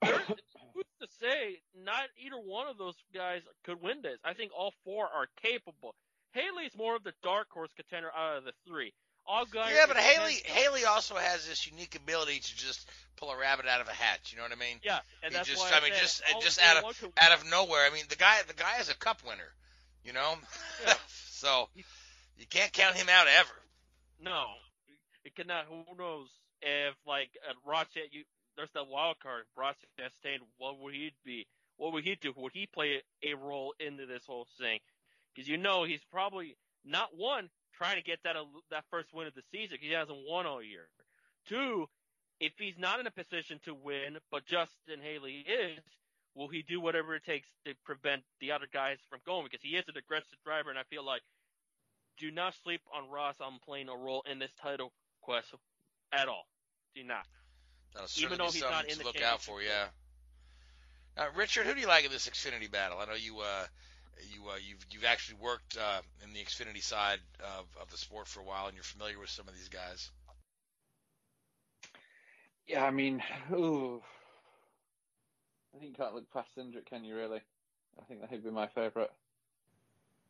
who's 0.04 0.86
to 1.02 1.08
say 1.20 1.62
not 1.84 2.04
either 2.18 2.38
one 2.38 2.68
of 2.68 2.78
those 2.78 2.96
guys 3.14 3.42
could 3.64 3.82
win 3.82 4.02
this. 4.02 4.20
I 4.24 4.34
think 4.34 4.52
all 4.56 4.74
four 4.84 5.06
are 5.06 5.28
capable. 5.42 5.96
Haley's 6.34 6.76
more 6.78 6.96
of 6.96 7.04
the 7.04 7.14
dark 7.24 7.48
horse 7.52 7.72
contender 7.76 8.12
out 8.16 8.38
of 8.38 8.44
the 8.44 8.54
three. 8.68 8.94
Allgaier 9.30 9.74
yeah, 9.74 9.86
but 9.88 9.98
Haley, 9.98 10.36
ten- 10.46 10.56
Haley 10.56 10.86
also 10.86 11.16
has 11.16 11.48
this 11.48 11.66
unique 11.70 11.96
ability 11.96 12.40
to 12.40 12.58
just 12.58 12.90
pull 13.18 13.32
a 13.32 13.38
rabbit 13.38 13.66
out 13.68 13.82
of 13.82 13.88
a 13.88 13.92
hat. 13.94 14.20
You 14.32 14.38
know 14.38 14.44
what 14.44 14.52
I 14.52 14.56
mean? 14.56 14.80
Yeah, 14.84 15.00
and 15.24 15.32
He 15.32 15.38
that's 15.38 15.48
just, 15.48 15.62
why 15.62 15.72
I 15.78 15.82
mean, 15.82 15.94
said 15.94 16.02
just 16.02 16.24
all- 16.34 16.42
just 16.42 16.60
all 16.62 16.78
out 16.78 16.84
of 17.04 17.14
out 17.22 17.32
of 17.40 17.50
nowhere. 17.50 17.86
I 17.90 17.94
mean, 17.94 18.04
the 18.10 18.16
guy, 18.18 18.38
the 18.48 18.54
guy 18.54 18.80
is 18.80 18.90
a 18.90 18.96
cup 18.96 19.22
winner. 19.26 19.54
You 20.04 20.12
know, 20.14 20.36
Yeah. 20.86 20.94
so 21.32 21.70
you 22.38 22.46
can't 22.50 22.74
count 22.74 22.96
him 22.96 23.08
out 23.10 23.28
ever. 23.28 23.54
No, 24.22 24.46
it 25.24 25.36
cannot. 25.36 25.66
Who 25.66 25.84
knows 25.98 26.28
if 26.62 26.96
like 27.08 27.30
at 27.50 27.56
Rochette, 27.66 28.12
you 28.12 28.24
there's 28.58 28.72
that 28.74 28.88
wild 28.88 29.18
card. 29.22 29.44
Chastain, 29.58 30.40
what 30.58 30.80
would 30.80 30.94
he 30.94 31.12
be? 31.26 31.48
What 31.78 31.94
would 31.94 32.04
he 32.04 32.16
do? 32.16 32.34
Would 32.36 32.52
he 32.54 32.68
play 32.68 33.02
a 33.24 33.34
role 33.34 33.74
into 33.80 34.06
this 34.06 34.26
whole 34.26 34.48
thing? 34.60 34.80
Because 35.34 35.48
you 35.48 35.58
know 35.58 35.84
he's 35.86 36.04
probably 36.12 36.56
not 36.86 37.16
one 37.16 37.50
trying 37.78 37.98
to 37.98 38.04
get 38.04 38.20
that 38.24 38.36
that 38.72 38.86
first 38.90 39.14
win 39.14 39.28
of 39.28 39.34
the 39.36 39.44
season. 39.52 39.78
'cause 39.78 39.86
he 39.88 39.92
hasn't 39.94 40.28
won 40.28 40.46
all 40.46 40.62
year. 40.62 40.90
Two, 41.48 41.90
if 42.40 42.54
he's 42.58 42.78
not 42.78 43.00
in 43.00 43.08
a 43.08 43.12
position 43.12 43.60
to 43.66 43.74
win, 43.74 44.18
but 44.32 44.46
Justin 44.46 45.02
Haley 45.02 45.40
is, 45.40 45.80
will 46.36 46.48
he 46.48 46.62
do 46.64 46.80
whatever 46.80 47.16
it 47.16 47.24
takes 47.24 47.48
to 47.66 47.74
prevent 47.86 48.24
the 48.40 48.52
other 48.52 48.68
guys 48.72 48.98
from 49.10 49.20
going? 49.26 49.44
Because 49.44 49.62
he 49.62 49.76
is 49.76 49.86
an 49.88 49.98
aggressive 49.98 50.38
driver, 50.44 50.70
and 50.70 50.80
I 50.80 50.84
feel 50.84 51.04
like 51.04 51.22
do 52.18 52.32
not 52.32 52.54
sleep 52.64 52.82
on 52.94 53.10
Ross 53.10 53.36
on 53.42 53.60
playing 53.66 53.90
a 53.90 53.96
role 53.96 54.24
in 54.30 54.40
this 54.40 54.52
title 54.62 54.94
quest 55.22 55.54
at 56.12 56.28
all. 56.28 56.48
Do 56.96 57.04
not. 57.04 57.26
That'll 57.94 58.08
Even 58.18 58.38
certainly 58.38 58.38
though 58.38 58.48
be 58.48 58.52
he's 58.54 58.62
something 58.62 58.76
not 58.78 58.86
in 58.86 58.92
to 58.92 58.98
the 59.00 59.04
look 59.06 59.22
out 59.22 59.42
for. 59.42 59.62
Yeah. 59.62 59.88
Now, 61.18 61.30
Richard, 61.36 61.66
who 61.66 61.74
do 61.76 61.82
you 61.82 61.88
like 61.88 62.06
in 62.06 62.12
this 62.12 62.28
Xfinity 62.28 62.70
battle? 62.72 63.00
I 63.00 63.06
know 63.06 63.14
you 63.14 63.40
uh, 63.40 63.66
you 64.32 64.50
uh, 64.50 64.56
you've 64.68 64.86
you've 64.92 65.06
actually 65.06 65.38
worked 65.42 65.78
uh, 65.78 66.02
in 66.24 66.34
the 66.34 66.40
Xfinity 66.40 66.84
side 66.84 67.20
of, 67.40 67.66
of 67.82 67.90
the 67.92 67.98
sport 67.98 68.28
for 68.28 68.40
a 68.40 68.44
while, 68.44 68.68
and 68.68 68.76
you're 68.76 68.84
familiar 68.84 69.20
with 69.20 69.30
some 69.30 69.48
of 69.48 69.54
these 69.54 69.70
guys. 69.70 70.12
Yeah, 72.68 72.86
I 72.86 72.92
mean, 72.92 73.22
ooh. 73.52 74.02
I 75.76 75.80
think 75.80 75.92
you 75.92 75.96
can't 75.96 76.14
look 76.14 76.32
past 76.32 76.50
Cindric, 76.56 76.86
can 76.86 77.04
you 77.04 77.16
really? 77.16 77.42
I 78.00 78.04
think 78.04 78.22
that 78.22 78.30
he'd 78.30 78.44
be 78.44 78.52
my 78.52 78.68
favourite. 78.68 79.10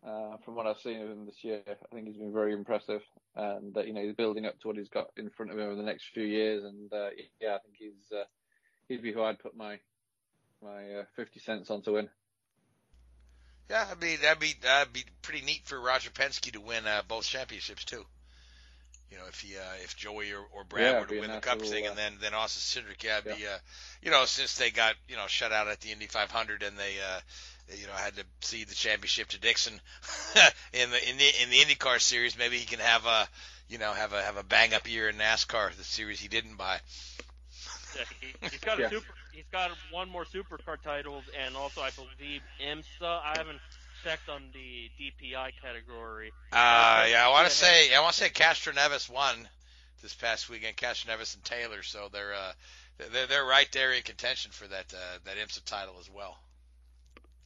Uh, 0.06 0.36
from 0.44 0.56
what 0.56 0.68
I've 0.68 0.80
seen 0.80 1.02
of 1.02 1.10
him 1.10 1.26
this 1.26 1.44
year, 1.44 1.62
I 1.66 1.96
think 1.96 2.08
he's 2.08 2.18
been 2.18 2.34
very 2.34 2.54
impressive, 2.54 3.02
and 3.36 3.76
uh, 3.78 3.82
you 3.82 3.94
know 3.94 4.02
he's 4.02 4.16
building 4.16 4.46
up 4.46 4.60
to 4.60 4.68
what 4.68 4.78
he's 4.78 4.90
got 4.90 5.12
in 5.16 5.30
front 5.30 5.52
of 5.52 5.58
him 5.58 5.66
over 5.66 5.76
the 5.76 5.84
next 5.84 6.10
few 6.14 6.24
years. 6.24 6.64
And 6.66 6.92
uh, 6.92 7.10
yeah, 7.40 7.56
I 7.56 7.60
think 7.60 7.76
he's 7.78 8.12
uh, 8.12 8.26
he'd 8.90 9.02
be 9.02 9.14
who 9.14 9.24
I'd 9.24 9.40
put 9.40 9.56
my 9.56 9.80
my 10.62 10.92
uh, 10.92 11.04
fifty 11.16 11.40
cents 11.40 11.70
on 11.70 11.84
to 11.84 11.94
win. 11.94 12.10
Yeah, 13.70 13.86
I 13.90 13.96
mean 14.04 14.20
that'd 14.22 14.40
be 14.40 14.56
that'd 14.62 14.94
be 14.94 15.06
pretty 15.22 15.46
neat 15.46 15.62
for 15.66 15.80
Roger 15.80 16.10
Penske 16.10 16.52
to 16.52 16.62
win 16.62 16.86
uh, 16.86 17.02
both 17.08 17.26
championships 17.26 17.86
too. 17.86 18.06
You 19.12 19.20
know, 19.20 19.26
if 19.28 19.42
he 19.42 19.56
uh, 19.58 19.84
if 19.84 19.96
Joey 19.96 20.32
or, 20.32 20.44
or 20.54 20.64
Brad 20.64 20.94
Yeah, 20.94 21.00
were 21.02 21.06
to 21.06 21.14
win 21.14 21.30
the 21.30 21.36
nice 21.36 21.44
Cup 21.44 21.62
thing, 21.62 21.86
uh, 21.86 21.90
and 21.90 21.98
then 21.98 22.14
then 22.20 22.34
Austin 22.34 22.84
Cindric, 22.84 23.04
yeah, 23.04 23.20
it'd 23.20 23.38
be 23.38 23.46
uh, 23.46 23.58
you 24.02 24.12
know 24.12 24.26
since 24.26 24.58
they 24.58 24.72
got 24.72 24.96
you 25.08 25.16
know 25.16 25.28
shut 25.28 25.52
out 25.52 25.68
at 25.68 25.82
the 25.82 25.92
Indy 25.92 26.08
500 26.08 26.64
and 26.64 26.78
they 26.78 26.96
uh, 27.00 27.20
you 27.78 27.88
know 27.88 27.94
had 27.94 28.16
to 28.16 28.24
cede 28.42 28.70
the 28.70 28.76
championship 28.76 29.30
to 29.30 29.40
Dixon 29.40 29.74
in 30.74 30.90
the 30.90 31.10
in 31.10 31.18
the 31.18 31.44
in 31.44 31.50
the 31.52 31.58
IndyCar 31.58 32.02
series, 32.02 32.38
maybe 32.38 32.58
he 32.58 32.66
can 32.66 32.80
have 32.80 33.06
a 33.06 33.28
you 33.70 33.78
know 33.78 33.94
have 33.94 34.14
a 34.14 34.22
have 34.22 34.38
a 34.38 34.44
bang 34.44 34.74
up 34.74 34.90
year 34.90 35.10
in 35.10 35.18
NASCAR, 35.18 35.76
the 35.76 35.84
series 35.84 36.20
he 36.20 36.28
didn't 36.28 36.58
buy. 36.58 36.80
Yeah, 38.04 38.18
he, 38.42 38.48
he's 38.52 38.60
got 38.60 38.80
Yeah. 38.80 38.90
super. 38.90 39.14
He's 39.32 39.48
got 39.52 39.72
one 39.92 40.10
more 40.10 40.26
supercar 40.26 40.82
titles, 40.82 41.30
and 41.38 41.56
also 41.56 41.82
I 41.82 41.92
believe 41.92 42.42
IMSA. 42.60 43.22
I 43.24 43.36
haven't 43.38 43.62
checked 44.04 44.30
on 44.30 44.52
the 44.54 44.90
DPI 45.00 45.52
category. 45.62 46.32
Uh, 46.52 47.06
yeah, 47.10 47.26
I 47.26 47.30
want 47.30 47.48
to 47.50 47.56
say 47.56 47.94
I 47.94 48.00
want 48.02 48.14
to 48.14 48.20
say 48.20 48.30
Castroneves 48.30 49.10
won 49.10 49.48
this 50.02 50.14
past 50.14 50.50
weekend. 50.50 50.78
Castroneves 50.78 51.36
and 51.36 51.44
Taylor, 51.44 51.84
so 51.84 52.10
they're 52.12 52.34
uh, 52.34 52.54
they're 53.12 53.28
they're 53.28 53.46
right 53.46 53.72
there 53.72 53.92
in 53.94 54.04
contention 54.04 54.52
for 54.52 54.68
that 54.68 54.94
uh, 54.94 55.18
that 55.26 55.38
IMSA 55.38 55.64
title 55.66 55.96
as 56.00 56.10
well. 56.10 56.38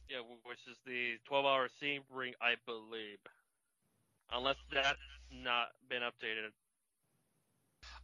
Yeah, 0.08 0.20
which 0.44 0.58
is 0.70 0.76
the 0.86 1.18
12-hour 1.30 1.68
Sebring, 1.82 2.32
I 2.40 2.54
believe. 2.64 3.18
Unless 4.32 4.56
that's 4.72 4.98
not 5.30 5.68
been 5.88 6.00
updated. 6.00 6.52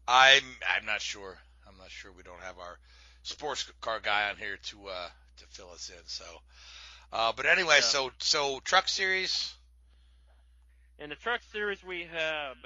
I'm 0.06 0.42
I'm 0.68 0.84
not 0.86 1.00
sure. 1.00 1.38
I'm 1.68 1.77
not 1.79 1.90
sure. 1.90 2.12
We 2.12 2.22
don't 2.22 2.40
have 2.40 2.59
our 2.59 2.79
sports 3.22 3.70
car 3.81 4.00
guy 4.00 4.31
on 4.31 4.37
here 4.37 4.59
to 4.70 4.88
uh, 4.88 5.09
to 5.38 5.46
fill 5.48 5.70
us 5.72 5.90
in. 5.90 6.03
So, 6.07 6.24
uh, 7.12 7.33
but 7.37 7.46
anyway, 7.46 7.77
Yeah. 7.77 7.81
so 7.83 8.11
so 8.18 8.61
truck 8.64 8.88
series. 8.88 9.55
In 10.98 11.11
the 11.11 11.16
truck 11.16 11.40
series, 11.53 11.83
we 11.83 12.05
have 12.05 12.57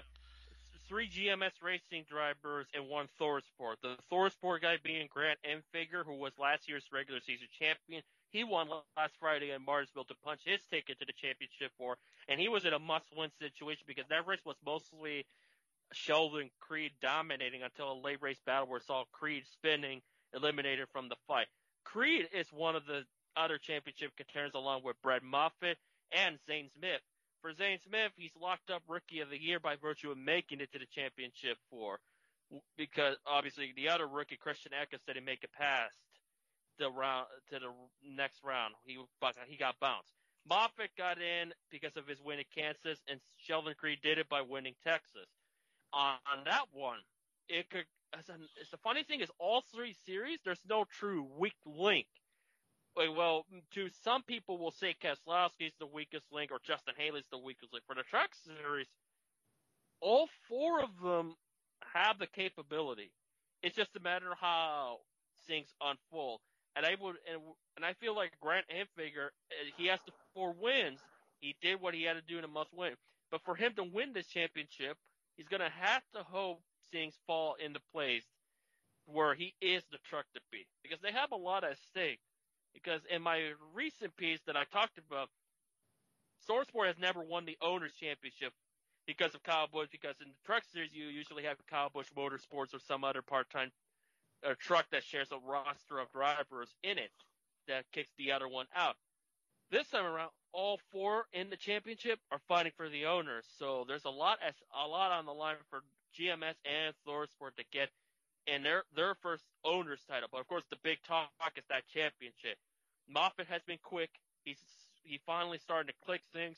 three 0.89 1.09
GMS 1.09 1.53
racing 1.63 2.05
drivers 2.09 2.67
and 2.75 2.89
one 2.89 3.09
Thor 3.19 3.41
Sport. 3.41 3.79
The 3.83 3.97
Thor 4.09 4.31
Sport 4.31 4.63
guy 4.63 4.79
being 4.83 5.09
Grant 5.11 5.39
Enfinger, 5.45 6.05
who 6.05 6.15
was 6.15 6.33
last 6.39 6.69
year's 6.69 6.85
regular 6.93 7.21
season 7.21 7.47
champion. 7.59 8.03
He 8.31 8.45
won 8.45 8.69
last 8.97 9.15
Friday 9.21 9.53
in 9.53 9.65
Martinsville 9.65 10.05
to 10.05 10.15
punch 10.25 10.41
his 10.45 10.61
ticket 10.71 10.99
to 10.99 11.07
the 11.07 11.13
championship 11.13 11.73
for, 11.79 11.97
and 12.29 12.41
he 12.41 12.49
was 12.49 12.65
in 12.65 12.73
a 12.75 12.79
must-win 12.79 13.31
situation 13.39 13.85
because 13.87 14.05
that 14.09 14.27
race 14.27 14.45
was 14.45 14.57
mostly 14.65 15.25
Sheldon 15.92 16.51
Creed 16.61 16.92
dominating 17.01 17.62
until 17.62 17.92
a 17.92 18.01
late 18.01 18.20
race 18.20 18.40
battle 18.44 18.68
where 18.68 18.81
saw 18.81 19.05
Creed 19.12 19.44
spinning, 19.53 20.03
eliminated 20.35 20.88
from 20.92 21.09
the 21.09 21.16
fight. 21.27 21.46
Creed 21.85 22.29
is 22.33 22.53
one 22.53 22.77
of 22.77 22.87
the 22.87 23.05
other 23.37 23.59
championship 23.59 24.11
contenders 24.16 24.55
along 24.55 24.83
with 24.85 25.01
Brett 25.03 25.22
Moffitt 25.22 25.79
and 26.12 26.38
Zane 26.46 26.68
Smith. 26.77 27.01
For 27.40 27.55
Zane 27.55 27.79
Smith, 27.87 28.12
he's 28.16 28.35
locked 28.40 28.70
up 28.70 28.83
Rookie 28.88 29.20
of 29.20 29.31
the 29.31 29.40
Year 29.40 29.61
by 29.61 29.77
virtue 29.77 30.11
of 30.11 30.18
making 30.18 30.61
it 30.61 30.72
to 30.72 30.79
the 30.79 30.87
championship 30.87 31.57
four, 31.70 32.01
because 32.77 33.16
obviously 33.27 33.72
the 33.77 33.88
other 33.88 34.07
rookie 34.07 34.37
Christian 34.37 34.72
Eckes 34.72 34.98
didn't 35.07 35.24
make 35.24 35.44
it 35.44 35.53
past 35.53 35.94
the 36.79 36.90
round 36.90 37.27
to 37.51 37.59
the 37.59 37.70
next 38.05 38.42
round. 38.44 38.74
He 38.85 38.98
he 39.46 39.57
got 39.57 39.79
bounced. 39.81 40.12
Moffitt 40.48 40.90
got 40.96 41.18
in 41.18 41.53
because 41.70 41.96
of 41.96 42.07
his 42.07 42.20
win 42.20 42.40
at 42.40 42.51
Kansas, 42.55 42.98
and 43.09 43.20
Sheldon 43.37 43.74
Creed 43.79 43.98
did 44.03 44.18
it 44.18 44.29
by 44.29 44.42
winning 44.42 44.74
Texas. 44.83 45.29
On, 45.92 46.16
that 46.44 46.64
one, 46.72 46.98
it 47.48 47.68
could. 47.70 47.85
As 48.18 48.29
an, 48.31 48.37
it's 48.59 48.70
the 48.70 48.79
funny 48.79 49.03
thing 49.05 49.20
is, 49.20 49.31
all 49.38 49.62
three 49.74 49.94
series, 50.07 50.38
there's 50.44 50.62
no 50.68 50.85
true 50.98 51.27
weak 51.38 51.57
link. 51.66 52.07
Like, 52.96 53.14
well, 53.16 53.44
to 53.74 53.88
some 54.03 54.22
people 54.22 54.59
will 54.59 54.70
say 54.70 54.94
Keselowski's 55.03 55.74
the 55.79 55.87
weakest 55.87 56.24
link 56.33 56.51
or 56.51 56.59
Justin 56.66 56.94
Haley's 56.96 57.29
the 57.31 57.38
weakest 57.38 57.72
link. 57.72 57.85
For 57.87 57.94
the 57.94 58.03
truck 58.03 58.31
series, 58.35 58.87
all 60.01 60.29
four 60.48 60.83
of 60.83 60.90
them 61.03 61.35
have 61.94 62.18
the 62.18 62.27
capability. 62.27 63.12
It's 63.62 63.77
just 63.77 63.96
a 63.96 64.01
matter 64.01 64.33
of 64.33 64.38
how 64.38 64.98
things 65.46 65.68
unfold. 65.83 66.40
And 66.77 66.87
I 66.87 66.96
would, 67.01 67.16
and, 67.31 67.42
and 67.77 67.85
I 67.85 67.92
feel 67.94 68.14
like 68.14 68.33
Grant 68.40 68.66
Enfinger, 68.68 69.27
uh, 69.27 69.70
he 69.77 69.87
has 69.87 70.01
the 70.07 70.12
four 70.35 70.55
wins. 70.61 71.01
He 71.40 71.57
did 71.61 71.81
what 71.81 71.94
he 71.94 72.05
had 72.05 72.14
to 72.14 72.22
do 72.22 72.38
in 72.38 72.44
a 72.44 72.48
must 72.48 72.72
win. 72.74 72.94
But 73.31 73.42
for 73.44 73.55
him 73.55 73.72
to 73.77 73.85
win 73.85 74.12
this 74.12 74.27
championship, 74.27 74.96
he's 75.38 75.48
going 75.48 75.62
to 75.62 75.72
have 75.81 76.03
to 76.14 76.22
hope 76.22 76.61
things 76.92 77.14
fall 77.27 77.57
into 77.64 77.81
place 77.94 78.27
where 79.07 79.35
he 79.35 79.55
is 79.62 79.83
the 79.90 79.98
truck 80.05 80.27
to 80.35 80.40
beat 80.53 80.66
because 80.83 81.01
they 81.01 81.12
have 81.12 81.33
a 81.33 81.37
lot 81.37 81.64
at 81.64 81.79
stake. 81.79 82.20
Because 82.74 83.01
in 83.11 83.22
my 83.22 83.53
recent 83.74 84.14
piece 84.16 84.40
that 84.46 84.57
I 84.57 84.64
talked 84.64 84.98
about, 84.98 85.31
ThorSport 86.48 86.87
has 86.87 86.98
never 86.98 87.22
won 87.22 87.46
the 87.46 87.57
owners 87.62 87.92
championship 87.98 88.53
because 89.07 89.35
of 89.35 89.42
Kyle 89.42 89.68
Busch. 89.72 89.88
Because 89.90 90.16
in 90.20 90.29
the 90.29 90.35
truck 90.44 90.64
series, 90.72 90.94
you 90.94 91.07
usually 91.07 91.44
have 91.44 91.57
Kyle 91.68 91.90
Busch 91.92 92.09
Motorsports 92.16 92.74
or 92.74 92.81
some 92.87 93.05
other 93.05 93.22
part-time 93.22 93.70
uh, 94.46 94.55
truck 94.61 94.87
that 94.92 95.03
shares 95.03 95.33
a 95.33 95.38
roster 95.51 95.98
of 95.98 96.12
drivers 96.12 96.74
in 96.83 96.98
it 96.98 97.11
that 97.66 97.85
kicks 97.92 98.11
the 98.18 98.33
other 98.33 98.48
one 98.48 98.66
out. 98.77 98.96
This 99.70 99.88
time 99.88 100.05
around, 100.05 100.31
all 100.59 100.81
four 100.90 101.27
in 101.33 101.51
the 101.51 101.57
championship 101.57 102.18
are 102.33 102.40
fighting 102.49 102.73
for 102.77 102.88
the 102.88 103.07
owners. 103.07 103.47
So 103.61 103.85
there's 103.87 104.07
a 104.07 104.11
lot, 104.11 104.38
a 104.75 104.88
lot 104.88 105.12
on 105.12 105.25
the 105.25 105.33
line 105.33 105.55
for 105.71 105.83
GMS 106.18 106.55
and 106.66 106.92
Thorsport 107.07 107.55
to 107.59 107.64
get 107.73 107.90
in 108.49 108.64
their 108.64 108.83
their 108.97 109.14
first 109.14 109.44
owners 109.64 110.01
title. 110.11 110.29
But 110.33 110.40
of 110.40 110.49
course, 110.49 110.64
the 110.68 110.77
big 110.83 110.99
talk 111.07 111.31
is 111.57 111.62
that 111.68 111.87
championship. 111.87 112.59
Moffitt 113.09 113.47
has 113.47 113.62
been 113.68 113.79
quick. 113.85 114.11
He's 114.44 114.59
he 115.05 115.21
finally 115.25 115.59
starting 115.59 115.87
to 115.88 116.05
click 116.05 116.23
things. 116.33 116.57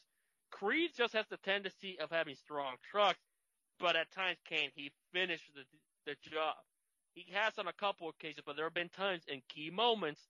Creed 0.50 0.92
just 0.96 1.12
has 1.12 1.26
the 1.28 1.36
tendency 1.36 1.98
of 2.00 2.10
having 2.10 2.36
strong 2.36 2.76
trucks, 2.90 3.20
but 3.78 3.96
at 3.96 4.10
times 4.12 4.38
can 4.48 4.70
he 4.74 4.90
finish 5.12 5.42
the 5.54 5.62
the 6.06 6.16
job? 6.30 6.56
He 7.12 7.26
has 7.34 7.58
on 7.58 7.68
a 7.68 7.72
couple 7.74 8.08
occasions, 8.08 8.44
but 8.46 8.56
there 8.56 8.64
have 8.64 8.74
been 8.74 8.88
times 8.88 9.24
in 9.28 9.42
key 9.48 9.68
moments 9.68 10.22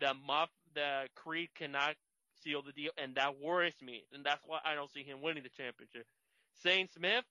that 0.00 0.16
Moff 0.26 0.48
that 0.74 1.14
Creed 1.14 1.50
cannot 1.54 1.96
seal 2.42 2.62
the 2.62 2.72
deal, 2.72 2.90
and 2.98 3.14
that 3.16 3.40
worries 3.40 3.80
me, 3.82 4.04
and 4.14 4.24
that's 4.24 4.42
why 4.46 4.58
I 4.64 4.74
don't 4.74 4.90
see 4.90 5.02
him 5.02 5.22
winning 5.22 5.42
the 5.42 5.50
championship. 5.50 6.06
Zane 6.62 6.88
Smith 6.94 7.24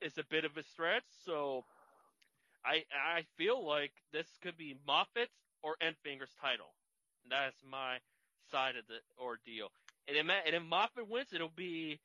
is 0.00 0.18
a 0.18 0.24
bit 0.24 0.44
of 0.44 0.56
a 0.56 0.62
stretch, 0.62 1.04
so 1.24 1.64
I 2.64 2.84
I 2.92 3.24
feel 3.36 3.64
like 3.66 3.92
this 4.12 4.26
could 4.42 4.56
be 4.56 4.76
Moffitt's 4.86 5.34
or 5.62 5.76
Enfinger's 5.80 6.34
title. 6.40 6.74
That's 7.30 7.56
my 7.68 7.98
side 8.50 8.76
of 8.76 8.84
the 8.86 9.00
ordeal. 9.22 9.68
And 10.06 10.16
if, 10.16 10.26
and 10.28 10.54
if 10.54 10.62
Moffitt 10.62 11.08
wins, 11.08 11.32
it'll 11.32 11.48
be 11.48 11.98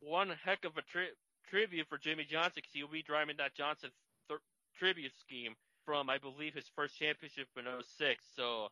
one 0.00 0.30
heck 0.44 0.64
of 0.64 0.76
a 0.76 0.82
tri- 0.82 1.16
tribute 1.48 1.88
for 1.88 1.98
Jimmie 1.98 2.24
Johnson 2.24 2.62
because 2.62 2.72
he'll 2.72 2.88
be 2.88 3.02
driving 3.02 3.36
that 3.38 3.54
Johnson 3.54 3.90
th- 4.28 4.40
tribute 4.78 5.12
scheme 5.18 5.54
from, 5.84 6.08
I 6.08 6.18
believe, 6.18 6.54
his 6.54 6.70
first 6.76 6.96
championship 6.96 7.48
in 7.56 7.64
06. 7.64 8.24
So 8.36 8.68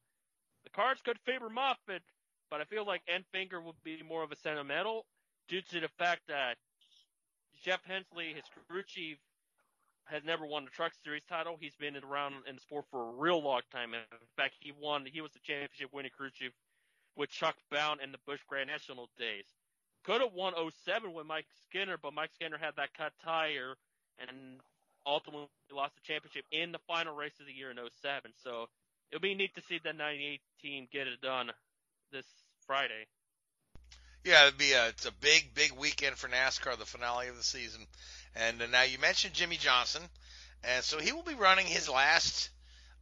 the 0.65 0.71
cards 0.71 1.01
could 1.03 1.19
favor 1.27 1.51
Moffitt, 1.51 2.03
but 2.51 2.61
I 2.61 2.65
feel 2.65 2.87
like 2.87 3.03
Enfinger 3.07 3.63
would 3.63 3.83
be 3.85 4.03
more 4.03 4.23
of 4.23 4.33
a 4.33 4.37
sentimental 4.37 5.05
due 5.49 5.63
to 5.63 5.81
the 5.81 5.89
fact 5.99 6.23
that 6.29 6.57
Jeff 7.63 7.81
Hensley, 7.85 8.33
his 8.35 8.45
crew 8.69 8.83
chief, 8.87 9.19
has 10.05 10.25
never 10.25 10.47
won 10.47 10.65
the 10.65 10.71
Truck 10.71 10.93
Series 11.05 11.23
title. 11.29 11.57
He's 11.61 11.77
been 11.77 11.97
around 11.97 12.35
in 12.49 12.55
the 12.55 12.61
sport 12.61 12.87
for 12.91 13.09
a 13.09 13.13
real 13.13 13.43
long 13.43 13.61
time. 13.71 13.93
In 13.95 14.01
fact, 14.37 14.55
he 14.61 14.73
won. 14.81 15.05
He 15.05 15.21
was 15.21 15.33
the 15.33 15.41
championship 15.41 15.93
winning 15.93 16.13
crew 16.17 16.31
chief 16.33 16.53
with 17.17 17.31
Chuck 17.31 17.57
Bown 17.71 18.01
in 18.03 18.13
the 18.13 18.19
Busch 18.27 18.41
Grand 18.49 18.69
National 18.69 19.11
days. 19.19 19.45
Could 20.05 20.23
have 20.23 20.33
won 20.33 20.55
07 20.85 21.13
with 21.13 21.27
Mike 21.27 21.47
Skinner, 21.65 21.99
but 22.01 22.15
Mike 22.15 22.31
Skinner 22.33 22.57
had 22.57 22.77
that 22.77 22.95
cut 22.95 23.13
tire 23.23 23.75
and 24.19 24.61
ultimately 25.05 25.49
lost 25.73 25.95
the 25.97 26.01
championship 26.03 26.45
in 26.53 26.73
the 26.73 26.79
final 26.87 27.15
race 27.15 27.39
of 27.41 27.47
the 27.47 27.53
year 27.53 27.71
in 27.71 27.77
07. 27.77 28.31
So 28.43 28.69
it'll 29.11 29.21
be 29.21 29.35
neat 29.35 29.55
to 29.57 29.63
see 29.63 29.81
the 29.83 29.93
98 29.93 30.41
team 30.63 30.89
get 30.91 31.07
it 31.07 31.21
done 31.21 31.51
this 32.11 32.27
Friday. 32.67 33.07
Yeah, 34.25 34.47
it'd 34.47 34.59
be 34.59 34.73
a 34.73 34.89
it's 34.89 35.07
a 35.07 35.13
big 35.13 35.55
big 35.55 35.73
weekend 35.73 36.17
for 36.17 36.29
NASCAR, 36.29 36.79
the 36.79 36.85
finale 36.85 37.29
of 37.29 37.37
the 37.37 37.43
season. 37.43 37.87
And 38.35 38.61
uh, 38.61 38.67
now 38.67 38.83
you 38.83 38.99
mentioned 38.99 39.35
Jimmie 39.35 39.57
Johnson, 39.57 40.03
and 40.65 40.85
so 40.85 40.99
he 40.99 41.13
will 41.13 41.23
be 41.23 41.35
running 41.35 41.67
his 41.67 41.89
last 41.89 42.51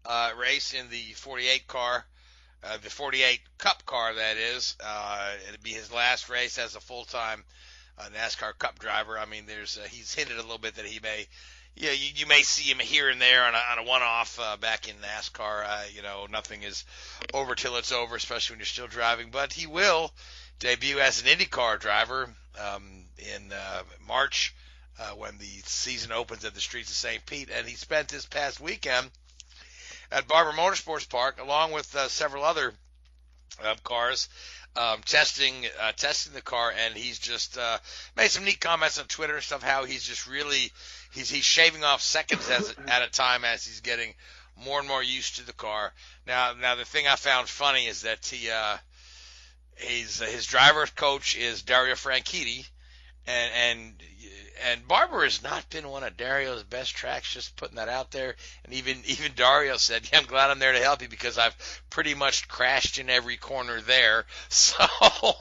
uh, 0.05 0.31
race 0.38 0.73
in 0.75 0.88
the 0.90 1.13
48 1.15 1.67
car, 1.67 2.04
uh, 2.63 2.77
the 2.83 2.90
48 2.90 3.40
Cup 3.59 3.85
car 3.87 4.15
that 4.15 4.37
is. 4.37 4.77
Uh, 4.83 5.33
it'll 5.48 5.63
be 5.63 5.71
his 5.71 5.92
last 5.92 6.29
race 6.29 6.59
as 6.59 6.77
a 6.77 6.81
full 6.81 7.04
time 7.04 7.44
uh, 7.98 8.09
NASCAR 8.15 8.59
Cup 8.59 8.79
driver. 8.79 9.19
I 9.19 9.27
mean, 9.27 9.44
there's 9.46 9.79
uh, 9.79 9.87
he's 9.88 10.15
hinted 10.15 10.37
a 10.37 10.42
little 10.42 10.59
bit 10.59 10.77
that 10.77 10.87
he 10.87 11.00
may. 11.00 11.27
Yeah, 11.79 11.92
you, 11.92 12.10
you 12.16 12.27
may 12.27 12.42
see 12.42 12.70
him 12.70 12.79
here 12.79 13.10
and 13.10 13.20
there 13.20 13.44
on 13.44 13.54
a, 13.54 13.58
on 13.72 13.87
a 13.87 13.88
one-off 13.88 14.40
uh, 14.40 14.56
back 14.56 14.88
in 14.88 14.94
NASCAR. 14.96 15.64
Uh, 15.66 15.83
you 15.94 16.00
know, 16.00 16.27
nothing 16.31 16.62
is 16.62 16.85
over 17.35 17.54
till 17.54 17.77
it's 17.77 17.92
over, 17.92 18.16
especially 18.16 18.54
when 18.54 18.60
you're 18.60 18.66
still 18.66 18.87
driving. 18.87 19.29
But 19.31 19.52
he 19.52 19.66
will 19.66 20.10
debut 20.58 21.00
as 21.00 21.20
an 21.20 21.29
IndyCar 21.29 21.79
driver 21.79 22.31
um, 22.58 23.04
in 23.18 23.52
uh, 23.52 23.83
March 24.08 24.54
uh, 24.98 25.10
when 25.10 25.37
the 25.37 25.62
season 25.64 26.12
opens 26.12 26.46
at 26.46 26.54
the 26.54 26.60
streets 26.62 26.88
of 26.88 26.96
St. 26.96 27.27
Pete, 27.27 27.50
and 27.54 27.68
he 27.68 27.74
spent 27.74 28.08
this 28.08 28.24
past 28.24 28.58
weekend 28.58 29.10
at 30.10 30.27
Barber 30.27 30.52
Motorsports 30.52 31.06
Park 31.06 31.42
along 31.42 31.72
with 31.72 31.94
uh, 31.94 32.08
several 32.08 32.44
other 32.44 32.72
uh, 33.65 33.75
cars. 33.85 34.29
Um, 34.77 35.00
testing 35.07 35.54
uh, 35.81 35.92
testing 35.92 36.35
the 36.35 36.42
car, 36.42 36.71
and 36.85 36.94
he's 36.94 37.19
just 37.19 37.57
uh, 37.57 37.79
made 38.15 38.29
some 38.29 38.44
neat 38.44 38.61
comments 38.61 38.98
on 38.98 39.07
Twitter 39.07 39.35
and 39.35 39.42
stuff. 39.42 39.63
How 39.63 39.85
he's 39.85 40.04
just 40.04 40.27
really 40.27 40.71
he's 41.15 41.31
he's 41.31 41.44
shaving 41.44 41.83
off 41.83 42.02
seconds 42.02 42.50
as, 42.50 42.75
at 42.87 43.02
a 43.02 43.11
time 43.11 43.46
as 43.46 43.65
he's 43.65 43.81
getting 43.81 44.13
more 44.65 44.79
and 44.79 44.88
more 44.88 45.02
used 45.02 45.37
to 45.37 45.46
the 45.46 45.52
car. 45.52 45.92
Now, 46.27 46.54
now 46.61 46.75
the 46.75 46.85
thing 46.85 47.07
I 47.07 47.17
found 47.17 47.48
funny 47.48 47.87
is 47.87 48.02
that 48.02 48.25
he, 48.27 48.50
uh, 48.50 48.77
he's, 49.77 50.21
his 50.21 50.46
driver 50.46 50.87
coach 50.87 51.37
is 51.37 51.63
Dario 51.63 51.94
Franchitti, 51.94 52.67
and 53.27 53.52
and 53.54 54.02
and 54.64 54.88
Barber 54.88 55.24
has 55.24 55.42
not 55.42 55.68
been 55.70 55.88
one 55.88 56.02
of 56.02 56.16
Dario's 56.16 56.62
best 56.62 56.94
tracks. 56.94 57.33
Just 57.33 57.56
putting 57.56 57.77
that 57.77 57.88
out 57.88 58.10
there, 58.10 58.37
and 58.64 58.74
even 58.74 59.02
even 59.06 59.33
Dario 59.35 59.77
said, 59.77 60.08
yeah, 60.10 60.18
"I'm 60.18 60.27
glad 60.27 60.50
I'm 60.50 60.58
there 60.58 60.72
to 60.72 60.83
help 60.83 61.02
you 61.02 61.08
because 61.08 61.38
I've 61.38 61.56
pretty 61.90 62.14
much 62.14 62.48
crashed 62.48 62.98
in 62.98 63.10
every 63.10 63.37
corner 63.37 63.81
there." 63.81 64.24
So, 64.48 64.85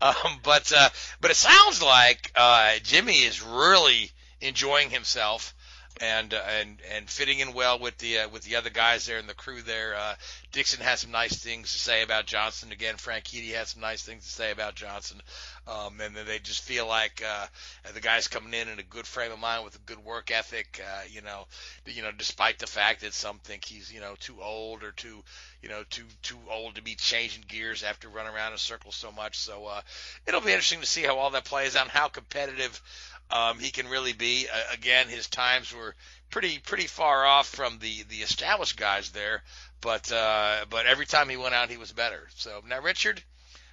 um, 0.00 0.40
but 0.42 0.72
uh, 0.72 0.88
but 1.20 1.30
it 1.30 1.36
sounds 1.36 1.82
like 1.82 2.32
uh, 2.36 2.74
Jimmy 2.82 3.22
is 3.22 3.42
really 3.42 4.10
enjoying 4.40 4.90
himself 4.90 5.54
and 6.00 6.34
uh, 6.34 6.42
and 6.60 6.78
and 6.94 7.08
fitting 7.08 7.38
in 7.38 7.52
well 7.52 7.78
with 7.78 7.96
the 7.98 8.20
uh, 8.20 8.28
with 8.28 8.42
the 8.42 8.56
other 8.56 8.70
guys 8.70 9.06
there 9.06 9.18
and 9.18 9.28
the 9.28 9.34
crew 9.34 9.62
there. 9.62 9.94
Uh, 9.94 10.14
Dixon 10.50 10.80
has 10.80 11.00
some 11.00 11.12
nice 11.12 11.36
things 11.36 11.72
to 11.72 11.78
say 11.78 12.02
about 12.02 12.26
Johnson. 12.26 12.72
Again, 12.72 12.96
Franchitti 12.96 13.54
has 13.54 13.70
some 13.70 13.82
nice 13.82 14.02
things 14.02 14.24
to 14.24 14.30
say 14.30 14.50
about 14.50 14.74
Johnson. 14.74 15.20
Um, 15.66 16.00
and 16.00 16.16
then 16.16 16.26
they 16.26 16.40
just 16.40 16.62
feel 16.62 16.88
like 16.88 17.22
uh, 17.24 17.46
the 17.94 18.00
guy's 18.00 18.26
coming 18.26 18.52
in 18.52 18.68
in 18.68 18.80
a 18.80 18.82
good 18.82 19.06
frame 19.06 19.30
of 19.30 19.38
mind 19.38 19.64
with 19.64 19.76
a 19.76 19.86
good 19.86 19.98
work 20.04 20.30
ethic. 20.32 20.82
Uh, 20.84 21.02
you 21.08 21.22
know, 21.22 21.46
you 21.86 22.02
know, 22.02 22.10
despite 22.10 22.58
the 22.58 22.66
fact 22.66 23.02
that 23.02 23.14
some 23.14 23.38
think 23.38 23.64
he's 23.64 23.92
you 23.92 24.00
know 24.00 24.14
too 24.18 24.42
old 24.42 24.82
or 24.82 24.90
too 24.90 25.22
you 25.62 25.68
know 25.68 25.84
too 25.88 26.04
too 26.22 26.38
old 26.50 26.74
to 26.74 26.82
be 26.82 26.96
changing 26.96 27.44
gears 27.46 27.84
after 27.84 28.08
running 28.08 28.34
around 28.34 28.52
in 28.52 28.58
circles 28.58 28.96
so 28.96 29.12
much. 29.12 29.38
So 29.38 29.66
uh, 29.66 29.80
it'll 30.26 30.40
be 30.40 30.50
interesting 30.50 30.80
to 30.80 30.86
see 30.86 31.02
how 31.02 31.18
all 31.18 31.30
that 31.30 31.44
plays 31.44 31.76
out, 31.76 31.82
and 31.82 31.90
how 31.90 32.08
competitive 32.08 32.82
um, 33.30 33.58
he 33.58 33.70
can 33.70 33.88
really 33.88 34.12
be. 34.12 34.46
Uh, 34.52 34.74
again, 34.74 35.08
his 35.08 35.28
times 35.28 35.72
were 35.74 35.94
pretty 36.30 36.58
pretty 36.58 36.86
far 36.86 37.24
off 37.24 37.46
from 37.46 37.78
the 37.78 38.02
the 38.04 38.16
established 38.16 38.76
guys 38.76 39.10
there, 39.10 39.42
but 39.80 40.10
uh, 40.10 40.64
but 40.70 40.86
every 40.86 41.06
time 41.06 41.28
he 41.28 41.36
went 41.36 41.54
out, 41.54 41.70
he 41.70 41.76
was 41.76 41.92
better. 41.92 42.28
So 42.36 42.62
now, 42.66 42.80
Richard, 42.80 43.22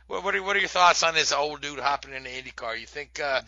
what 0.10 0.24
what 0.24 0.36
are, 0.36 0.44
what 0.44 0.56
are 0.56 0.60
your 0.60 0.68
thoughts 0.68 1.04
on 1.04 1.14
this 1.14 1.32
old 1.32 1.62
dude 1.62 1.80
hopping 1.80 2.14
into 2.14 2.30
IndyCar? 2.30 2.80
You 2.80 2.88
think 2.88 3.20
uh, 3.24 3.42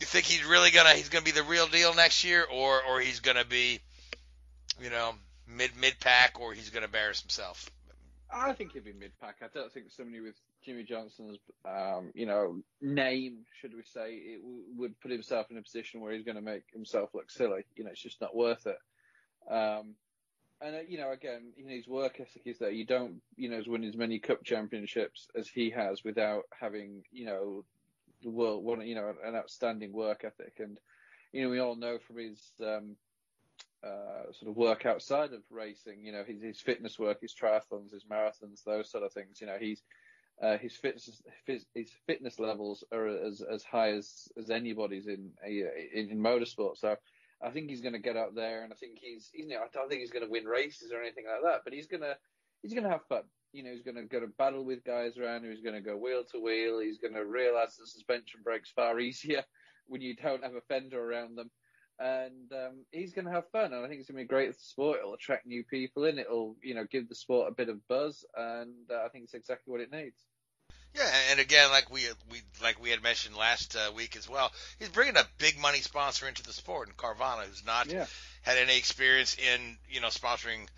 you 0.00 0.06
think 0.06 0.24
he's 0.24 0.44
really 0.44 0.70
gonna 0.70 0.94
he's 0.94 1.10
gonna 1.10 1.24
be 1.24 1.30
the 1.30 1.42
real 1.42 1.66
deal 1.66 1.94
next 1.94 2.24
year, 2.24 2.44
or 2.50 2.82
or 2.82 3.00
he's 3.00 3.20
gonna 3.20 3.44
be, 3.44 3.80
you 4.82 4.90
know, 4.90 5.12
mid 5.46 5.76
mid 5.78 6.00
pack, 6.00 6.40
or 6.40 6.54
he's 6.54 6.70
gonna 6.70 6.86
embarrass 6.86 7.20
himself? 7.20 7.70
I 8.32 8.54
think 8.54 8.72
he'd 8.72 8.84
be 8.84 8.94
mid 8.94 9.12
pack. 9.20 9.36
I 9.42 9.46
don't 9.52 9.70
think 9.70 9.90
somebody 9.90 10.20
with 10.20 10.34
Jimmie 10.64 10.84
Johnson's, 10.84 11.38
um, 11.64 12.10
you 12.14 12.24
know, 12.24 12.62
name, 12.80 13.44
should 13.60 13.74
we 13.74 13.82
say, 13.84 14.14
it 14.14 14.40
w- 14.40 14.64
would 14.76 14.98
put 15.00 15.10
himself 15.10 15.50
in 15.50 15.58
a 15.58 15.62
position 15.62 16.00
where 16.00 16.12
he's 16.12 16.24
going 16.24 16.36
to 16.36 16.42
make 16.42 16.64
himself 16.72 17.10
look 17.14 17.30
silly. 17.30 17.64
You 17.76 17.84
know, 17.84 17.90
it's 17.90 18.00
just 18.00 18.20
not 18.20 18.34
worth 18.34 18.66
it. 18.66 18.78
Um, 19.52 19.94
and 20.60 20.76
uh, 20.76 20.78
you 20.88 20.98
know, 20.98 21.10
again, 21.10 21.52
you 21.56 21.64
know, 21.64 21.74
his 21.74 21.88
work 21.88 22.20
ethic 22.20 22.42
is 22.44 22.58
there. 22.58 22.70
you 22.70 22.84
don't, 22.84 23.20
you 23.36 23.48
know, 23.48 23.60
win 23.66 23.84
as 23.84 23.96
many 23.96 24.18
cup 24.18 24.44
championships 24.44 25.28
as 25.36 25.48
he 25.48 25.70
has 25.70 26.04
without 26.04 26.44
having, 26.58 27.02
you 27.12 27.26
know, 27.26 27.64
the 28.22 28.30
world, 28.30 28.64
one, 28.64 28.86
you 28.86 28.94
know, 28.94 29.14
an 29.24 29.34
outstanding 29.34 29.92
work 29.92 30.24
ethic. 30.24 30.54
And 30.58 30.78
you 31.32 31.42
know, 31.42 31.50
we 31.50 31.58
all 31.58 31.76
know 31.76 31.98
from 31.98 32.18
his 32.18 32.40
um, 32.62 32.96
uh, 33.84 34.32
sort 34.32 34.50
of 34.50 34.56
work 34.56 34.86
outside 34.86 35.32
of 35.32 35.42
racing, 35.50 36.04
you 36.04 36.12
know, 36.12 36.24
his, 36.24 36.40
his 36.42 36.60
fitness 36.60 36.98
work, 36.98 37.20
his 37.20 37.34
triathlons, 37.34 37.92
his 37.92 38.04
marathons, 38.04 38.64
those 38.64 38.90
sort 38.90 39.04
of 39.04 39.12
things. 39.12 39.40
You 39.40 39.48
know, 39.48 39.58
he's 39.60 39.82
uh, 40.42 40.58
his 40.58 40.74
fitness 40.74 41.22
his 41.46 41.90
fitness 42.06 42.40
levels 42.40 42.82
are 42.92 43.06
as 43.06 43.40
as 43.42 43.62
high 43.62 43.90
as 43.90 44.28
as 44.38 44.50
anybody's 44.50 45.06
in 45.06 45.30
in, 45.46 46.08
in 46.10 46.18
motorsport. 46.18 46.78
So 46.78 46.96
I 47.44 47.50
think 47.50 47.68
he's 47.68 47.80
going 47.80 47.92
to 47.92 47.98
get 47.98 48.16
out 48.16 48.34
there, 48.34 48.64
and 48.64 48.72
I 48.72 48.76
think 48.76 48.98
he's 49.00 49.30
you 49.34 49.46
know 49.48 49.58
I 49.58 49.66
don't 49.72 49.88
think 49.88 50.00
he's 50.00 50.10
going 50.10 50.24
to 50.24 50.30
win 50.30 50.44
races 50.44 50.92
or 50.92 51.00
anything 51.00 51.24
like 51.26 51.42
that, 51.42 51.60
but 51.64 51.72
he's 51.72 51.86
gonna 51.86 52.14
he's 52.62 52.72
going 52.72 52.84
to 52.84 52.90
have 52.90 53.06
fun. 53.08 53.22
You 53.52 53.62
know, 53.62 53.70
he's 53.70 53.82
going 53.82 53.96
to 53.96 54.02
go 54.02 54.18
to 54.18 54.26
battle 54.26 54.64
with 54.64 54.82
guys 54.84 55.16
around. 55.16 55.44
He's 55.44 55.62
going 55.62 55.76
to 55.76 55.80
go 55.80 55.96
wheel 55.96 56.24
to 56.32 56.40
wheel. 56.40 56.80
He's 56.80 56.98
going 56.98 57.14
to 57.14 57.24
realize 57.24 57.76
the 57.76 57.86
suspension 57.86 58.40
breaks 58.42 58.70
far 58.70 58.98
easier 59.08 59.44
when 59.86 60.00
you 60.00 60.16
don't 60.16 60.42
have 60.42 60.54
a 60.54 60.60
fender 60.62 61.00
around 61.00 61.36
them 61.36 61.50
and 61.98 62.52
um, 62.52 62.84
he's 62.90 63.12
going 63.12 63.26
to 63.26 63.30
have 63.30 63.48
fun. 63.50 63.72
And 63.72 63.84
I 63.84 63.88
think 63.88 64.00
it's 64.00 64.10
going 64.10 64.18
to 64.18 64.24
be 64.24 64.28
great 64.28 64.48
for 64.48 64.54
the 64.54 64.64
sport. 64.64 64.98
It'll 64.98 65.14
attract 65.14 65.46
new 65.46 65.62
people 65.64 66.04
in. 66.04 66.18
It'll, 66.18 66.56
you 66.62 66.74
know, 66.74 66.86
give 66.90 67.08
the 67.08 67.14
sport 67.14 67.50
a 67.50 67.54
bit 67.54 67.68
of 67.68 67.86
buzz, 67.88 68.24
and 68.36 68.74
uh, 68.90 69.04
I 69.04 69.08
think 69.08 69.24
it's 69.24 69.34
exactly 69.34 69.70
what 69.70 69.80
it 69.80 69.92
needs. 69.92 70.24
Yeah, 70.94 71.10
and 71.30 71.40
again, 71.40 71.70
like 71.70 71.90
we 71.90 72.02
we 72.30 72.42
like 72.62 72.80
we 72.80 72.90
had 72.90 73.02
mentioned 73.02 73.36
last 73.36 73.74
uh, 73.74 73.92
week 73.92 74.16
as 74.16 74.28
well, 74.28 74.52
he's 74.78 74.88
bringing 74.88 75.16
a 75.16 75.26
big 75.38 75.58
money 75.60 75.78
sponsor 75.78 76.28
into 76.28 76.44
the 76.44 76.52
sport, 76.52 76.88
and 76.88 76.96
Carvana, 76.96 77.44
who's 77.44 77.64
not 77.66 77.90
yeah. 77.90 78.06
had 78.42 78.58
any 78.58 78.78
experience 78.78 79.36
in 79.36 79.76
you 79.90 80.00
know 80.00 80.08
sponsoring 80.08 80.68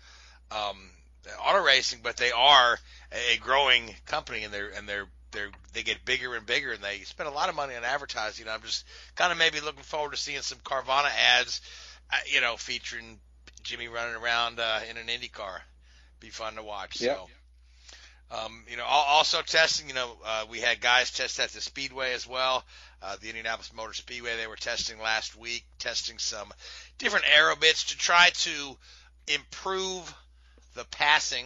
um, 0.51 0.77
auto 1.45 1.63
racing, 1.63 1.99
but 2.01 2.17
they 2.17 2.31
are 2.31 2.79
a 3.11 3.37
growing 3.37 3.95
company, 4.05 4.43
and 4.43 4.53
they're 4.53 4.69
and 4.69 4.89
they're 4.89 5.07
they 5.31 5.41
they 5.73 5.83
get 5.83 6.03
bigger 6.03 6.35
and 6.35 6.45
bigger, 6.45 6.71
and 6.73 6.83
they 6.83 6.99
spend 6.99 7.29
a 7.29 7.31
lot 7.31 7.49
of 7.49 7.55
money 7.55 7.75
on 7.75 7.83
advertising. 7.83 8.47
I'm 8.49 8.61
just 8.61 8.85
kind 9.15 9.31
of 9.31 9.37
maybe 9.37 9.59
looking 9.59 9.83
forward 9.83 10.11
to 10.11 10.17
seeing 10.17 10.41
some 10.41 10.59
Carvana 10.59 11.11
ads, 11.37 11.61
uh, 12.11 12.17
you 12.25 12.41
know, 12.41 12.57
featuring 12.57 13.19
Jimmy 13.63 13.87
running 13.87 14.15
around 14.15 14.59
uh, 14.59 14.79
in 14.89 14.97
an 14.97 15.09
Indy 15.09 15.27
car. 15.27 15.61
Be 16.19 16.29
fun 16.29 16.55
to 16.55 16.63
watch. 16.63 17.01
Yep. 17.01 17.15
So. 17.15 17.29
Um, 18.29 18.63
you 18.69 18.75
know, 18.75 18.83
also 18.85 19.41
testing. 19.41 19.87
You 19.87 19.95
know, 19.95 20.11
uh, 20.25 20.45
we 20.49 20.59
had 20.59 20.81
guys 20.81 21.11
test 21.11 21.39
at 21.39 21.49
the 21.49 21.61
Speedway 21.61 22.13
as 22.13 22.27
well. 22.27 22.63
Uh, 23.01 23.15
the 23.21 23.29
Indianapolis 23.29 23.71
Motor 23.73 23.93
Speedway. 23.93 24.35
They 24.35 24.47
were 24.47 24.57
testing 24.57 24.99
last 24.99 25.37
week, 25.37 25.63
testing 25.79 26.17
some 26.17 26.53
different 26.97 27.25
aero 27.33 27.55
bits 27.55 27.85
to 27.85 27.97
try 27.97 28.29
to 28.33 28.77
improve 29.27 30.13
the 30.75 30.83
passing 30.91 31.45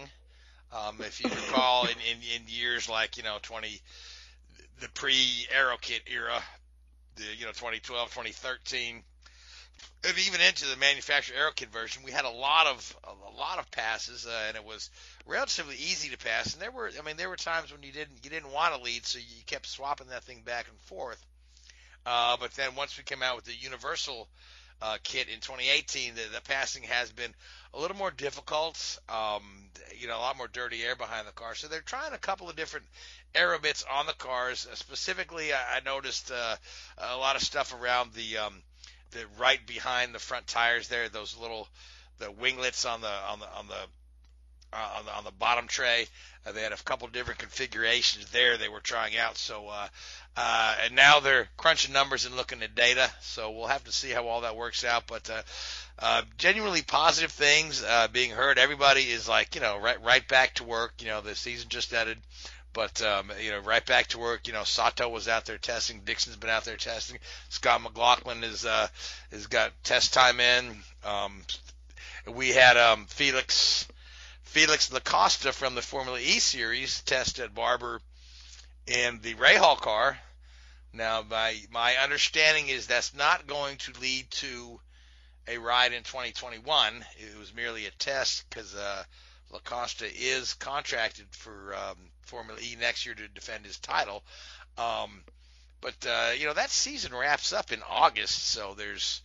um, 0.74 0.98
if 1.02 1.22
you 1.22 1.30
recall, 1.30 1.84
in, 1.84 1.92
in, 2.10 2.18
in 2.36 2.48
years 2.48 2.88
like 2.88 3.18
you 3.18 3.24
know 3.24 3.38
20, 3.42 3.82
the 4.80 4.90
pre-Aero 4.90 5.76
Kit 5.82 6.02
era, 6.08 6.42
the 7.18 7.24
you 7.38 7.46
know 7.46 7.52
2012, 7.52 8.10
2013, 8.10 8.96
and 8.96 9.04
even 10.04 10.42
into 10.42 10.66
the 10.66 10.78
manufactured 10.78 11.36
Kit 11.56 11.70
version, 11.70 12.04
we 12.04 12.12
had 12.12 12.26
a 12.26 12.30
lot 12.30 12.68
of 12.68 12.98
a 13.04 13.38
lot 13.38 13.60
of 13.60 13.70
passes, 13.72 14.26
uh, 14.26 14.46
and 14.48 14.58
it 14.58 14.66
was 14.66 14.90
relatively 15.26 15.76
easy 15.76 16.10
to 16.10 16.18
pass. 16.18 16.54
And 16.54 16.62
there 16.62 16.72
were, 16.72 16.90
I 16.98 17.02
mean, 17.04 17.18
there 17.18 17.30
were 17.30 17.36
times 17.36 17.72
when 17.72 17.84
you 17.84 17.92
didn't 17.92 18.24
you 18.24 18.30
didn't 18.30 18.52
want 18.52 18.76
to 18.76 18.82
lead, 18.82 19.06
so 19.06 19.20
you 19.20 19.44
kept 19.46 19.68
swapping 19.68 20.08
that 20.08 20.24
thing 20.24 20.42
back 20.44 20.68
and 20.70 20.78
forth. 20.82 21.24
Uh, 22.06 22.38
but 22.40 22.52
then 22.56 22.76
once 22.76 22.98
we 22.98 23.04
came 23.04 23.22
out 23.22 23.36
with 23.36 23.46
the 23.46 23.54
universal 23.54 24.28
uh, 24.82 24.98
kit 25.04 25.28
in 25.28 25.40
2018, 25.40 26.16
the, 26.16 26.22
the 26.34 26.42
passing 26.42 26.84
has 26.84 27.12
been 27.12 27.32
a 27.74 27.80
little 27.80 27.98
more 27.98 28.12
difficult. 28.12 29.00
Um, 29.08 29.44
you 30.00 30.08
know, 30.08 30.18
a 30.18 30.20
lot 30.20 30.38
more 30.38 30.48
dirty 30.48 30.82
air 30.84 30.96
behind 30.96 31.28
the 31.28 31.32
car. 31.32 31.54
So 31.54 31.68
they're 31.68 31.82
trying 31.82 32.14
a 32.14 32.18
couple 32.18 32.50
of 32.50 32.56
different 32.56 32.88
aero 33.36 33.60
bits 33.60 33.86
on 33.92 34.08
the 34.08 34.14
cars. 34.14 34.68
Uh, 34.70 34.76
specifically, 34.76 35.54
I, 35.54 35.78
I 35.78 35.80
noticed 35.86 36.32
uh, 36.32 36.56
a 36.98 37.18
lot 37.18 37.36
of 37.36 37.44
stuff 37.44 37.76
around 37.80 38.14
the 38.14 38.38
um, 38.38 38.64
the 39.12 39.26
right 39.40 39.66
behind 39.66 40.14
the 40.14 40.20
front 40.20 40.48
tires 40.48 40.88
there. 40.88 41.10
Those 41.10 41.38
little 41.38 41.68
the 42.20 42.32
winglets 42.32 42.86
on 42.86 43.02
the 43.02 43.08
on 43.08 43.40
the 43.40 43.48
on 43.58 43.68
the 43.68 43.76
uh, 44.74 44.90
on 44.98 45.06
the 45.06 45.14
on 45.14 45.24
the 45.24 45.32
bottom 45.32 45.68
tray. 45.68 46.08
Uh, 46.46 46.52
they 46.54 46.62
had 46.62 46.72
a 46.72 46.78
couple 46.78 47.08
different 47.08 47.40
configurations 47.40 48.30
there 48.32 48.58
they 48.58 48.70
were 48.70 48.80
trying 48.80 49.18
out. 49.18 49.38
So 49.38 49.68
uh, 49.68 49.88
uh, 50.36 50.76
and 50.86 50.96
now 50.96 51.20
they're 51.20 51.48
crunching 51.58 51.94
numbers 51.94 52.26
and 52.26 52.36
looking 52.36 52.64
at 52.64 52.74
data. 52.74 53.12
So 53.22 53.52
we'll 53.52 53.68
have 53.68 53.84
to 53.84 53.92
see 53.92 54.12
how 54.12 54.28
all 54.28 54.42
that 54.42 54.56
works 54.56 54.84
out. 54.84 55.04
But 55.08 55.30
uh, 55.30 55.42
uh, 56.00 56.22
genuinely 56.38 56.82
positive 56.82 57.32
things 57.32 57.84
uh, 57.84 58.08
being 58.12 58.32
heard. 58.32 58.58
Everybody 58.58 59.02
is 59.02 59.28
like 59.28 59.56
you 59.56 59.62
know 59.62 59.78
right 59.78 60.02
right 60.04 60.28
back 60.28 60.56
to 60.56 60.64
work. 60.64 60.94
You 61.00 61.08
know 61.08 61.22
the 61.22 61.36
season 61.36 61.70
just 61.70 61.94
ended. 61.94 62.18
But 62.74 63.02
um, 63.02 63.32
you 63.42 63.52
know, 63.52 63.60
right 63.60 63.86
back 63.86 64.08
to 64.08 64.20
work. 64.20 64.48
You 64.48 64.54
know, 64.54 64.64
Sato 64.64 65.10
was 65.10 65.28
out 65.28 65.46
there 65.46 65.58
testing. 65.58 66.02
Dixon's 66.06 66.38
been 66.38 66.50
out 66.50 66.66
there 66.66 66.78
testing. 66.78 67.20
Scott 67.50 67.82
McLaughlin 67.82 68.44
is 68.44 68.66
uh, 68.66 68.88
has 69.32 69.48
got 69.48 69.72
test 69.84 70.14
time 70.14 70.40
in. 70.40 70.78
Um, 71.04 71.42
we 72.28 72.50
had 72.50 72.78
um, 72.78 73.06
Felix 73.08 73.88
Felix 74.44 74.90
da 74.90 75.00
Costa 75.00 75.52
from 75.52 75.76
the 75.76 75.82
Formula 75.82 76.20
E 76.20 76.40
series 76.40 77.02
test 77.02 77.40
at 77.40 77.56
Barber 77.56 78.02
in 78.88 79.20
the 79.22 79.34
Rahal 79.36 79.78
car. 79.78 80.20
Now, 80.94 81.24
my 81.30 81.58
my 81.72 81.96
understanding 81.96 82.68
is 82.68 82.88
that's 82.88 83.14
not 83.14 83.48
going 83.48 83.78
to 83.78 84.00
lead 84.00 84.30
to 84.32 84.80
a 85.48 85.58
ride 85.58 85.94
in 85.94 86.04
2021. 86.04 87.06
It 87.18 87.40
was 87.40 87.54
merely 87.54 87.86
a 87.86 87.92
test 87.92 88.50
because 88.50 88.76
uh, 88.76 89.04
da 89.52 89.60
Costa 89.64 90.06
is 90.06 90.54
contracted 90.54 91.28
for 91.32 91.74
um, 91.76 92.11
Formula 92.24 92.60
E 92.62 92.76
next 92.80 93.06
year 93.06 93.16
to 93.16 93.28
defend 93.28 93.66
his 93.66 93.78
title. 93.78 94.24
Um, 94.78 95.24
but 95.82 95.96
uh, 96.08 96.32
you 96.38 96.46
know 96.46 96.54
that 96.54 96.70
season 96.70 97.14
wraps 97.14 97.54
up 97.54 97.72
in 97.72 97.82
August, 97.90 98.50
so 98.50 98.74
there's 98.78 99.22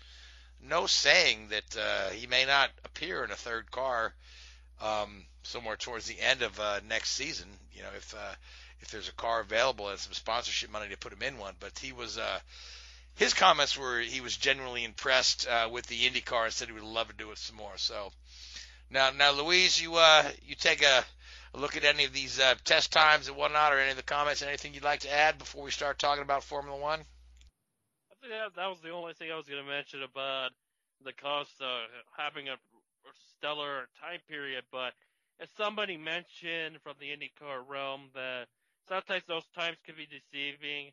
no 0.62 0.86
saying 0.86 1.48
that 1.50 1.76
uh, 1.76 2.10
he 2.10 2.26
may 2.26 2.44
not 2.44 2.70
appear 2.84 3.22
in 3.24 3.30
a 3.30 3.36
third 3.36 3.70
car 3.70 4.14
um, 4.80 5.24
somewhere 5.42 5.76
towards 5.76 6.06
the 6.06 6.20
end 6.20 6.42
of 6.42 6.58
uh, 6.58 6.80
next 6.88 7.10
season. 7.10 7.48
You 7.74 7.82
know, 7.82 7.90
if 7.96 8.14
uh, 8.14 8.34
if 8.80 8.90
there's 8.90 9.08
a 9.08 9.12
car 9.12 9.40
available 9.40 9.88
and 9.88 9.98
some 9.98 10.12
sponsorship 10.12 10.70
money 10.70 10.88
to 10.88 10.98
put 10.98 11.12
him 11.12 11.22
in 11.22 11.38
one. 11.38 11.54
But 11.60 11.78
he 11.78 11.92
was 11.92 12.18
uh, 12.18 12.38
his 13.14 13.34
comments 13.34 13.76
were 13.76 14.00
he 14.00 14.20
was 14.20 14.36
genuinely 14.36 14.84
impressed 14.84 15.46
uh, 15.46 15.68
with 15.70 15.86
the 15.86 16.08
IndyCar 16.08 16.44
and 16.44 16.52
said 16.52 16.68
he 16.68 16.74
would 16.74 16.82
love 16.82 17.08
to 17.08 17.14
do 17.14 17.30
it 17.30 17.38
some 17.38 17.56
more. 17.56 17.76
So 17.76 18.10
now, 18.90 19.10
now, 19.10 19.32
Louise, 19.32 19.80
you 19.80 19.96
uh, 19.96 20.24
you 20.46 20.54
take 20.54 20.82
a, 20.82 20.86
a 20.86 21.04
look 21.56 21.76
at 21.76 21.84
any 21.84 22.04
of 22.04 22.12
these 22.12 22.38
uh, 22.38 22.54
test 22.64 22.92
times 22.92 23.28
and 23.28 23.36
whatnot, 23.36 23.72
or 23.72 23.78
any 23.78 23.90
of 23.90 23.96
the 23.96 24.02
comments, 24.02 24.42
anything 24.42 24.74
you'd 24.74 24.84
like 24.84 25.00
to 25.00 25.12
add 25.12 25.38
before 25.38 25.64
we 25.64 25.70
start 25.70 25.98
talking 25.98 26.22
about 26.22 26.44
Formula 26.44 26.78
One? 26.78 27.00
I 27.00 28.14
think 28.20 28.32
that, 28.54 28.68
was 28.68 28.80
the 28.80 28.90
only 28.90 29.14
thing 29.14 29.30
I 29.32 29.36
was 29.36 29.46
going 29.46 29.62
to 29.62 29.68
mention 29.68 30.02
about 30.02 30.50
the 31.04 31.12
cost 31.12 31.52
of 31.60 31.88
having 32.16 32.48
a 32.48 32.56
stellar 33.38 33.88
time 34.00 34.20
period. 34.28 34.64
But 34.72 34.92
as 35.40 35.48
somebody 35.56 35.96
mentioned 35.96 36.78
from 36.82 36.94
the 37.00 37.06
IndyCar 37.06 37.62
realm, 37.66 38.10
that 38.14 38.46
sometimes 38.88 39.22
those 39.28 39.46
times 39.54 39.76
can 39.84 39.94
be 39.96 40.06
deceiving, 40.06 40.92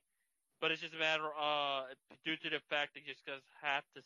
but 0.62 0.72
it's 0.72 0.82
just 0.82 0.94
a 0.94 1.00
matter 1.00 1.28
uh 1.40 1.84
due 2.26 2.36
to 2.38 2.50
the 2.50 2.60
fact 2.70 2.94
that 2.94 3.02
you 3.06 3.14
just 3.26 3.44
half 3.62 3.84
this 3.96 4.06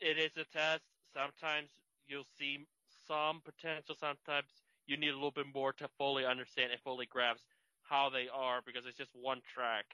it 0.00 0.18
is 0.18 0.30
a 0.36 0.44
test. 0.56 0.82
Sometimes 1.12 1.68
you'll 2.06 2.28
see 2.38 2.66
some 3.06 3.40
potential. 3.44 3.96
Sometimes 3.98 4.46
you 4.88 4.96
need 4.96 5.10
a 5.10 5.14
little 5.14 5.30
bit 5.30 5.46
more 5.54 5.72
to 5.74 5.88
fully 5.98 6.24
understand 6.24 6.72
and 6.72 6.80
fully 6.80 7.06
grasp 7.06 7.44
how 7.82 8.10
they 8.10 8.26
are 8.32 8.60
because 8.66 8.82
it's 8.86 8.96
just 8.96 9.10
one 9.14 9.40
track. 9.54 9.84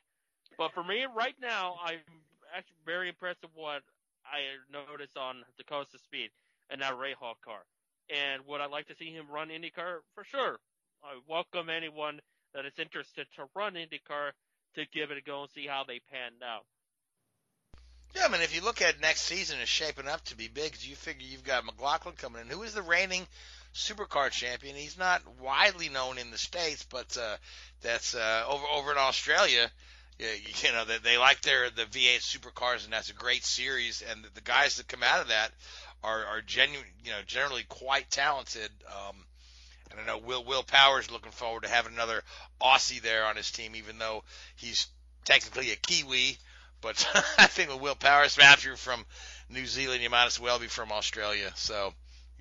But 0.57 0.72
for 0.72 0.84
me, 0.84 1.05
right 1.14 1.34
now, 1.40 1.76
I'm 1.84 2.01
actually 2.57 2.76
very 2.86 3.09
impressed 3.09 3.42
with 3.42 3.51
what 3.55 3.82
I 4.24 4.57
noticed 4.72 5.16
on 5.16 5.42
of 5.59 6.01
Speed 6.01 6.30
and 6.70 6.80
that 6.80 6.95
Rahal 6.95 7.34
car. 7.45 7.66
And 8.09 8.42
would 8.47 8.61
I 8.61 8.66
like 8.66 8.86
to 8.88 8.95
see 8.97 9.11
him 9.11 9.26
run 9.30 9.49
IndyCar? 9.49 9.99
For 10.14 10.24
sure. 10.24 10.59
I 11.03 11.18
welcome 11.28 11.68
anyone 11.68 12.20
that 12.55 12.64
is 12.64 12.78
interested 12.78 13.26
to 13.36 13.45
run 13.55 13.74
IndyCar 13.74 14.30
to 14.76 14.84
give 14.92 15.11
it 15.11 15.18
a 15.18 15.22
go 15.22 15.42
and 15.42 15.51
see 15.51 15.66
how 15.66 15.84
they 15.84 16.01
pan 16.11 16.32
out. 16.42 16.64
Yeah, 18.14 18.26
I 18.26 18.28
mean, 18.28 18.42
if 18.42 18.55
you 18.55 18.62
look 18.62 18.80
at 18.80 19.01
next 19.01 19.22
season, 19.22 19.59
it's 19.61 19.68
shaping 19.68 20.07
up 20.07 20.24
to 20.26 20.36
be 20.36 20.47
big. 20.47 20.76
You 20.80 20.95
figure 20.95 21.26
you've 21.28 21.42
got 21.42 21.64
McLaughlin 21.64 22.14
coming 22.16 22.42
in, 22.42 22.49
who 22.49 22.62
is 22.62 22.74
the 22.74 22.82
reigning 22.82 23.26
supercar 23.75 24.31
champion. 24.31 24.77
He's 24.77 24.99
not 24.99 25.22
widely 25.41 25.89
known 25.89 26.18
in 26.18 26.31
the 26.31 26.39
states, 26.39 26.87
but 26.89 27.16
uh, 27.20 27.37
that's 27.83 28.14
uh, 28.14 28.45
over 28.49 28.64
over 28.72 28.93
in 28.93 28.99
Australia. 28.99 29.70
You, 30.18 30.72
know, 30.72 30.85
they, 30.85 30.99
they 30.99 31.18
like 31.18 31.41
their 31.41 31.70
the 31.70 31.83
V8 31.83 32.20
supercars, 32.20 32.85
and 32.85 32.93
that's 32.93 33.11
a 33.11 33.14
great 33.14 33.45
series. 33.45 34.03
And 34.09 34.25
the, 34.33 34.41
guys 34.41 34.77
that 34.77 34.87
come 34.87 35.03
out 35.03 35.22
of 35.22 35.29
that 35.29 35.51
are 36.05 36.25
are 36.25 36.41
genuine, 36.41 36.87
you 37.05 37.11
know, 37.11 37.18
generally 37.27 37.64
quite 37.68 38.11
talented. 38.11 38.70
Um, 38.87 39.16
and 39.91 40.01
I 40.01 40.07
know 40.07 40.18
Will 40.18 40.45
Will 40.45 40.62
Power's 40.62 41.11
looking 41.11 41.33
forward 41.33 41.64
to 41.64 41.68
having 41.68 41.95
another 41.95 42.22
Aussie 42.62 43.03
there 43.03 43.25
on 43.27 43.37
his 43.37 43.51
team, 43.51 43.75
even 43.75 43.99
though 43.99 44.22
he's 44.55 44.87
technically 45.25 45.72
a 45.72 45.77
Kiwi. 45.77 46.39
But 46.81 47.09
I 47.39 47.47
think 47.47 47.70
with 47.70 47.81
Will 47.81 47.97
Power's, 47.97 48.39
after 48.39 48.68
you're 48.68 48.77
from 48.77 49.05
New 49.49 49.66
Zealand, 49.66 50.03
you 50.03 50.11
might 50.11 50.27
as 50.27 50.39
well 50.39 50.61
be 50.61 50.68
from 50.68 50.93
Australia. 50.93 51.51
So 51.57 51.93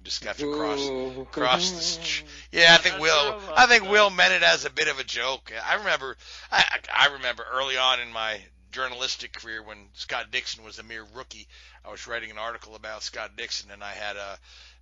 you 0.03 0.09
just 0.09 0.21
got 0.21 0.37
to 0.37 0.53
cross 0.53 0.81
Ooh. 0.81 1.25
cross 1.31 1.71
the 1.71 1.81
street. 1.81 2.29
Yeah, 2.51 2.73
I 2.73 2.77
think 2.77 2.99
Will. 2.99 3.39
I 3.55 3.67
think 3.67 3.89
Will 3.89 4.09
meant 4.09 4.33
it 4.33 4.43
as 4.43 4.65
a 4.65 4.69
bit 4.69 4.89
of 4.89 4.99
a 4.99 5.03
joke. 5.03 5.53
I 5.65 5.75
remember. 5.75 6.17
I 6.51 6.65
I 6.93 7.07
remember 7.13 7.45
early 7.53 7.77
on 7.77 8.01
in 8.01 8.11
my 8.11 8.41
journalistic 8.71 9.31
career 9.31 9.63
when 9.63 9.77
Scott 9.93 10.29
Dixon 10.29 10.65
was 10.65 10.77
a 10.77 10.83
mere 10.83 11.05
rookie. 11.15 11.47
I 11.85 11.91
was 11.91 12.05
writing 12.05 12.31
an 12.31 12.37
article 12.37 12.75
about 12.75 13.01
Scott 13.01 13.37
Dixon, 13.37 13.71
and 13.71 13.81
I 13.81 13.91
had 13.91 14.17
uh, 14.17 14.35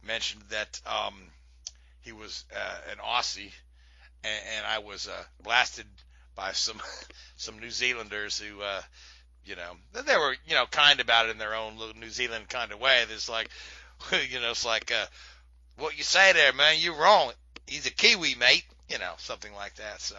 mentioned 0.03 0.41
that 0.49 0.81
um, 0.87 1.13
he 1.99 2.13
was 2.13 2.43
uh, 2.55 2.91
an 2.91 2.97
Aussie, 2.97 3.51
and, 4.23 4.43
and 4.57 4.65
I 4.65 4.79
was 4.79 5.07
uh, 5.07 5.23
blasted 5.43 5.85
by 6.33 6.53
some 6.53 6.81
some 7.37 7.59
New 7.59 7.69
Zealanders 7.69 8.39
who 8.39 8.59
uh, 8.59 8.81
you 9.45 9.55
know, 9.55 10.01
they 10.05 10.17
were, 10.17 10.35
you 10.47 10.55
know, 10.55 10.65
kind 10.65 10.99
about 10.99 11.27
it 11.27 11.31
in 11.31 11.37
their 11.37 11.55
own 11.55 11.77
little 11.77 11.99
New 11.99 12.09
Zealand 12.09 12.47
kind 12.49 12.71
of 12.71 12.79
way. 12.79 13.03
There's 13.07 13.27
like, 13.27 13.49
you 14.31 14.39
know, 14.39 14.51
it's 14.51 14.65
like, 14.65 14.91
uh, 14.91 15.05
what 15.77 15.97
you 15.97 16.03
say 16.03 16.33
there, 16.33 16.53
man, 16.53 16.75
you're 16.79 16.95
wrong. 16.95 17.31
He's 17.67 17.85
a 17.85 17.91
Kiwi, 17.91 18.35
mate. 18.35 18.65
You 18.89 18.99
know, 18.99 19.13
something 19.17 19.53
like 19.53 19.75
that. 19.75 20.01
So, 20.01 20.15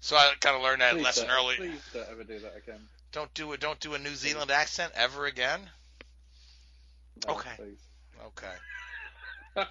so 0.00 0.16
I 0.16 0.32
kind 0.40 0.56
of 0.56 0.62
learned 0.62 0.80
that 0.82 0.94
Please 0.94 1.04
lesson 1.04 1.28
early. 1.30 1.56
Please 1.56 1.80
don't 1.94 2.08
ever 2.10 2.24
do 2.24 2.38
that 2.40 2.56
again. 2.56 2.80
Don't 3.12 3.32
do 3.34 3.52
it. 3.52 3.60
Don't 3.60 3.80
do 3.80 3.94
a 3.94 3.98
New 3.98 4.14
Zealand 4.14 4.50
accent 4.50 4.92
ever 4.94 5.26
again. 5.26 5.60
No, 7.26 7.34
Okay. 7.34 7.50
please. 7.56 7.80
Okay. 8.26 8.52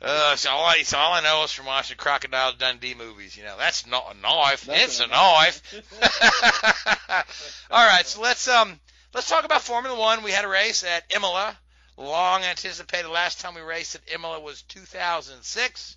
Uh, 0.00 0.36
so 0.36 0.50
all, 0.50 0.64
I, 0.64 0.82
so 0.82 0.98
all 0.98 1.12
I 1.12 1.20
know 1.20 1.44
is 1.44 1.52
from 1.52 1.66
watching 1.66 1.96
Crocodile 1.96 2.52
Dundee 2.58 2.94
movies. 2.94 3.36
You 3.36 3.44
know, 3.44 3.56
that's 3.58 3.86
not 3.86 4.14
a 4.14 4.20
knife. 4.20 4.64
That's 4.64 4.84
it's 4.84 5.00
a 5.00 5.06
knife. 5.06 5.62
all 7.70 7.86
right, 7.86 8.06
so 8.06 8.20
let's 8.22 8.48
um 8.48 8.78
let's 9.14 9.28
talk 9.28 9.44
about 9.44 9.62
Formula 9.62 9.98
One. 9.98 10.22
We 10.22 10.30
had 10.30 10.44
a 10.44 10.48
race 10.48 10.84
at 10.84 11.04
Imola, 11.14 11.56
long 11.96 12.42
anticipated. 12.42 13.08
Last 13.08 13.40
time 13.40 13.54
we 13.54 13.60
raced 13.60 13.94
at 13.94 14.00
Imola 14.12 14.40
was 14.40 14.62
2006. 14.62 15.96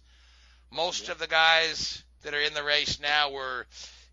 Most 0.71 1.09
of 1.09 1.19
the 1.19 1.27
guys 1.27 2.03
that 2.23 2.33
are 2.33 2.41
in 2.41 2.53
the 2.53 2.63
race 2.63 2.99
now 2.99 3.31
were 3.31 3.65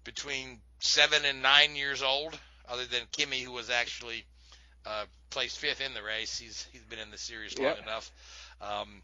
between 0.05 0.61
seven 0.81 1.25
and 1.25 1.43
nine 1.43 1.75
years 1.77 2.03
old, 2.03 2.39
other 2.69 2.85
than 2.85 3.01
Kimi, 3.11 3.41
who 3.41 3.53
was 3.53 3.71
actually 3.71 4.25
uh, 4.87 5.05
placed 5.31 5.59
fifth 5.59 5.81
in 5.81 5.95
the 5.95 6.03
race. 6.03 6.39
He's 6.39 6.67
he's 6.73 6.85
been 6.85 6.99
in 6.99 7.11
the 7.11 7.19
series 7.19 7.59
long 7.59 7.69
Yep. 7.69 7.83
enough. 7.83 8.11
Um, 8.61 9.03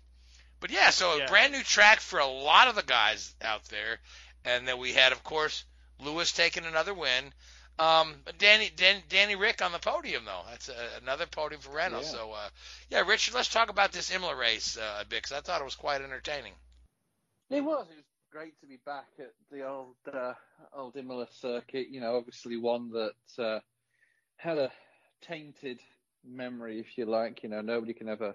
but 0.60 0.70
yeah, 0.70 0.90
so 0.90 1.12
a 1.12 1.18
Yeah. 1.18 1.26
brand 1.26 1.52
new 1.52 1.62
track 1.62 2.00
for 2.00 2.18
a 2.18 2.26
lot 2.26 2.68
of 2.68 2.74
the 2.74 2.82
guys 2.82 3.34
out 3.42 3.64
there, 3.64 3.98
and 4.44 4.66
then 4.66 4.78
we 4.78 4.92
had, 4.92 5.12
of 5.12 5.22
course, 5.24 5.64
Lewis 6.00 6.32
taking 6.32 6.64
another 6.64 6.94
win. 6.94 7.32
Um, 7.78 8.14
Danny 8.38 8.70
Dan, 8.74 9.02
Danny 9.08 9.36
Ric 9.36 9.62
on 9.62 9.70
the 9.70 9.78
podium 9.78 10.24
though. 10.24 10.42
That's 10.50 10.68
a, 10.68 10.74
another 11.00 11.26
podium 11.26 11.60
for 11.60 11.70
Renault. 11.70 12.00
Yeah. 12.00 12.06
So 12.06 12.32
uh, 12.32 12.48
yeah, 12.90 13.00
Richard, 13.06 13.34
let's 13.34 13.48
talk 13.48 13.70
about 13.70 13.92
this 13.92 14.12
Imola 14.12 14.34
race 14.34 14.76
uh, 14.76 14.98
a 15.00 15.04
bit 15.04 15.22
because 15.22 15.32
I 15.32 15.40
thought 15.40 15.60
it 15.60 15.64
was 15.64 15.76
quite 15.76 16.02
entertaining. 16.02 16.54
It 17.50 17.60
was. 17.60 17.86
It 17.90 17.96
was 17.96 18.04
great 18.32 18.58
to 18.60 18.66
be 18.66 18.78
back 18.84 19.06
at 19.20 19.32
the 19.52 19.64
old 19.64 19.94
uh, 20.12 20.34
old 20.72 20.96
Imola 20.96 21.28
circuit. 21.40 21.88
You 21.88 22.00
know, 22.00 22.16
obviously 22.16 22.56
one 22.56 22.90
that 22.90 23.42
uh, 23.42 23.60
had 24.36 24.58
a 24.58 24.72
tainted 25.22 25.78
memory, 26.24 26.80
if 26.80 26.98
you 26.98 27.06
like. 27.06 27.44
You 27.44 27.48
know, 27.48 27.60
nobody 27.60 27.92
can 27.94 28.08
ever 28.08 28.34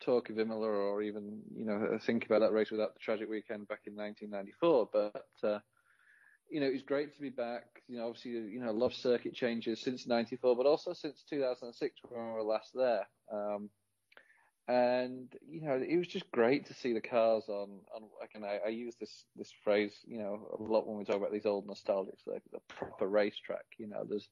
talk 0.00 0.30
of 0.30 0.38
Imola 0.38 0.66
or 0.66 1.02
even 1.02 1.40
you 1.54 1.64
know 1.64 1.98
think 2.04 2.26
about 2.26 2.40
that 2.40 2.52
race 2.52 2.70
without 2.70 2.94
the 2.94 3.00
tragic 3.00 3.28
weekend 3.28 3.68
back 3.68 3.80
in 3.86 3.94
1994. 3.94 4.88
But 4.92 5.48
uh, 5.48 5.58
you 6.50 6.60
know, 6.60 6.66
it 6.66 6.72
was 6.72 6.82
great 6.82 7.14
to 7.14 7.20
be 7.20 7.30
back. 7.30 7.64
You 7.88 7.98
know, 7.98 8.06
obviously, 8.06 8.32
you 8.32 8.60
know, 8.60 8.84
of 8.84 8.94
circuit 8.94 9.34
changes 9.34 9.80
since 9.80 10.06
'94, 10.06 10.56
but 10.56 10.66
also 10.66 10.92
since 10.92 11.24
2006 11.28 12.00
when 12.08 12.26
we 12.26 12.32
were 12.32 12.42
last 12.42 12.70
there. 12.74 13.06
Um, 13.32 13.70
and 14.68 15.32
you 15.48 15.62
know, 15.62 15.74
it 15.74 15.96
was 15.96 16.08
just 16.08 16.30
great 16.32 16.66
to 16.66 16.74
see 16.74 16.92
the 16.92 17.00
cars 17.00 17.44
on. 17.48 17.80
on 17.94 18.02
again, 18.22 18.48
I, 18.48 18.66
I 18.66 18.70
use 18.70 18.94
this 18.98 19.24
this 19.36 19.52
phrase, 19.62 19.92
you 20.06 20.18
know, 20.18 20.56
a 20.58 20.62
lot 20.62 20.86
when 20.86 20.98
we 20.98 21.04
talk 21.04 21.16
about 21.16 21.32
these 21.32 21.46
old 21.46 21.66
nostalgic 21.66 22.16
circuits, 22.24 22.54
a 22.54 22.72
proper 22.72 23.06
racetrack. 23.06 23.64
You 23.78 23.88
know, 23.88 24.04
there's 24.08 24.28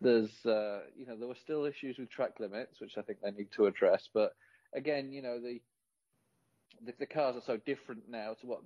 there's 0.00 0.46
uh, 0.46 0.80
you 0.96 1.06
know 1.06 1.16
there 1.16 1.28
were 1.28 1.34
still 1.34 1.64
issues 1.64 1.98
with 1.98 2.10
track 2.10 2.38
limits, 2.38 2.80
which 2.80 2.98
I 2.98 3.02
think 3.02 3.20
they 3.22 3.30
need 3.30 3.52
to 3.52 3.66
address. 3.66 4.08
But 4.12 4.32
again, 4.74 5.12
you 5.12 5.22
know, 5.22 5.40
the 5.40 5.60
the, 6.84 6.94
the 6.98 7.06
cars 7.06 7.36
are 7.36 7.42
so 7.44 7.56
different 7.58 8.02
now 8.08 8.34
to 8.40 8.46
what 8.46 8.60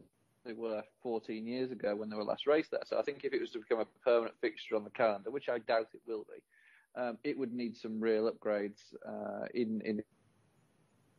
they 0.45 0.53
were 0.53 0.83
14 1.03 1.47
years 1.47 1.73
ago 1.73 1.97
when 1.97 2.11
they 2.11 2.17
were 2.17 2.25
last 2.25 2.47
raced 2.47 2.71
there. 2.71 2.83
So 2.85 2.99
I 2.99 3.03
think 3.03 3.25
if 3.25 3.33
it 3.33 3.41
was 3.41 3.51
to 3.51 3.59
become 3.59 3.81
a 3.81 3.87
permanent 4.05 4.37
fixture 4.41 4.77
on 4.77 4.85
the 4.85 4.91
calendar, 4.91 5.31
which 5.31 5.49
I 5.49 5.59
doubt 5.59 5.89
it 5.95 6.03
will 6.07 6.25
be, 6.25 7.01
um, 7.01 7.19
it 7.25 7.39
would 7.39 7.53
need 7.53 7.77
some 7.77 8.01
real 8.01 8.31
upgrades 8.31 8.79
uh, 9.07 9.47
in 9.55 9.81
in 9.85 10.03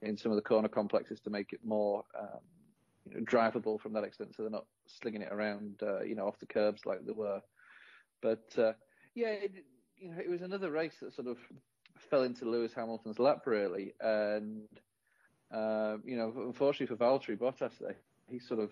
in 0.01 0.17
some 0.17 0.31
of 0.31 0.35
the 0.35 0.41
corner 0.41 0.67
complexes 0.67 1.19
to 1.21 1.29
make 1.29 1.53
it 1.53 1.59
more 1.63 2.03
um, 2.19 2.39
you 3.05 3.15
know, 3.15 3.25
drivable 3.25 3.79
from 3.79 3.93
that 3.93 4.03
extent, 4.03 4.35
so 4.35 4.43
they're 4.43 4.51
not 4.51 4.65
slinging 4.85 5.21
it 5.21 5.31
around, 5.31 5.81
uh, 5.81 6.01
you 6.01 6.15
know, 6.15 6.27
off 6.27 6.39
the 6.39 6.45
curbs 6.45 6.85
like 6.85 7.05
they 7.05 7.11
were. 7.11 7.41
But 8.21 8.45
uh, 8.57 8.73
yeah, 9.15 9.29
it, 9.29 9.51
you 9.97 10.09
know, 10.09 10.17
it 10.19 10.29
was 10.29 10.41
another 10.41 10.71
race 10.71 10.95
that 11.01 11.15
sort 11.15 11.27
of 11.27 11.37
fell 12.09 12.23
into 12.23 12.45
Lewis 12.45 12.73
Hamilton's 12.73 13.19
lap 13.19 13.43
really, 13.45 13.93
and 13.99 14.67
uh, 15.53 15.97
you 16.03 16.17
know, 16.17 16.33
unfortunately 16.35 16.95
for 16.95 17.01
Valtteri 17.01 17.37
Bottas, 17.37 17.77
there, 17.79 17.95
he 18.29 18.39
sort 18.39 18.59
of 18.59 18.71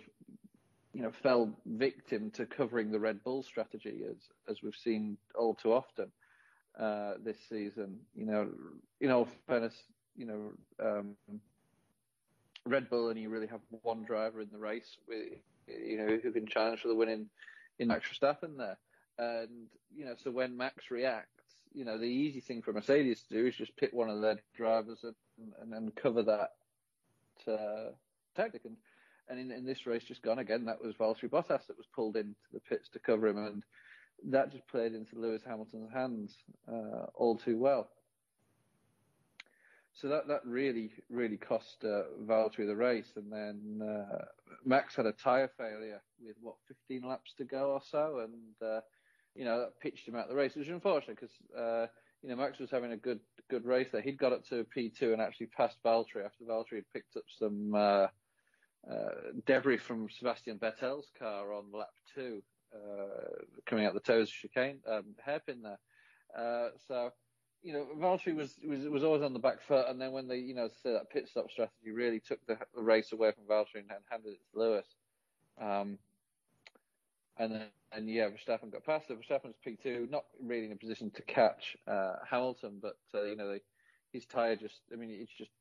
you 0.93 1.01
know 1.01 1.11
fell 1.21 1.49
victim 1.65 2.32
to 2.32 2.45
covering 2.45 2.91
the 2.91 2.99
Red 2.99 3.24
Bull 3.24 3.43
strategy 3.43 4.01
as 4.09 4.17
as 4.49 4.61
we've 4.61 4.76
seen 4.76 5.17
all 5.36 5.53
too 5.53 5.74
often 5.74 6.11
uh, 6.80 7.13
this 7.24 7.38
season. 7.49 7.99
You 8.15 8.26
know, 8.26 8.49
in 9.01 9.11
all 9.11 9.28
fairness, 9.47 9.76
you 10.15 10.26
know 10.26 10.51
um, 10.80 11.15
Red 12.65 12.89
Bull 12.89 13.09
and 13.09 13.19
you 13.19 13.30
really 13.30 13.47
have 13.47 13.61
one 13.82 14.03
driver 14.03 14.41
in 14.41 14.49
the 14.51 14.57
race, 14.57 14.97
with, 15.07 15.34
you 15.67 15.97
know, 15.97 16.17
who 16.21 16.32
can 16.32 16.47
challenge 16.47 16.82
for 16.82 16.88
the 16.88 16.95
winning 16.95 17.28
in 17.80 17.88
Max 17.88 18.07
Verstappen 18.07 18.57
there. 18.57 18.78
And 19.17 19.67
you 19.95 20.05
know, 20.05 20.15
so 20.24 20.32
when 20.32 20.55
Max 20.55 20.89
reacts, 20.89 21.42
you 21.74 21.86
know, 21.86 21.97
the 21.97 22.05
easy 22.05 22.39
thing 22.39 22.61
for 22.61 22.74
Mercedes 22.74 23.24
to 23.24 23.34
do 23.34 23.47
is 23.47 23.55
just 23.55 23.76
pit 23.78 23.93
one 23.93 24.09
of 24.09 24.21
their 24.21 24.39
drivers 24.55 25.03
and 25.03 25.15
and, 25.61 25.74
and 25.74 25.95
cover 25.95 26.24
that 26.24 26.51
uh, 27.51 27.91
tactic. 28.36 28.65
And, 28.65 28.78
and 29.30 29.39
in, 29.39 29.51
in 29.51 29.65
this 29.65 29.86
race 29.86 30.03
just 30.03 30.21
gone 30.21 30.39
again, 30.39 30.65
that 30.65 30.84
was 30.84 30.95
Valtteri 30.95 31.30
Bottas 31.30 31.67
that 31.67 31.78
was 31.78 31.88
pulled 31.95 32.17
into 32.17 32.36
the 32.51 32.59
pits 32.59 32.89
to 32.89 32.99
cover 32.99 33.28
him, 33.28 33.38
and 33.38 33.63
that 34.26 34.51
just 34.51 34.67
played 34.67 34.93
into 34.93 35.17
Lewis 35.17 35.41
Hamilton's 35.45 35.91
hands 35.91 36.38
uh, 36.67 37.05
all 37.15 37.38
too 37.38 37.57
well. 37.57 37.89
So 39.95 40.07
that 40.07 40.28
that 40.28 40.41
really 40.43 40.91
really 41.09 41.38
cost 41.38 41.84
uh, 41.84 42.03
Valtteri 42.24 42.65
the 42.65 42.76
race, 42.76 43.13
and 43.15 43.32
then 43.32 43.88
uh, 43.88 44.26
Max 44.65 44.95
had 44.95 45.05
a 45.05 45.11
tyre 45.11 45.51
failure 45.57 46.01
with 46.24 46.36
what 46.41 46.55
15 46.67 47.07
laps 47.07 47.34
to 47.38 47.45
go 47.45 47.71
or 47.71 47.82
so, 47.82 48.19
and 48.24 48.67
uh, 48.67 48.82
you 49.36 49.45
know 49.45 49.59
that 49.59 49.79
pitched 49.79 50.07
him 50.07 50.15
out 50.15 50.29
the 50.29 50.36
race, 50.36 50.55
which 50.55 50.67
is 50.67 50.73
unfortunate 50.73 51.19
because 51.19 51.36
uh, 51.57 51.88
you 52.21 52.29
know 52.29 52.36
Max 52.36 52.59
was 52.59 52.71
having 52.71 52.91
a 52.91 52.97
good 52.97 53.19
good 53.49 53.65
race 53.65 53.89
there. 53.91 54.01
He'd 54.01 54.17
got 54.17 54.34
up 54.34 54.45
to 54.49 54.65
P2 54.75 55.13
and 55.13 55.21
actually 55.21 55.47
passed 55.47 55.77
Valtteri 55.86 56.25
after 56.25 56.43
Valtteri 56.45 56.75
had 56.75 56.93
picked 56.93 57.15
up 57.17 57.23
some 57.38 57.73
uh, 57.75 58.07
uh, 58.89 59.31
debris 59.45 59.77
from 59.77 60.09
Sebastian 60.09 60.59
Vettel's 60.59 61.11
car 61.17 61.53
on 61.53 61.65
lap 61.73 61.89
two, 62.13 62.41
coming 63.65 63.86
out 63.86 63.93
the 63.93 63.99
Tosa 63.99 64.31
chicane 64.31 64.79
um, 64.89 65.15
hairpin 65.25 65.61
there. 65.61 66.71
so 66.88 67.11
you 67.63 67.71
know, 67.71 67.88
Valtteri 67.97 68.36
was, 68.36 68.57
was 68.67 68.81
was 68.89 69.03
always 69.03 69.23
on 69.23 69.31
the 69.31 69.39
back 69.39 69.61
foot, 69.61 69.88
and 69.88 69.99
then 69.99 70.11
when 70.11 70.27
they, 70.27 70.38
you 70.38 70.53
know, 70.53 70.67
so 70.84 70.91
that 70.93 71.09
pit 71.09 71.29
stop 71.29 71.49
strategy 71.49 71.91
really 71.91 72.19
took 72.19 72.45
the, 72.45 72.57
the 72.75 72.81
race 72.81 73.13
away 73.13 73.31
from 73.31 73.45
Valtteri 73.45 73.81
and, 73.81 73.91
and 73.91 74.03
handed 74.09 74.34
it 74.34 74.39
to 74.51 74.59
Lewis. 74.59 74.86
Um, 75.59 75.97
and 77.38 77.51
then, 77.51 77.61
and 77.91 78.09
yeah, 78.09 78.29
Verstappen 78.29 78.71
got 78.71 78.86
past 78.86 79.09
it. 79.09 79.17
Verstappen's 79.19 79.55
P2, 79.65 80.09
not 80.09 80.25
really 80.41 80.65
in 80.65 80.71
a 80.71 80.75
position 80.75 81.11
to 81.11 81.21
catch 81.23 81.75
uh, 81.88 82.15
Hamilton, 82.29 82.79
but 82.81 82.97
uh, 83.15 83.23
you 83.23 83.36
know, 83.36 83.49
they, 83.49 83.61
his 84.11 84.25
tyre 84.25 84.55
just, 84.55 84.81
I 84.91 84.95
mean, 84.95 85.09
it's 85.09 85.31
just 85.38 85.51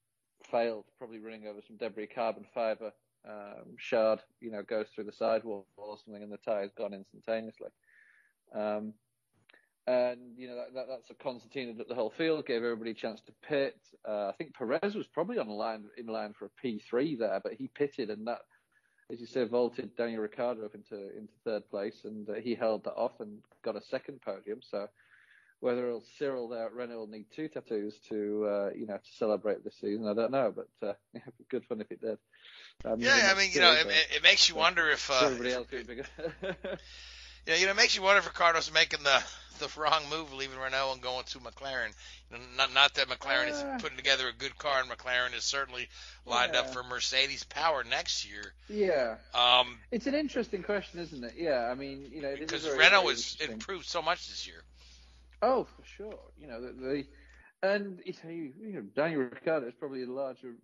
failed, 0.51 0.85
probably 0.99 1.19
running 1.19 1.47
over 1.47 1.61
some 1.67 1.77
debris, 1.77 2.09
carbon 2.09 2.45
fibre 2.53 2.93
um, 3.29 3.77
shard, 3.79 4.21
you 4.41 4.51
know, 4.51 4.63
goes 4.63 4.87
through 4.95 5.05
the 5.05 5.13
sidewall 5.13 5.67
or 5.77 5.97
something, 6.05 6.23
and 6.23 6.33
the 6.33 6.39
tyre's 6.39 6.73
gone 6.77 6.93
instantaneously. 6.93 7.69
Um, 8.55 8.95
and 9.87 10.21
you 10.37 10.47
know 10.47 10.55
that, 10.55 10.75
that, 10.75 10.87
that's 10.89 11.11
a 11.11 11.15
concertina 11.15 11.75
that 11.75 11.89
the 11.89 11.95
whole 11.95 12.13
field 12.17 12.47
gave 12.47 12.63
everybody 12.63 12.93
a 12.93 12.95
chance 12.95 13.21
to 13.23 13.33
pit. 13.43 13.77
Uh, 14.09 14.29
I 14.29 14.33
think 14.39 14.55
Perez 14.55 14.95
was 14.95 15.09
probably 15.09 15.39
on 15.39 15.49
line 15.49 15.85
in 15.99 16.07
line 16.07 16.35
for 16.39 16.47
a 16.47 16.67
P3 16.67 17.19
there, 17.19 17.41
but 17.43 17.55
he 17.55 17.69
pitted, 17.69 18.11
and 18.11 18.27
that, 18.29 18.43
as 19.11 19.21
you 19.21 19.27
say, 19.27 19.45
vaulted 19.45 19.97
Daniel 19.97 20.23
Ricciardo 20.23 20.65
up 20.65 20.75
into 20.75 20.97
into 21.17 21.33
third 21.45 21.69
place, 21.71 22.05
and 22.05 22.29
uh, 22.29 22.35
he 22.35 22.55
held 22.55 22.85
that 22.85 22.95
off 22.95 23.21
and 23.21 23.39
got 23.63 23.77
a 23.77 23.83
second 23.83 24.21
podium. 24.23 24.61
So 24.63 24.89
whether 25.61 25.97
Cyril 26.19 26.49
there 26.49 26.67
at 26.67 26.75
Renault 26.75 26.99
will 26.99 27.07
need 27.07 27.27
two 27.35 27.49
tattoos 27.49 27.99
to 28.09 28.47
uh, 28.47 28.71
you 28.75 28.87
know 28.87 28.97
to 28.97 29.13
celebrate 29.17 29.65
this 29.65 29.77
season, 29.81 30.07
I 30.09 30.15
don't 30.15 30.33
know, 30.33 30.53
but 30.55 30.89
uh, 30.89 30.93
be 31.15 31.45
good 31.49 31.65
fun 31.67 31.81
if 31.81 31.91
it 31.91 32.01
did. 32.01 32.19
Um, 32.85 33.01
yeah, 33.01 33.31
I 33.33 33.39
mean, 33.39 33.51
you 33.53 33.61
know, 33.61 33.73
it, 33.73 33.87
it, 34.17 34.23
makes 34.23 34.49
you 34.49 34.57
wonder 34.57 34.89
if 34.91 35.11
uh, 35.11 35.21
everybody 35.25 35.53
else 35.53 35.67
would 35.71 35.87
be 35.87 35.95
good. 35.97 36.79
Yeah, 37.47 37.57
you 37.57 37.67
know, 37.67 37.73
it 37.73 37.77
makes 37.77 37.97
you 37.97 38.03
wonder 38.03 38.19
if 38.19 38.27
Ricciardo's 38.27 38.73
making 38.73 39.03
the 39.03 39.23
the 39.59 39.81
wrong 39.81 40.03
move 40.11 40.33
leaving 40.33 40.59
Renault 40.59 40.93
and 40.93 41.03
going 41.03 41.25
to 41.25 41.39
McLaren. 41.39 41.93
Not 42.57 42.73
not 42.75 42.95
that 42.95 43.09
McLaren 43.09 43.51
uh, 43.51 43.55
is 43.55 43.83
putting 43.83 43.97
together 43.97 44.29
a 44.29 44.33
good 44.33 44.57
car, 44.59 44.81
and 44.81 44.91
McLaren 44.91 45.37
is 45.37 45.45
certainly 45.45 45.89
lined 46.27 46.53
yeah. 46.55 46.61
up 46.61 46.73
for 46.73 46.83
Mercedes 46.83 47.45
power 47.45 47.85
next 47.85 48.29
year. 48.29 48.55
Yeah. 48.69 49.17
Um, 49.35 49.79
it's 49.91 50.07
an 50.07 50.15
interesting 50.15 50.63
question, 50.63 51.01
isn't 51.01 51.23
it? 51.25 51.35
Yeah, 51.37 51.69
I 51.71 51.75
mean, 51.75 52.11
you 52.13 52.23
know, 52.23 52.35
because 52.39 52.69
Renault 52.69 53.09
has 53.09 53.37
improved 53.41 53.87
so 53.87 54.03
much 54.03 54.29
this 54.29 54.47
year. 54.47 54.63
Oh, 55.43 55.65
for 55.65 55.85
sure. 55.85 56.19
You 56.39 56.47
know, 56.47 56.61
the, 56.61 56.73
the 56.73 57.07
and 57.63 58.01
you 58.05 58.15
know, 58.25 58.31
you 58.31 58.73
know, 58.75 58.83
Daniel 58.95 59.23
Ricciardo 59.23 59.67
is 59.69 59.75
probably 59.79 60.03
a 60.03 60.11
larger 60.11 60.55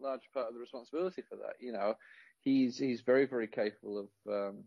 large 0.00 0.22
part 0.32 0.48
of 0.48 0.54
the 0.54 0.60
responsibility 0.60 1.22
for 1.28 1.36
that. 1.36 1.54
You 1.60 1.72
know, 1.72 1.96
he's 2.40 2.78
he's 2.78 3.00
very 3.00 3.26
very 3.26 3.48
capable 3.48 3.98
of 3.98 4.32
um, 4.32 4.64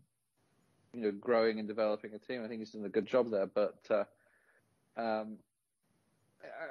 you 0.94 1.02
know, 1.02 1.12
growing 1.12 1.58
and 1.58 1.68
developing 1.68 2.14
a 2.14 2.18
team. 2.18 2.44
I 2.44 2.48
think 2.48 2.60
he's 2.60 2.70
done 2.70 2.84
a 2.84 2.88
good 2.88 3.06
job 3.06 3.30
there. 3.30 3.46
But 3.46 3.78
uh, 3.90 4.04
um, 4.96 5.38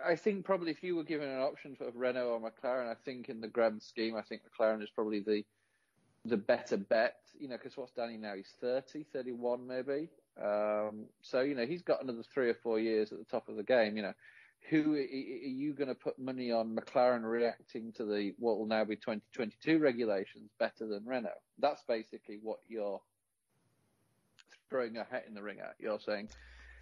I 0.06 0.16
think 0.16 0.46
probably 0.46 0.72
if 0.72 0.84
you 0.84 0.96
were 0.96 1.04
given 1.04 1.30
an 1.30 1.42
option 1.42 1.76
for 1.76 1.90
Renault 1.94 2.28
or 2.28 2.40
McLaren, 2.40 2.90
I 2.90 2.96
think 3.06 3.30
in 3.30 3.42
the 3.42 3.48
grand 3.48 3.82
scheme, 3.82 4.16
I 4.16 4.22
think 4.22 4.42
McLaren 4.44 4.84
is 4.84 4.90
probably 4.90 5.20
the 5.20 5.44
the 6.26 6.38
better 6.38 6.78
bet. 6.78 7.18
You 7.40 7.48
know, 7.48 7.58
because 7.58 7.78
what's 7.78 7.94
Danny 7.94 8.18
now? 8.18 8.36
He's 8.36 8.54
30, 8.60 9.06
31 9.14 9.66
maybe. 9.66 10.10
Um, 10.42 11.06
so 11.22 11.42
you 11.42 11.56
know, 11.56 11.66
he's 11.66 11.82
got 11.82 12.04
another 12.04 12.24
three 12.34 12.50
or 12.50 12.56
four 12.56 12.80
years 12.80 13.12
at 13.12 13.20
the 13.20 13.26
top 13.26 13.48
of 13.48 13.56
the 13.56 13.64
game. 13.64 13.96
You 13.96 14.04
know, 14.04 14.14
who 14.70 14.96
are 14.96 15.00
you 15.00 15.74
going 15.74 15.88
to 15.88 15.96
put 15.96 16.20
money 16.20 16.52
on 16.52 16.76
McLaren 16.76 17.24
reacting 17.24 17.92
to 17.94 18.06
the 18.06 18.34
what 18.38 18.58
will 18.58 18.66
now 18.66 18.84
be 18.84 18.96
2022 18.96 19.80
regulations 19.80 20.52
better 20.60 20.88
than 20.88 21.06
Renault? 21.06 21.42
That's 21.60 21.84
basically 21.88 22.40
what 22.42 22.60
you're 22.68 23.02
throwing 24.70 24.98
a 24.98 25.04
hat 25.04 25.26
in 25.28 25.34
the 25.34 25.42
ring 25.42 25.60
at. 25.60 25.76
You're 25.80 26.00
saying, 26.00 26.30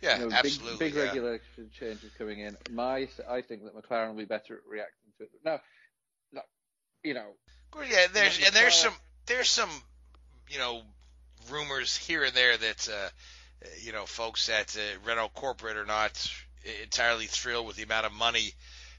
yeah, 0.02 0.20
you 0.20 0.30
know, 0.30 0.36
absolutely, 0.36 0.78
big, 0.78 0.94
big 0.94 0.96
yeah. 0.96 1.08
regulation 1.08 1.70
changes 1.78 2.12
coming 2.18 2.40
in. 2.40 2.56
My, 2.72 3.08
I 3.30 3.42
think 3.42 3.64
that 3.64 3.76
McLaren 3.76 4.10
will 4.10 4.18
be 4.18 4.26
better 4.26 4.56
at 4.56 4.62
reacting 4.70 5.12
to 5.18 5.24
it. 5.24 5.30
Now, 5.44 5.60
no, 6.32 6.42
you 7.04 7.14
know, 7.14 7.28
well, 7.76 7.86
yeah, 7.86 8.08
there's 8.12 8.44
and 8.44 8.54
there's 8.54 8.76
some 8.76 8.94
there's 9.26 9.50
some 9.50 9.70
you 10.50 10.60
know 10.60 10.82
rumors 11.52 11.96
here 11.96 12.24
and 12.24 12.34
there 12.34 12.58
that 12.58 12.90
uh, 12.90 13.10
you 13.82 13.92
know 13.92 14.06
folks 14.06 14.50
at 14.50 14.78
uh, 14.78 15.08
Renault 15.08 15.32
corporate 15.34 15.78
are 15.78 15.86
not 15.86 16.32
entirely 16.84 17.26
thrilled 17.26 17.68
with 17.68 17.76
the 17.76 17.84
amount 17.84 18.06
of 18.06 18.14
money 18.14 18.54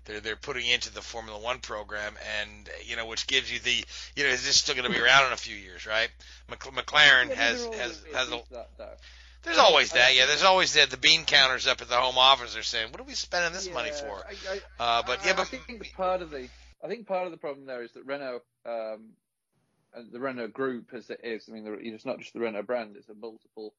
they're 0.08 0.20
they're 0.20 0.36
putting 0.36 0.66
into 0.66 0.92
the 0.92 1.02
Formula 1.02 1.38
One 1.38 1.58
program, 1.58 2.14
and 2.40 2.68
you 2.84 2.96
know, 2.96 3.06
which 3.06 3.26
gives 3.26 3.52
you 3.52 3.60
the 3.60 3.84
you 4.16 4.24
know, 4.24 4.30
is 4.30 4.44
this 4.44 4.56
still 4.56 4.74
going 4.74 4.90
to 4.90 4.92
be 4.92 5.04
around 5.04 5.26
in 5.26 5.32
a 5.32 5.36
few 5.36 5.54
years, 5.54 5.86
right? 5.86 6.08
McLaren 6.50 7.32
has 7.32 7.64
has 7.66 8.02
has 8.14 8.32
a, 8.32 8.40
there's 9.44 9.58
always 9.58 9.92
that, 9.92 10.16
yeah. 10.16 10.26
There's 10.26 10.42
always 10.42 10.72
the, 10.72 10.86
the 10.86 10.96
bean 10.96 11.24
counters 11.24 11.66
up 11.66 11.80
at 11.80 11.88
the 11.88 11.94
home 11.94 12.18
office. 12.18 12.54
They're 12.54 12.62
saying, 12.62 12.90
"What 12.90 13.00
are 13.00 13.04
we 13.04 13.14
spending 13.14 13.52
this 13.52 13.68
yeah, 13.68 13.74
money 13.74 13.90
for?" 13.90 14.24
I, 14.26 14.60
I, 14.80 14.82
uh, 14.82 15.02
but 15.06 15.24
yeah, 15.24 15.34
but 15.34 15.42
I 15.42 15.56
think 15.58 15.92
part 15.94 16.22
of 16.22 16.30
the 16.30 16.48
I 16.82 16.88
think 16.88 17.06
part 17.06 17.26
of 17.26 17.30
the 17.30 17.38
problem 17.38 17.66
there 17.66 17.82
is 17.82 17.92
that 17.92 18.04
Renault 18.06 18.42
um, 18.66 19.10
and 19.94 20.10
the 20.10 20.20
Renault 20.20 20.48
Group, 20.48 20.92
as 20.94 21.10
it 21.10 21.20
is, 21.22 21.48
I 21.48 21.52
mean, 21.52 21.78
it's 21.80 22.04
not 22.04 22.18
just 22.18 22.32
the 22.32 22.40
Renault 22.40 22.62
brand; 22.62 22.96
it's 22.96 23.08
a 23.08 23.14
multiple 23.14 23.74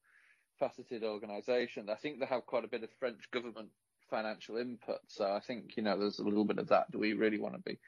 faceted 0.58 1.02
organisation. 1.02 1.90
I 1.90 1.96
think 1.96 2.20
they 2.20 2.26
have 2.26 2.46
quite 2.46 2.64
a 2.64 2.68
bit 2.68 2.84
of 2.84 2.90
French 2.98 3.30
government 3.30 3.70
financial 4.10 4.56
input. 4.56 4.98
So 5.08 5.24
I 5.24 5.40
think, 5.40 5.76
you 5.76 5.82
know, 5.82 5.98
there's 5.98 6.18
a 6.18 6.24
little 6.24 6.44
bit 6.44 6.58
of 6.58 6.68
that. 6.68 6.90
Do 6.90 6.98
we 6.98 7.12
really 7.12 7.38
want 7.38 7.54
to 7.54 7.60
be? 7.60 7.78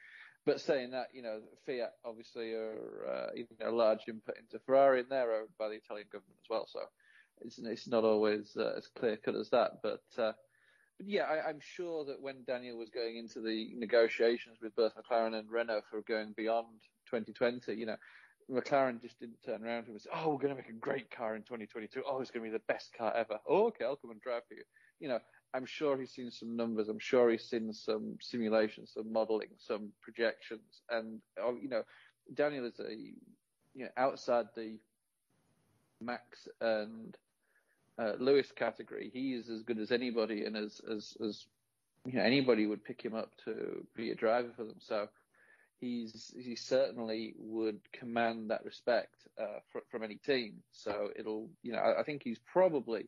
But 0.45 0.59
saying 0.59 0.91
that, 0.91 1.07
you 1.13 1.21
know, 1.21 1.39
Fiat 1.65 1.93
obviously 2.03 2.53
are 2.53 3.07
uh, 3.09 3.27
you 3.35 3.45
know, 3.59 3.69
a 3.69 3.71
large 3.71 4.01
input 4.07 4.35
into 4.37 4.63
Ferrari 4.65 5.01
and 5.01 5.09
they're 5.09 5.35
owned 5.35 5.49
by 5.57 5.69
the 5.69 5.75
Italian 5.75 6.07
government 6.11 6.37
as 6.43 6.49
well. 6.49 6.67
So 6.71 6.79
it's, 7.41 7.59
it's 7.59 7.87
not 7.87 8.03
always 8.03 8.55
uh, 8.57 8.73
as 8.77 8.87
clear 8.87 9.17
cut 9.17 9.35
as 9.35 9.49
that. 9.51 9.81
But, 9.81 10.03
uh, 10.17 10.33
but 10.97 11.07
yeah, 11.07 11.23
I, 11.23 11.47
I'm 11.47 11.59
sure 11.61 12.05
that 12.05 12.21
when 12.21 12.43
Daniel 12.45 12.77
was 12.77 12.89
going 12.89 13.17
into 13.17 13.39
the 13.41 13.71
negotiations 13.75 14.57
with 14.61 14.75
both 14.75 14.93
McLaren 14.95 15.37
and 15.37 15.49
Renault 15.49 15.83
for 15.89 16.01
going 16.01 16.33
beyond 16.35 16.67
2020, 17.09 17.73
you 17.75 17.85
know, 17.85 17.97
McLaren 18.51 19.01
just 19.01 19.19
didn't 19.19 19.41
turn 19.45 19.63
around 19.63 19.87
and 19.87 19.99
say, 20.01 20.09
"Oh, 20.13 20.29
we're 20.29 20.37
going 20.37 20.55
to 20.55 20.61
make 20.61 20.69
a 20.69 20.73
great 20.73 21.09
car 21.09 21.35
in 21.35 21.43
2022. 21.43 22.03
Oh, 22.05 22.19
it's 22.19 22.31
going 22.31 22.43
to 22.43 22.51
be 22.51 22.57
the 22.57 22.73
best 22.73 22.93
car 22.97 23.13
ever. 23.15 23.39
Oh, 23.47 23.67
okay, 23.67 23.85
I'll 23.85 23.95
come 23.95 24.11
and 24.11 24.21
drive 24.21 24.43
for 24.47 24.55
you." 24.55 24.63
You 24.99 25.09
know, 25.09 25.19
I'm 25.53 25.65
sure 25.65 25.97
he's 25.97 26.11
seen 26.11 26.31
some 26.31 26.55
numbers. 26.55 26.89
I'm 26.89 26.99
sure 26.99 27.29
he's 27.29 27.45
seen 27.45 27.71
some 27.73 28.17
simulations, 28.19 28.91
some 28.93 29.11
modelling, 29.11 29.49
some 29.57 29.91
projections, 30.01 30.81
and 30.89 31.21
oh, 31.39 31.55
you 31.61 31.69
know, 31.69 31.83
Daniel 32.33 32.65
is 32.65 32.79
a 32.79 32.93
you 32.93 33.85
know 33.85 33.89
outside 33.97 34.47
the 34.55 34.79
Max 36.01 36.47
and 36.59 37.15
uh, 37.99 38.13
Lewis 38.19 38.51
category. 38.51 39.11
He 39.13 39.33
is 39.33 39.49
as 39.49 39.61
good 39.61 39.79
as 39.79 39.91
anybody, 39.91 40.45
and 40.45 40.57
as 40.57 40.81
as 40.91 41.15
as 41.23 41.45
you 42.05 42.13
know 42.13 42.23
anybody 42.23 42.65
would 42.65 42.83
pick 42.83 43.03
him 43.03 43.13
up 43.13 43.31
to 43.45 43.85
be 43.95 44.09
a 44.11 44.15
driver 44.15 44.49
for 44.55 44.63
them. 44.63 44.79
So 44.79 45.07
he's 45.79 46.33
he 46.35 46.55
certainly 46.55 47.35
would 47.37 47.79
command 47.91 48.49
that 48.49 48.65
respect 48.65 49.15
uh, 49.39 49.59
from 49.89 50.03
any 50.03 50.15
team. 50.15 50.63
So 50.71 51.09
it'll 51.17 51.49
you 51.61 51.73
know 51.73 51.79
I, 51.79 52.01
I 52.01 52.03
think 52.03 52.23
he's 52.23 52.39
probably 52.51 53.07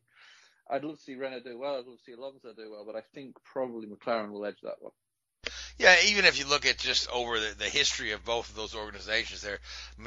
I'd 0.68 0.84
love 0.84 0.96
to 0.96 1.02
see 1.02 1.14
Renault 1.14 1.40
do 1.40 1.58
well. 1.58 1.74
I'd 1.74 1.86
love 1.86 1.98
to 1.98 2.04
see 2.04 2.12
Alonso 2.12 2.52
do 2.52 2.70
well, 2.70 2.84
but 2.84 2.96
I 2.96 3.02
think 3.14 3.36
probably 3.44 3.86
McLaren 3.86 4.30
will 4.32 4.44
edge 4.44 4.60
that 4.62 4.80
one. 4.80 4.92
Yeah, 5.78 5.94
even 6.06 6.24
if 6.24 6.38
you 6.38 6.46
look 6.46 6.66
at 6.66 6.78
just 6.78 7.08
over 7.10 7.38
the, 7.38 7.54
the 7.56 7.66
history 7.66 8.12
of 8.12 8.24
both 8.24 8.48
of 8.48 8.56
those 8.56 8.74
organizations, 8.74 9.42
there, 9.42 9.58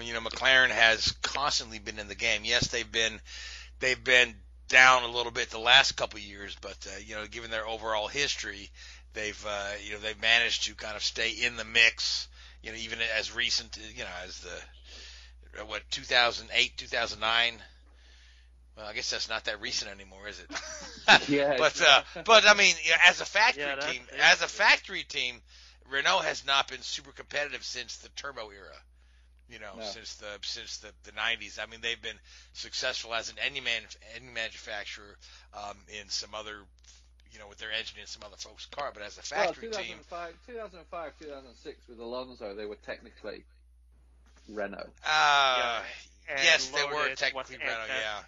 you 0.04 0.14
know, 0.14 0.20
McLaren 0.20 0.70
has 0.70 1.12
constantly 1.22 1.80
been 1.80 2.00
in 2.00 2.08
the 2.08 2.16
game. 2.16 2.42
Yes, 2.44 2.68
they've 2.68 2.92
been 2.92 3.22
they've 3.80 4.04
been 4.04 4.36
down 4.68 5.04
a 5.04 5.12
little 5.12 5.32
bit 5.32 5.50
the 5.50 5.60
last 5.60 5.94
couple 5.94 6.18
of 6.18 6.24
years, 6.24 6.58
but 6.60 6.88
uh, 6.88 7.00
you 7.06 7.16
know, 7.16 7.26
given 7.28 7.52
their 7.52 7.68
overall 7.68 8.08
history, 8.08 8.70
they've 9.14 9.46
uh, 9.48 9.72
you 9.86 9.94
know 9.94 10.00
they've 10.00 10.22
managed 10.22 10.66
to 10.66 10.76
kind 10.76 10.96
of 10.96 11.04
stay 11.04 11.30
in 11.30 11.56
the 11.56 11.66
mix. 11.66 12.28
You 12.64 12.72
know, 12.72 12.78
even 12.80 13.00
as 13.18 13.34
recent 13.34 13.78
you 13.96 14.04
know 14.04 14.10
as 14.26 14.40
the 14.40 15.64
what 15.66 15.84
2008, 15.92 16.78
2009. 16.78 17.54
Well, 18.80 18.88
I 18.88 18.94
guess 18.94 19.12
that's 19.12 19.30
not 19.30 19.46
that 19.46 19.62
recent 19.62 19.92
anymore, 19.92 20.30
is 20.30 20.40
it? 20.40 20.52
Yeah, 21.28 21.58
but 21.58 21.82
uh, 21.82 22.04
but 22.26 22.46
I 22.48 22.54
mean, 22.56 22.76
yeah, 22.88 22.98
as 23.10 23.22
a 23.22 23.26
factory 23.26 23.64
Yeah, 23.64 23.76
team, 23.76 24.04
yeah. 24.16 24.32
as 24.32 24.42
a 24.42 24.48
factory 24.48 25.04
team, 25.04 25.42
Renault 25.92 26.20
has 26.22 26.46
not 26.46 26.70
been 26.70 26.82
super 26.82 27.12
competitive 27.12 27.64
since 27.64 27.98
the 27.98 28.10
turbo 28.10 28.50
era. 28.52 28.78
You 29.50 29.60
know, 29.60 29.74
No. 29.78 29.84
since 29.84 30.16
the 30.16 30.40
since 30.44 30.78
the, 30.80 30.94
the 31.04 31.12
90s. 31.12 31.60
I 31.60 31.66
mean, 31.68 31.82
they've 31.82 32.02
been 32.02 32.20
successful 32.54 33.14
as 33.16 33.30
an 33.32 33.38
engine, 33.46 33.66
man, 33.66 33.84
engine 34.16 34.34
manufacturer 34.34 35.18
um, 35.54 35.78
in 36.02 36.10
some 36.10 36.36
other, 36.36 36.58
you 37.32 37.40
know, 37.40 37.48
with 37.50 37.60
their 37.60 37.72
engine 37.72 38.00
in 38.00 38.08
some 38.08 38.24
other 38.26 38.38
folks' 38.38 38.68
car. 38.68 38.92
But 38.94 39.04
as 39.04 39.18
a 39.18 39.24
Well, 39.36 39.54
factory 39.54 39.68
team, 39.68 40.06
2005, 40.06 40.36
2005, 40.48 41.18
2006 41.20 41.88
with 41.88 42.00
Alonso, 42.00 42.56
they 42.56 42.66
were 42.66 42.76
technically 42.76 43.46
Renault, 44.48 44.90
uh, 45.08 45.82
And 45.82 45.86
yes, 46.30 46.68
they 46.68 46.84
were 46.84 46.92
Lotus 46.94 47.10
was 47.10 47.20
technically 47.20 47.58
Renault, 47.58 47.86
yeah. 47.88 48.20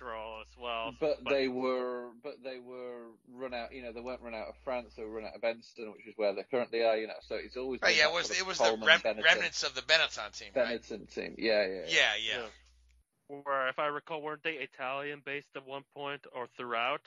as 0.41 0.57
well. 0.59 0.95
but 0.99 1.17
they 1.29 1.47
were, 1.47 2.09
but 2.23 2.43
they 2.43 2.59
were 2.59 3.07
run 3.33 3.53
out. 3.53 3.73
You 3.73 3.83
know, 3.83 3.93
they 3.93 4.01
weren't 4.01 4.21
run 4.21 4.33
out 4.33 4.47
of 4.47 4.55
France. 4.63 4.93
They 4.95 5.03
were 5.03 5.11
run 5.11 5.25
out 5.25 5.35
of 5.35 5.41
Enstone, 5.41 5.93
which 5.93 6.07
is 6.07 6.13
where 6.15 6.33
they 6.33 6.43
currently 6.49 6.83
are. 6.83 6.97
You 6.97 7.07
know, 7.07 7.13
so 7.27 7.35
it's 7.35 7.57
always. 7.57 7.81
Right, 7.81 7.95
yeah, 7.95 8.03
that 8.05 8.11
it 8.11 8.15
was 8.15 8.25
sort 8.27 8.39
it 8.39 8.47
was 8.47 8.57
the 8.57 8.85
rem- 8.85 8.99
Benetton, 9.01 9.23
remnants 9.23 9.63
of 9.63 9.75
the 9.75 9.81
Benetton 9.81 10.37
team, 10.37 10.49
right? 10.55 10.81
Benetton 10.81 11.13
team. 11.13 11.35
Yeah, 11.37 11.65
yeah, 11.65 11.73
yeah. 11.73 11.81
Yeah, 11.87 12.37
yeah. 12.39 13.39
Where, 13.43 13.69
if 13.69 13.79
I 13.79 13.87
recall, 13.87 14.21
weren't 14.21 14.43
they 14.43 14.55
Italian 14.55 15.21
based 15.23 15.47
at 15.55 15.65
one 15.65 15.83
point 15.95 16.25
or 16.33 16.47
throughout? 16.57 17.01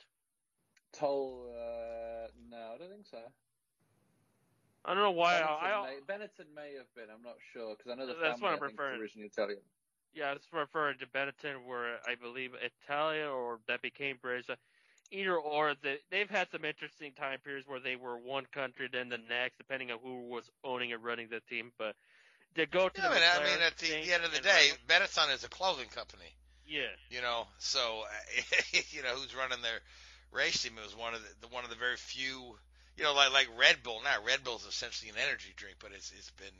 Toll, 0.93 1.47
uh, 1.51 2.27
no, 2.49 2.57
I 2.57 2.77
don't 2.79 2.89
think 2.89 3.05
so. 3.11 3.19
I 4.85 4.93
don't 4.93 5.03
know 5.03 5.11
why. 5.11 5.33
Benetton, 5.33 5.63
I, 5.63 5.71
I, 5.71 5.85
may, 5.85 6.13
Benetton 6.13 6.55
may 6.55 6.73
have 6.77 6.93
been. 6.95 7.05
I'm 7.13 7.23
not 7.23 7.35
sure 7.53 7.75
because 7.75 7.91
I 7.91 7.95
know 7.95 8.07
the 8.07 8.13
That's 8.13 8.39
what 8.41 8.51
family 8.51 8.57
I'm 8.57 8.63
I 8.63 8.65
is 8.67 8.71
referring- 8.71 9.01
originally 9.01 9.27
Italian. 9.27 9.59
Yeah, 10.15 10.31
it's 10.33 10.47
referring 10.51 10.97
to 10.99 11.05
Benetton, 11.07 11.65
where 11.67 11.97
I 12.07 12.15
believe 12.15 12.51
Italia 12.61 13.27
or 13.29 13.59
that 13.67 13.81
became 13.81 14.17
British. 14.21 14.47
Either 15.11 15.35
or, 15.37 15.75
they, 15.83 15.97
they've 16.09 16.29
had 16.29 16.49
some 16.51 16.65
interesting 16.65 17.11
time 17.13 17.39
periods 17.43 17.67
where 17.67 17.79
they 17.79 17.95
were 17.95 18.17
one 18.17 18.45
country 18.51 18.89
then 18.91 19.09
the 19.09 19.19
next, 19.29 19.57
depending 19.57 19.91
on 19.91 19.99
who 20.03 20.27
was 20.29 20.49
owning 20.63 20.93
and 20.93 21.03
running 21.03 21.27
the 21.29 21.41
team. 21.47 21.71
But 21.77 21.95
to 22.55 22.65
go 22.65 22.89
to 22.89 23.01
Yeah, 23.01 23.07
I 23.07 23.09
the 23.09 23.15
mean, 23.15 23.23
I 23.23 23.43
mean, 23.43 23.61
at 23.61 23.77
the, 23.77 23.87
the 23.87 24.13
end 24.13 24.23
of 24.23 24.33
the 24.33 24.39
day, 24.41 24.71
Renault- 24.87 25.05
Benetton 25.05 25.33
is 25.33 25.43
a 25.43 25.49
clothing 25.49 25.89
company. 25.89 26.33
yeah, 26.67 26.89
you 27.09 27.21
know. 27.21 27.45
So 27.59 28.03
you 28.91 29.03
know 29.03 29.09
who's 29.15 29.35
running 29.35 29.61
their 29.61 29.79
race 30.31 30.63
team. 30.63 30.73
It 30.77 30.83
was 30.83 30.97
one 30.97 31.13
of 31.13 31.21
the, 31.21 31.47
the 31.47 31.53
one 31.53 31.63
of 31.63 31.69
the 31.69 31.75
very 31.75 31.97
few, 31.97 32.57
you 32.97 33.03
know, 33.03 33.13
like 33.13 33.31
like 33.33 33.47
Red 33.59 33.83
Bull. 33.83 34.01
Now 34.03 34.23
Red 34.25 34.43
Bull 34.43 34.55
is 34.57 34.65
essentially 34.65 35.09
an 35.11 35.17
energy 35.17 35.53
drink, 35.55 35.77
but 35.79 35.91
it's 35.93 36.11
it's 36.17 36.31
been, 36.31 36.55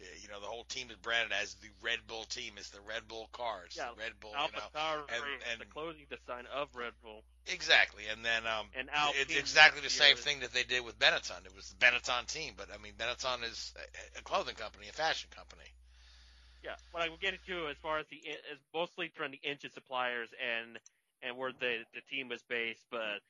uh, 0.00 0.04
you 0.22 0.28
know, 0.28 0.40
the 0.40 0.46
whole 0.46 0.64
team 0.64 0.88
is 0.90 0.96
branded 0.96 1.32
as 1.40 1.54
the 1.54 1.68
Red 1.82 1.98
Bull 2.06 2.24
team. 2.24 2.54
It's 2.56 2.70
the 2.70 2.80
Red 2.80 3.06
Bull 3.08 3.28
cars, 3.32 3.74
yeah. 3.76 3.88
Red 3.98 4.18
Bull, 4.20 4.32
you 4.32 4.36
know. 4.36 5.04
And- 5.08 5.42
and- 5.52 5.60
the 5.60 5.66
clothing 5.66 6.06
design 6.08 6.46
of 6.52 6.68
Red 6.74 6.92
Bull, 7.02 7.22
Exactly, 7.46 8.04
and 8.10 8.24
then 8.24 8.46
um, 8.46 8.66
and 8.74 8.88
Alpine. 8.90 9.20
it's 9.20 9.36
exactly 9.36 9.82
the 9.82 9.90
same 9.90 10.16
thing 10.16 10.40
that 10.40 10.52
they 10.52 10.64
did 10.64 10.84
with 10.84 10.98
Benetton. 10.98 11.44
It 11.44 11.54
was 11.54 11.68
the 11.68 11.76
Benetton 11.76 12.26
team, 12.26 12.54
but 12.56 12.68
I 12.72 12.78
mean, 12.82 12.94
Benetton 12.96 13.44
is 13.44 13.74
a, 14.16 14.18
a 14.20 14.22
clothing 14.22 14.54
company, 14.54 14.88
a 14.88 14.92
fashion 14.92 15.28
company. 15.34 15.68
Yeah, 16.64 16.76
what 16.92 17.02
I 17.02 17.10
will 17.10 17.18
get 17.20 17.34
into 17.34 17.68
as 17.68 17.76
far 17.82 17.98
as 17.98 18.06
the 18.08 18.16
is 18.16 18.58
mostly 18.72 19.12
from 19.14 19.32
the 19.32 19.40
engine 19.44 19.70
suppliers 19.72 20.30
and 20.40 20.78
and 21.22 21.36
where 21.36 21.52
the 21.52 21.84
the 21.92 22.00
team 22.10 22.28
was 22.28 22.42
based, 22.48 22.84
but 22.90 23.20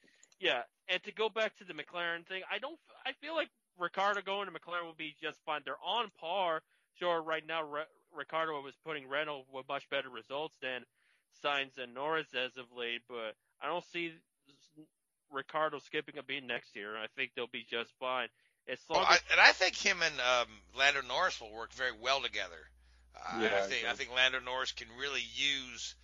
yeah, 0.41 0.63
and 0.89 1.03
to 1.05 1.13
go 1.13 1.29
back 1.29 1.57
to 1.59 1.65
the 1.65 1.75
McLaren 1.75 2.27
thing, 2.27 2.43
I 2.51 2.59
don't, 2.59 2.79
I 3.07 3.13
feel 3.21 3.35
like 3.35 3.49
Ricciardo 3.79 4.23
going 4.23 4.47
to 4.47 4.53
McLaren 4.53 4.85
will 4.85 4.95
be 4.97 5.15
just 5.21 5.39
fine. 5.45 5.63
They're 5.65 5.77
on 5.85 6.11
par. 6.21 6.63
Sure, 6.99 7.21
right 7.23 7.45
now 7.47 7.63
Re- 7.65 7.85
Ricciardo 8.15 8.61
was 8.63 8.75
putting 8.85 9.09
Renault 9.09 9.47
with 9.53 9.69
much 9.69 9.89
better 9.91 10.11
results 10.11 10.57
than 10.63 10.85
Sainz 11.45 11.79
and 11.79 11.95
Norris 11.95 12.35
as 12.35 12.57
of 12.57 12.67
late, 12.77 13.03
but 13.09 13.35
I 13.61 13.67
don't 13.67 13.85
see 13.87 14.13
Ricciardo 15.31 15.79
skipping 15.79 16.19
a 16.19 16.23
beat 16.23 16.45
next 16.45 16.77
year. 16.77 16.97
I 16.97 17.07
think 17.17 17.33
they'll 17.35 17.47
be 17.49 17.65
just 17.69 17.93
fine. 17.99 18.29
As 18.69 18.79
long 18.89 19.01
Well, 19.01 19.07
as 19.11 19.19
I, 19.29 19.33
and 19.33 19.41
I 19.41 19.53
think 19.53 19.77
him 19.77 20.03
and 20.03 20.21
um, 20.21 20.49
Lando 20.77 21.03
Norris 21.03 21.41
will 21.41 21.53
work 21.53 21.73
very 21.73 21.93
well 21.93 22.23
together. 22.23 22.71
Uh, 23.17 23.21
Yeah, 23.33 23.57
I 23.57 23.59
I 23.59 23.63
think 23.63 23.85
I 23.87 23.93
agree. 23.93 23.95
think 23.95 24.13
Lando 24.13 24.41
Norris 24.41 24.73
can 24.73 24.89
really 24.99 25.23
use 25.35 25.95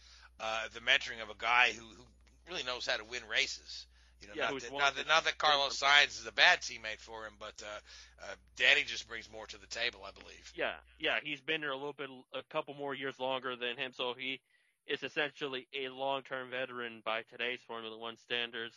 uh, 0.41 0.69
the 0.73 0.81
mentoring 0.81 1.23
of 1.23 1.31
a 1.31 1.35
guy 1.39 1.73
who, 1.73 1.85
who 1.85 2.05
really 2.49 2.63
knows 2.65 2.87
how 2.87 2.97
to 2.97 3.05
win 3.05 3.23
races. 3.29 3.87
You 4.21 4.29
know, 4.29 4.35
Yeah, 4.37 4.51
not, 4.51 4.61
that, 4.61 4.73
not 4.73 4.97
that 4.97 5.09
not 5.09 5.25
that 5.25 5.39
Carlos 5.39 5.79
different- 5.79 6.11
Sainz 6.11 6.21
is 6.21 6.27
a 6.27 6.33
bad 6.33 6.61
teammate 6.61 6.99
for 7.01 7.25
him, 7.25 7.33
but 7.39 7.55
uh, 7.63 7.81
uh, 8.23 8.35
Danny 8.57 8.83
just 8.85 9.09
brings 9.09 9.31
more 9.31 9.47
to 9.47 9.59
the 9.59 9.67
table, 9.67 10.01
I 10.07 10.11
believe. 10.13 10.53
Yeah, 10.55 10.75
yeah, 10.99 11.17
he's 11.23 11.41
been 11.41 11.61
there 11.63 11.71
a 11.71 11.77
little 11.77 11.95
bit, 11.95 12.11
a 12.35 12.43
couple 12.53 12.75
more 12.75 12.95
years 12.95 13.19
longer 13.19 13.57
than 13.57 13.77
him, 13.79 13.93
so 13.95 14.13
he 14.17 14.41
is 14.87 15.03
essentially 15.03 15.67
a 15.75 15.89
long-term 15.89 16.51
veteran 16.51 17.01
by 17.05 17.23
today's 17.31 17.61
Formula 17.67 17.97
One 17.97 18.17
standards. 18.19 18.75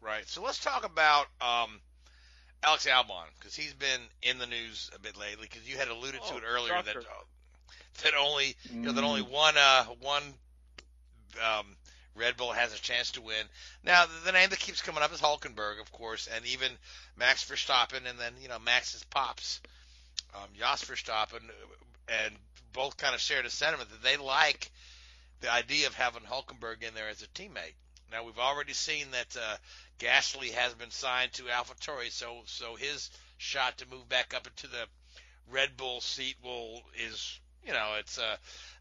Right. 0.00 0.26
So 0.28 0.42
let's 0.42 0.58
talk 0.62 0.84
about 0.84 1.26
um, 1.40 1.80
Alex 2.64 2.86
Albon 2.86 3.24
because 3.38 3.54
he's 3.54 3.74
been 3.74 4.00
in 4.22 4.38
the 4.38 4.46
news 4.46 4.90
a 4.94 4.98
bit 4.98 5.16
lately. 5.18 5.46
Because 5.50 5.68
you 5.68 5.76
had 5.76 5.88
alluded 5.88 6.20
to 6.22 6.34
Oh, 6.34 6.38
it 6.38 6.42
earlier 6.46 6.82
that 6.82 6.96
uh, 6.96 7.00
that 8.02 8.12
only 8.18 8.56
you 8.70 8.80
know 8.80 8.92
that 8.92 9.02
Mm. 9.04 9.08
only 9.08 9.22
one 9.22 9.56
uh, 9.56 9.84
one 10.00 10.22
um, 11.44 11.66
Red 12.14 12.36
Bull 12.36 12.52
has 12.52 12.74
a 12.74 12.78
chance 12.78 13.12
to 13.12 13.22
win. 13.22 13.46
Now 13.84 14.06
the, 14.24 14.32
name 14.32 14.50
that 14.50 14.58
keeps 14.58 14.82
coming 14.82 15.02
up 15.02 15.12
is 15.12 15.20
Hulkenberg, 15.20 15.80
of 15.80 15.92
course, 15.92 16.26
and 16.26 16.44
even 16.46 16.72
Max 17.16 17.44
Verstappen, 17.44 18.06
and 18.08 18.18
then 18.18 18.34
you 18.40 18.48
know 18.48 18.58
Max's 18.58 19.04
pops, 19.04 19.60
um, 20.34 20.48
Jos 20.58 20.84
Verstappen, 20.84 21.42
and 22.08 22.34
both 22.72 22.96
kind 22.96 23.14
of 23.14 23.20
share 23.20 23.42
the 23.42 23.50
sentiment 23.50 23.90
that 23.90 24.02
they 24.02 24.16
like 24.16 24.70
the 25.40 25.50
idea 25.50 25.86
of 25.86 25.94
having 25.94 26.22
Hulkenberg 26.22 26.82
in 26.82 26.94
there 26.94 27.08
as 27.08 27.22
a 27.22 27.28
teammate. 27.28 27.74
Now 28.10 28.24
we've 28.24 28.38
already 28.38 28.72
seen 28.72 29.12
that 29.12 29.36
uh, 29.36 29.56
Gasly 29.98 30.52
has 30.52 30.74
been 30.74 30.90
signed 30.90 31.32
to 31.34 31.44
AlphaTauri, 31.44 32.10
so 32.10 32.42
so 32.46 32.74
his 32.74 33.10
shot 33.38 33.78
to 33.78 33.86
move 33.86 34.08
back 34.08 34.34
up 34.34 34.46
into 34.46 34.66
the 34.66 34.86
Red 35.48 35.76
Bull 35.76 36.00
seat 36.00 36.36
will 36.42 36.82
is 36.94 37.38
you 37.66 37.72
know 37.72 37.94
it's 37.98 38.18
uh, 38.18 38.36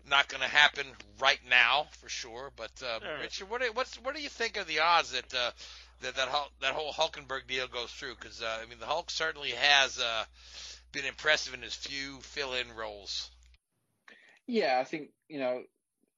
not 0.10 0.28
going 0.28 0.42
to 0.42 0.48
happen 0.48 0.86
right 1.20 1.40
now 1.50 1.88
for 2.02 2.10
sure. 2.10 2.52
But 2.56 2.72
uh, 2.84 3.00
Sure. 3.00 3.20
Richard, 3.22 3.50
what 3.50 3.62
do, 3.62 3.70
what's 3.74 3.96
what 4.04 4.16
do 4.16 4.22
you 4.22 4.30
think 4.30 4.58
of 4.58 4.68
the 4.68 4.80
odds 4.80 5.12
that 5.12 5.34
uh, 5.34 5.52
that 6.02 6.16
that 6.16 6.28
whole, 6.28 6.50
that 6.62 6.74
whole 6.74 6.92
Hulkenberg 6.92 7.48
deal 7.48 7.68
goes 7.68 7.92
through? 7.92 8.16
Because 8.16 8.42
uh, 8.42 8.60
I 8.62 8.68
mean 8.70 8.80
the 8.80 8.86
Hulk 8.86 9.10
certainly 9.10 9.52
has 9.52 10.00
uh, 10.00 10.24
been 10.92 11.06
impressive 11.06 11.54
in 11.54 11.62
his 11.62 11.76
few 11.76 12.20
fill-in 12.22 12.76
roles. 12.76 13.30
Yeah, 14.48 14.78
I 14.80 14.84
think 14.84 15.10
you 15.28 15.40
know. 15.40 15.64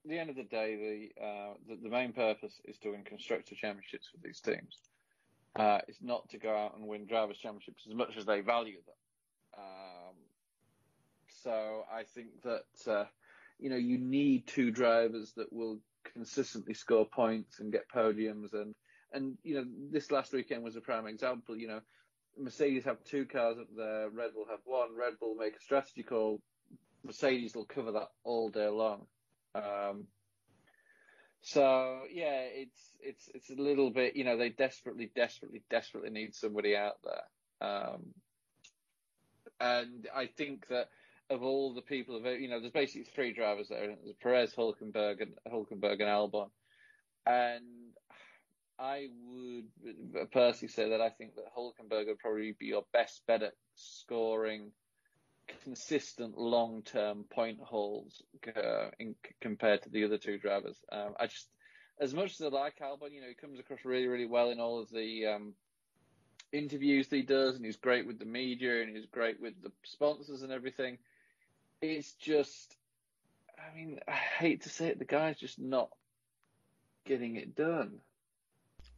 At 0.03 0.09
the 0.09 0.17
end 0.17 0.31
of 0.31 0.35
the 0.35 0.41
day, 0.41 1.11
the, 1.15 1.23
uh, 1.23 1.53
the 1.67 1.75
the 1.83 1.89
main 1.89 2.11
purpose 2.11 2.59
is 2.65 2.75
to 2.79 2.89
win 2.89 3.03
constructor 3.03 3.53
championships 3.53 4.07
for 4.11 4.17
these 4.27 4.39
teams. 4.41 4.75
Uh, 5.55 5.77
it's 5.87 6.01
not 6.01 6.27
to 6.29 6.39
go 6.39 6.49
out 6.49 6.75
and 6.75 6.87
win 6.87 7.05
drivers' 7.05 7.37
championships 7.37 7.83
as 7.87 7.93
much 7.93 8.17
as 8.17 8.25
they 8.25 8.41
value 8.41 8.77
them. 8.87 8.95
Um, 9.59 10.15
so 11.43 11.83
I 11.91 12.03
think 12.03 12.29
that 12.43 12.91
uh, 12.91 13.05
you 13.59 13.69
know 13.69 13.77
you 13.77 13.97
need 13.97 14.47
two 14.47 14.71
drivers 14.71 15.33
that 15.37 15.51
will 15.51 15.79
consistently 16.13 16.73
score 16.73 17.05
points 17.05 17.59
and 17.59 17.71
get 17.71 17.89
podiums, 17.93 18.53
and 18.53 18.75
and 19.13 19.37
you 19.43 19.55
know 19.55 19.65
this 19.91 20.11
last 20.11 20.33
weekend 20.33 20.63
was 20.63 20.75
a 20.75 20.81
prime 20.81 21.07
example. 21.07 21.57
You 21.57 21.67
know, 21.67 21.81
Mercedes 22.37 22.85
have 22.85 23.03
two 23.03 23.25
cars 23.25 23.57
up 23.59 23.67
there, 23.75 24.09
Red 24.09 24.33
Bull 24.33 24.45
have 24.49 24.61
one. 24.65 24.95
Red 24.97 25.13
Bull 25.19 25.35
make 25.35 25.55
a 25.55 25.61
strategy 25.61 26.03
call. 26.03 26.41
Mercedes 27.03 27.55
will 27.55 27.65
cover 27.65 27.93
that 27.93 28.09
all 28.23 28.49
day 28.49 28.67
long. 28.67 29.05
Um, 29.55 30.05
so 31.41 32.01
yeah, 32.11 32.43
it's 32.53 32.79
it's 32.99 33.29
it's 33.33 33.49
a 33.49 33.61
little 33.61 33.89
bit, 33.89 34.15
you 34.15 34.23
know, 34.23 34.37
they 34.37 34.49
desperately, 34.49 35.11
desperately, 35.15 35.63
desperately 35.69 36.11
need 36.11 36.35
somebody 36.35 36.75
out 36.75 36.97
there. 37.03 37.67
Um, 37.67 38.13
and 39.59 40.07
I 40.15 40.27
think 40.27 40.67
that 40.69 40.89
of 41.31 41.43
all 41.43 41.73
the 41.73 41.81
people, 41.81 42.21
you 42.37 42.49
know, 42.49 42.59
there's 42.59 42.73
basically 42.73 43.07
three 43.15 43.33
drivers 43.33 43.69
there: 43.69 43.95
there's 44.03 44.15
Perez, 44.21 44.53
Hulkenberg, 44.53 45.21
and 45.21 45.33
Hulkenberg 45.51 45.93
and 45.93 46.01
Albon. 46.01 46.49
And 47.25 47.93
I 48.77 49.07
would 49.27 50.31
personally 50.31 50.71
say 50.71 50.89
that 50.89 51.01
I 51.01 51.09
think 51.09 51.35
that 51.35 51.53
Hulkenberg 51.57 52.07
would 52.07 52.19
probably 52.19 52.55
be 52.59 52.67
your 52.67 52.83
best 52.91 53.21
bet 53.27 53.43
at 53.43 53.53
scoring 53.75 54.71
consistent 55.63 56.37
long-term 56.37 57.25
point 57.31 57.59
hauls 57.61 58.21
uh, 58.55 58.89
in, 58.99 59.15
compared 59.39 59.83
to 59.83 59.89
the 59.89 60.03
other 60.03 60.17
two 60.17 60.37
drivers. 60.37 60.77
Um, 60.91 61.13
I 61.19 61.27
just, 61.27 61.47
as 61.99 62.13
much 62.13 62.31
as 62.31 62.41
I 62.41 62.49
like 62.49 62.79
Albon, 62.79 63.13
you 63.13 63.21
know, 63.21 63.27
he 63.27 63.35
comes 63.35 63.59
across 63.59 63.85
really, 63.85 64.07
really 64.07 64.25
well 64.25 64.49
in 64.49 64.59
all 64.59 64.79
of 64.79 64.89
the 64.89 65.27
um, 65.27 65.53
interviews 66.51 67.07
that 67.07 67.17
he 67.17 67.21
does, 67.21 67.55
and 67.55 67.65
he's 67.65 67.77
great 67.77 68.07
with 68.07 68.19
the 68.19 68.25
media, 68.25 68.81
and 68.81 68.95
he's 68.95 69.05
great 69.05 69.39
with 69.39 69.53
the 69.61 69.71
sponsors 69.83 70.41
and 70.41 70.51
everything. 70.51 70.97
It's 71.81 72.13
just, 72.13 72.77
I 73.57 73.75
mean, 73.75 73.99
I 74.07 74.11
hate 74.13 74.61
to 74.63 74.69
say 74.69 74.87
it, 74.87 74.99
the 74.99 75.05
guy's 75.05 75.39
just 75.39 75.59
not 75.59 75.89
getting 77.05 77.35
it 77.37 77.55
done. 77.55 78.01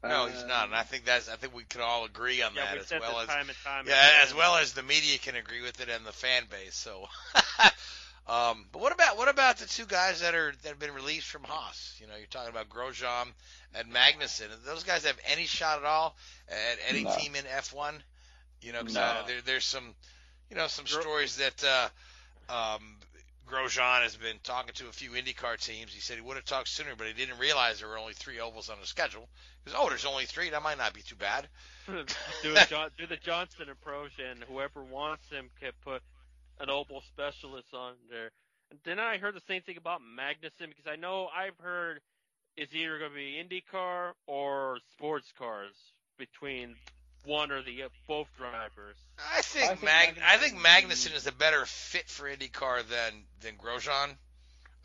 No, 0.03 0.27
he's 0.27 0.45
not, 0.45 0.65
and 0.67 0.75
I 0.75 0.83
think 0.83 1.05
that's 1.05 1.29
I 1.29 1.35
think 1.35 1.53
we 1.55 1.63
can 1.63 1.81
all 1.81 2.05
agree 2.05 2.41
on 2.41 2.55
Yeah, 2.55 2.65
that 2.65 2.77
as 2.77 2.93
well 2.93 3.19
as 3.19 3.35
time 3.35 3.49
and 3.49 3.59
time 3.63 3.87
yeah, 3.87 3.93
again. 3.93 4.21
as 4.23 4.33
well 4.33 4.57
as 4.57 4.73
the 4.73 4.83
media 4.83 5.17
can 5.17 5.35
agree 5.35 5.61
with 5.61 5.79
it 5.81 5.89
and 5.89 6.05
the 6.05 6.11
fan 6.13 6.43
base. 6.49 6.75
So, 6.75 7.07
um, 8.27 8.65
but 8.71 8.81
what 8.81 8.93
about 8.93 9.17
what 9.17 9.29
about 9.29 9.57
the 9.57 9.65
two 9.67 9.85
guys 9.85 10.21
that 10.21 10.35
are 10.35 10.53
that 10.63 10.69
have 10.69 10.79
been 10.79 10.93
released 10.93 11.27
from 11.27 11.43
Haas? 11.43 11.97
You 12.01 12.07
know, 12.07 12.15
you're 12.15 12.27
talking 12.27 12.49
about 12.51 12.69
Grosjean 12.69 13.27
and 13.75 13.91
Magnussen. 13.93 14.47
Those 14.65 14.83
guys 14.83 15.05
have 15.05 15.17
any 15.31 15.45
shot 15.45 15.79
at 15.79 15.85
all 15.85 16.15
at 16.49 16.77
any 16.89 17.03
No. 17.03 17.05
team 17.05 17.35
in 17.35 17.45
F1? 17.47 18.01
You 18.61 18.73
know, 18.73 18.83
'cause, 18.83 18.97
No. 18.97 18.99
uh, 18.99 19.23
there, 19.25 19.41
there's 19.41 19.65
some, 19.65 19.95
you 20.49 20.55
know, 20.57 20.67
some 20.67 20.85
Gro- 20.87 21.01
stories 21.01 21.37
that 21.37 21.63
uh, 21.63 21.89
um, 22.49 22.97
Grosjean 23.47 24.01
has 24.01 24.15
been 24.15 24.39
talking 24.43 24.73
to 24.75 24.87
a 24.87 24.91
few 24.91 25.11
IndyCar 25.11 25.63
teams. 25.63 25.93
He 25.93 25.99
said 25.99 26.15
he 26.15 26.21
would 26.21 26.37
have 26.37 26.45
talked 26.45 26.69
sooner, 26.69 26.95
but 26.97 27.07
he 27.07 27.13
didn't 27.13 27.39
realize 27.39 27.79
there 27.79 27.89
were 27.89 27.97
only 27.97 28.13
three 28.13 28.39
ovals 28.39 28.69
on 28.69 28.77
the 28.79 28.87
schedule. 28.87 29.27
He 29.63 29.71
goes, 29.71 29.79
oh, 29.79 29.89
there's 29.89 30.05
only 30.05 30.25
three. 30.25 30.49
That 30.49 30.63
might 30.63 30.77
not 30.77 30.93
be 30.93 31.01
too 31.01 31.15
bad. 31.15 31.47
do, 31.87 32.55
John, 32.67 32.89
do 32.97 33.05
the 33.05 33.17
Johnston 33.17 33.69
approach, 33.69 34.13
and 34.19 34.43
whoever 34.43 34.83
wants 34.83 35.29
him 35.29 35.49
can 35.59 35.71
put 35.83 36.01
an 36.59 36.69
oval 36.69 37.01
specialist 37.01 37.73
on 37.73 37.93
there. 38.09 38.31
And 38.71 38.79
then 38.85 38.99
I 38.99 39.17
heard 39.17 39.35
the 39.35 39.41
same 39.47 39.61
thing 39.61 39.77
about 39.77 40.01
Magnussen 40.01 40.69
because 40.69 40.87
I 40.87 40.95
know 40.95 41.27
I've 41.35 41.57
heard 41.59 41.99
it's 42.55 42.73
either 42.73 42.97
going 42.99 43.11
to 43.11 43.15
be 43.15 43.43
IndyCar 43.43 44.13
or 44.25 44.79
sports 44.93 45.31
cars 45.37 45.75
between 46.17 46.75
one 47.25 47.51
or 47.51 47.61
the 47.61 47.83
both 48.07 48.27
drivers. 48.37 48.95
I 49.33 49.41
think, 49.41 49.71
I 49.71 49.75
think 49.75 49.83
Mag- 49.83 50.15
Magnussen 50.15 50.23
I 50.25 50.37
think 50.37 50.53
would 50.55 50.63
Magnussen 50.63 51.15
is 51.15 51.27
a 51.27 51.31
better 51.31 51.65
fit 51.65 52.09
for 52.09 52.25
IndyCar 52.25 52.87
than 52.87 53.13
than 53.41 53.55
Grosjean. 53.55 54.15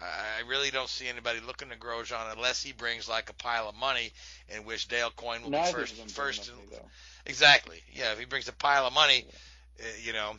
I 0.00 0.04
I 0.38 0.48
really 0.48 0.70
don't 0.70 0.88
see 0.88 1.08
anybody 1.08 1.40
looking 1.40 1.70
to 1.70 1.76
Grosjean 1.76 2.32
unless 2.32 2.62
he 2.62 2.72
brings 2.72 3.08
like 3.08 3.30
a 3.30 3.34
pile 3.34 3.68
of 3.68 3.74
money, 3.74 4.12
in 4.48 4.64
which 4.64 4.88
Dale 4.88 5.10
Coyne 5.10 5.42
will 5.42 5.50
Neither 5.50 5.78
be 5.78 5.86
first. 5.86 6.10
First, 6.10 6.52
money, 6.52 6.68
though. 6.70 6.88
exactly. 7.26 7.82
Yeah, 7.92 8.12
if 8.12 8.18
he 8.18 8.24
brings 8.24 8.48
a 8.48 8.52
pile 8.52 8.86
of 8.86 8.92
money, 8.92 9.26
uh, 9.80 9.84
you 10.02 10.12
know, 10.12 10.30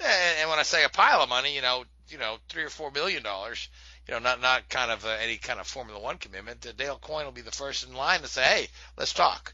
and, 0.00 0.38
and 0.40 0.50
when 0.50 0.58
I 0.58 0.62
say 0.62 0.84
a 0.84 0.88
pile 0.88 1.22
of 1.22 1.28
money, 1.28 1.54
you 1.54 1.62
know, 1.62 1.84
you 2.08 2.18
know, 2.18 2.36
three 2.48 2.64
or 2.64 2.70
four 2.70 2.90
million 2.90 3.22
dollars. 3.22 3.68
You 4.06 4.14
know, 4.14 4.20
not 4.20 4.40
not 4.40 4.68
kind 4.68 4.92
of 4.92 5.04
uh, 5.04 5.16
any 5.20 5.36
kind 5.36 5.58
of 5.58 5.66
Formula 5.66 5.98
One 5.98 6.18
commitment. 6.18 6.64
Uh, 6.64 6.70
Dale 6.76 6.96
Coyne 6.96 7.24
will 7.24 7.32
be 7.32 7.40
the 7.40 7.50
first 7.50 7.84
in 7.84 7.92
line 7.96 8.20
to 8.20 8.28
say, 8.28 8.44
"Hey, 8.44 8.68
let's 8.96 9.12
talk." 9.12 9.52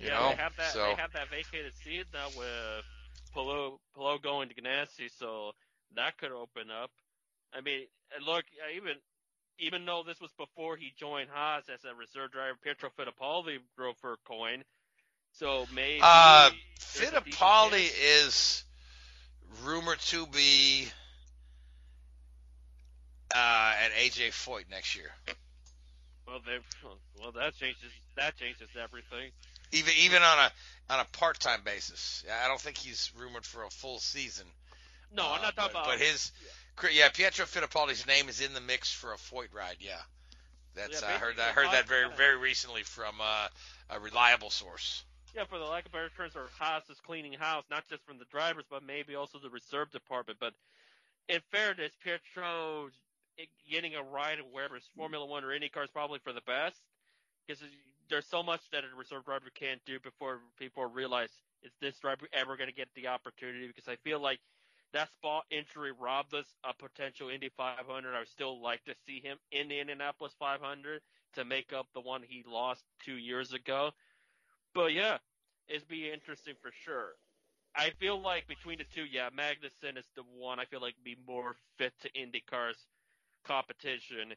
You 0.00 0.10
yeah, 0.10 0.18
know, 0.18 0.32
they 0.32 0.34
have 0.36 0.52
that. 0.56 0.78
so 0.78 0.82
They 0.82 0.94
have 0.94 1.12
that 1.12 1.30
vacated 1.30 1.74
seat 1.74 2.06
now 2.12 2.30
with 2.30 2.84
Palou, 3.34 3.78
Palou 3.94 4.18
going 4.20 4.48
to 4.48 4.54
Ganassi, 4.54 5.10
so 5.10 5.52
that 5.96 6.18
could 6.18 6.32
open 6.32 6.70
up. 6.70 6.90
I 7.54 7.60
mean, 7.60 7.86
look, 8.26 8.44
even 8.76 8.94
even 9.58 9.84
though 9.86 10.02
this 10.04 10.20
was 10.20 10.32
before 10.32 10.76
he 10.76 10.92
joined 10.96 11.30
Haas 11.30 11.68
as 11.68 11.84
a 11.84 11.94
reserve 11.94 12.32
driver, 12.32 12.56
Pietro 12.62 12.90
Fittipaldi 12.90 13.58
drove 13.76 13.96
for 13.98 14.16
Coyne, 14.26 14.64
so 15.32 15.66
maybe 15.70 16.00
Uh, 16.00 16.50
there's 16.94 17.12
a 17.12 17.18
decent 17.18 17.54
Fittipaldi 17.54 17.90
is 18.00 18.64
rumored 19.64 20.00
to 20.00 20.26
be 20.26 20.88
uh, 23.34 23.74
at 23.84 23.92
AJ 23.92 24.28
Foyt 24.30 24.68
next 24.70 24.96
year. 24.96 25.10
Well, 26.26 26.40
they 26.44 26.58
well 27.14 27.32
that 27.32 27.54
changes 27.56 27.92
that 28.16 28.36
changes 28.36 28.70
everything. 28.76 29.32
Even 29.72 29.92
even 29.98 30.22
on 30.22 30.38
a 30.38 30.52
on 30.92 31.00
a 31.00 31.04
part 31.18 31.38
time 31.38 31.60
basis. 31.64 32.24
I 32.42 32.48
don't 32.48 32.60
think 32.60 32.76
he's 32.76 33.12
rumored 33.16 33.46
for 33.46 33.64
a 33.64 33.70
full 33.70 33.98
season. 33.98 34.46
No, 35.14 35.24
I'm 35.26 35.38
Uh, 35.38 35.42
not 35.42 35.56
talking 35.56 35.70
but, 35.72 35.80
about. 35.82 35.86
But 35.86 35.98
his 35.98 36.32
yeah, 36.92 37.08
Pietro 37.10 37.44
Fittipaldi's 37.46 38.06
name 38.06 38.28
is 38.28 38.40
in 38.40 38.54
the 38.54 38.60
mix 38.60 38.92
for 38.92 39.12
a 39.12 39.16
Foyt 39.16 39.52
ride. 39.52 39.76
Yeah, 39.80 40.00
that's 40.74 41.02
Yeah, 41.02 41.08
I 41.08 41.12
heard. 41.12 41.36
basically, 41.36 41.44
I 41.44 41.52
heard 41.52 41.72
that 41.72 41.88
very 41.88 42.08
very 42.16 42.36
recently 42.36 42.82
from 42.82 43.20
uh, 43.20 43.48
a 43.90 44.00
reliable 44.00 44.50
source. 44.50 45.04
Yeah, 45.34 45.44
for 45.44 45.58
the 45.58 45.64
lack 45.64 45.86
of 45.86 45.92
better 45.92 46.10
terms, 46.16 46.34
or 46.34 46.48
Haas 46.58 46.88
is 46.90 46.98
cleaning 47.06 47.34
house, 47.34 47.64
not 47.70 47.86
just 47.88 48.04
from 48.04 48.18
the 48.18 48.24
drivers, 48.32 48.64
but 48.68 48.82
maybe 48.82 49.14
also 49.14 49.38
the 49.38 49.50
reserve 49.50 49.90
department. 49.92 50.40
But 50.40 50.54
in 51.28 51.40
fairness, 51.52 51.92
Pietro 52.02 52.90
getting 53.70 53.94
a 53.94 54.02
ride 54.02 54.38
in 54.38 54.44
wherever 54.46 54.76
it's 54.76 54.88
Formula 54.96 55.24
One 55.24 55.44
or 55.44 55.48
IndyCar 55.48 55.84
is 55.84 55.90
probably 55.90 56.18
for 56.18 56.32
the 56.32 56.40
best, 56.42 56.80
because 57.46 57.62
there's 58.10 58.26
so 58.26 58.42
much 58.42 58.60
that 58.72 58.84
a 58.84 58.96
reserve 58.96 59.24
driver 59.24 59.50
can't 59.54 59.80
do 59.86 59.98
before 60.00 60.40
people 60.58 60.84
realize 60.84 61.30
is 61.62 61.72
this 61.80 61.98
driver 61.98 62.26
ever 62.32 62.56
going 62.56 62.68
to 62.68 62.74
get 62.74 62.88
the 62.94 63.08
opportunity? 63.08 63.66
Because 63.66 63.88
I 63.88 63.96
feel 63.96 64.20
like 64.20 64.40
that 64.92 65.10
spot 65.12 65.44
injury 65.50 65.92
robbed 65.92 66.34
us 66.34 66.46
a 66.64 66.74
potential 66.74 67.28
Indy 67.28 67.50
500. 67.56 68.14
I 68.14 68.18
would 68.18 68.28
still 68.28 68.60
like 68.60 68.84
to 68.84 68.94
see 69.06 69.20
him 69.20 69.38
in 69.52 69.68
the 69.68 69.78
Indianapolis 69.78 70.34
500 70.38 71.00
to 71.34 71.44
make 71.44 71.72
up 71.72 71.86
the 71.94 72.00
one 72.00 72.22
he 72.26 72.44
lost 72.46 72.82
two 73.04 73.16
years 73.16 73.52
ago. 73.52 73.90
But 74.74 74.92
yeah, 74.92 75.18
it'd 75.68 75.88
be 75.88 76.10
interesting 76.10 76.54
for 76.60 76.72
sure. 76.84 77.14
I 77.76 77.90
feel 78.00 78.20
like 78.20 78.48
between 78.48 78.78
the 78.78 78.84
two, 78.92 79.04
yeah, 79.04 79.28
Magnussen 79.30 79.96
is 79.96 80.08
the 80.16 80.24
one 80.36 80.58
I 80.58 80.64
feel 80.64 80.80
like 80.80 80.94
be 81.04 81.16
more 81.26 81.54
fit 81.78 81.92
to 82.00 82.10
IndyCar's 82.10 82.86
competition 83.44 84.34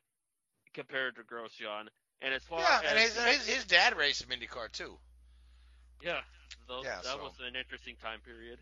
compared 0.74 1.16
to 1.16 1.24
Grosjean. 1.24 1.88
And 2.24 2.34
as 2.34 2.42
far 2.44 2.60
Yeah, 2.62 2.80
as 2.84 2.90
and 2.90 3.00
his, 3.00 3.18
his 3.18 3.56
his 3.56 3.66
dad 3.66 3.98
raced 3.98 4.20
some 4.20 4.30
IndyCar 4.30 4.72
too. 4.72 4.98
yeah, 6.02 6.22
those, 6.68 6.86
Yeah, 6.86 6.96
that 6.96 7.06
so- 7.06 7.18
was 7.18 7.34
an 7.46 7.56
interesting 7.56 7.96
time 8.02 8.20
period. 8.22 8.60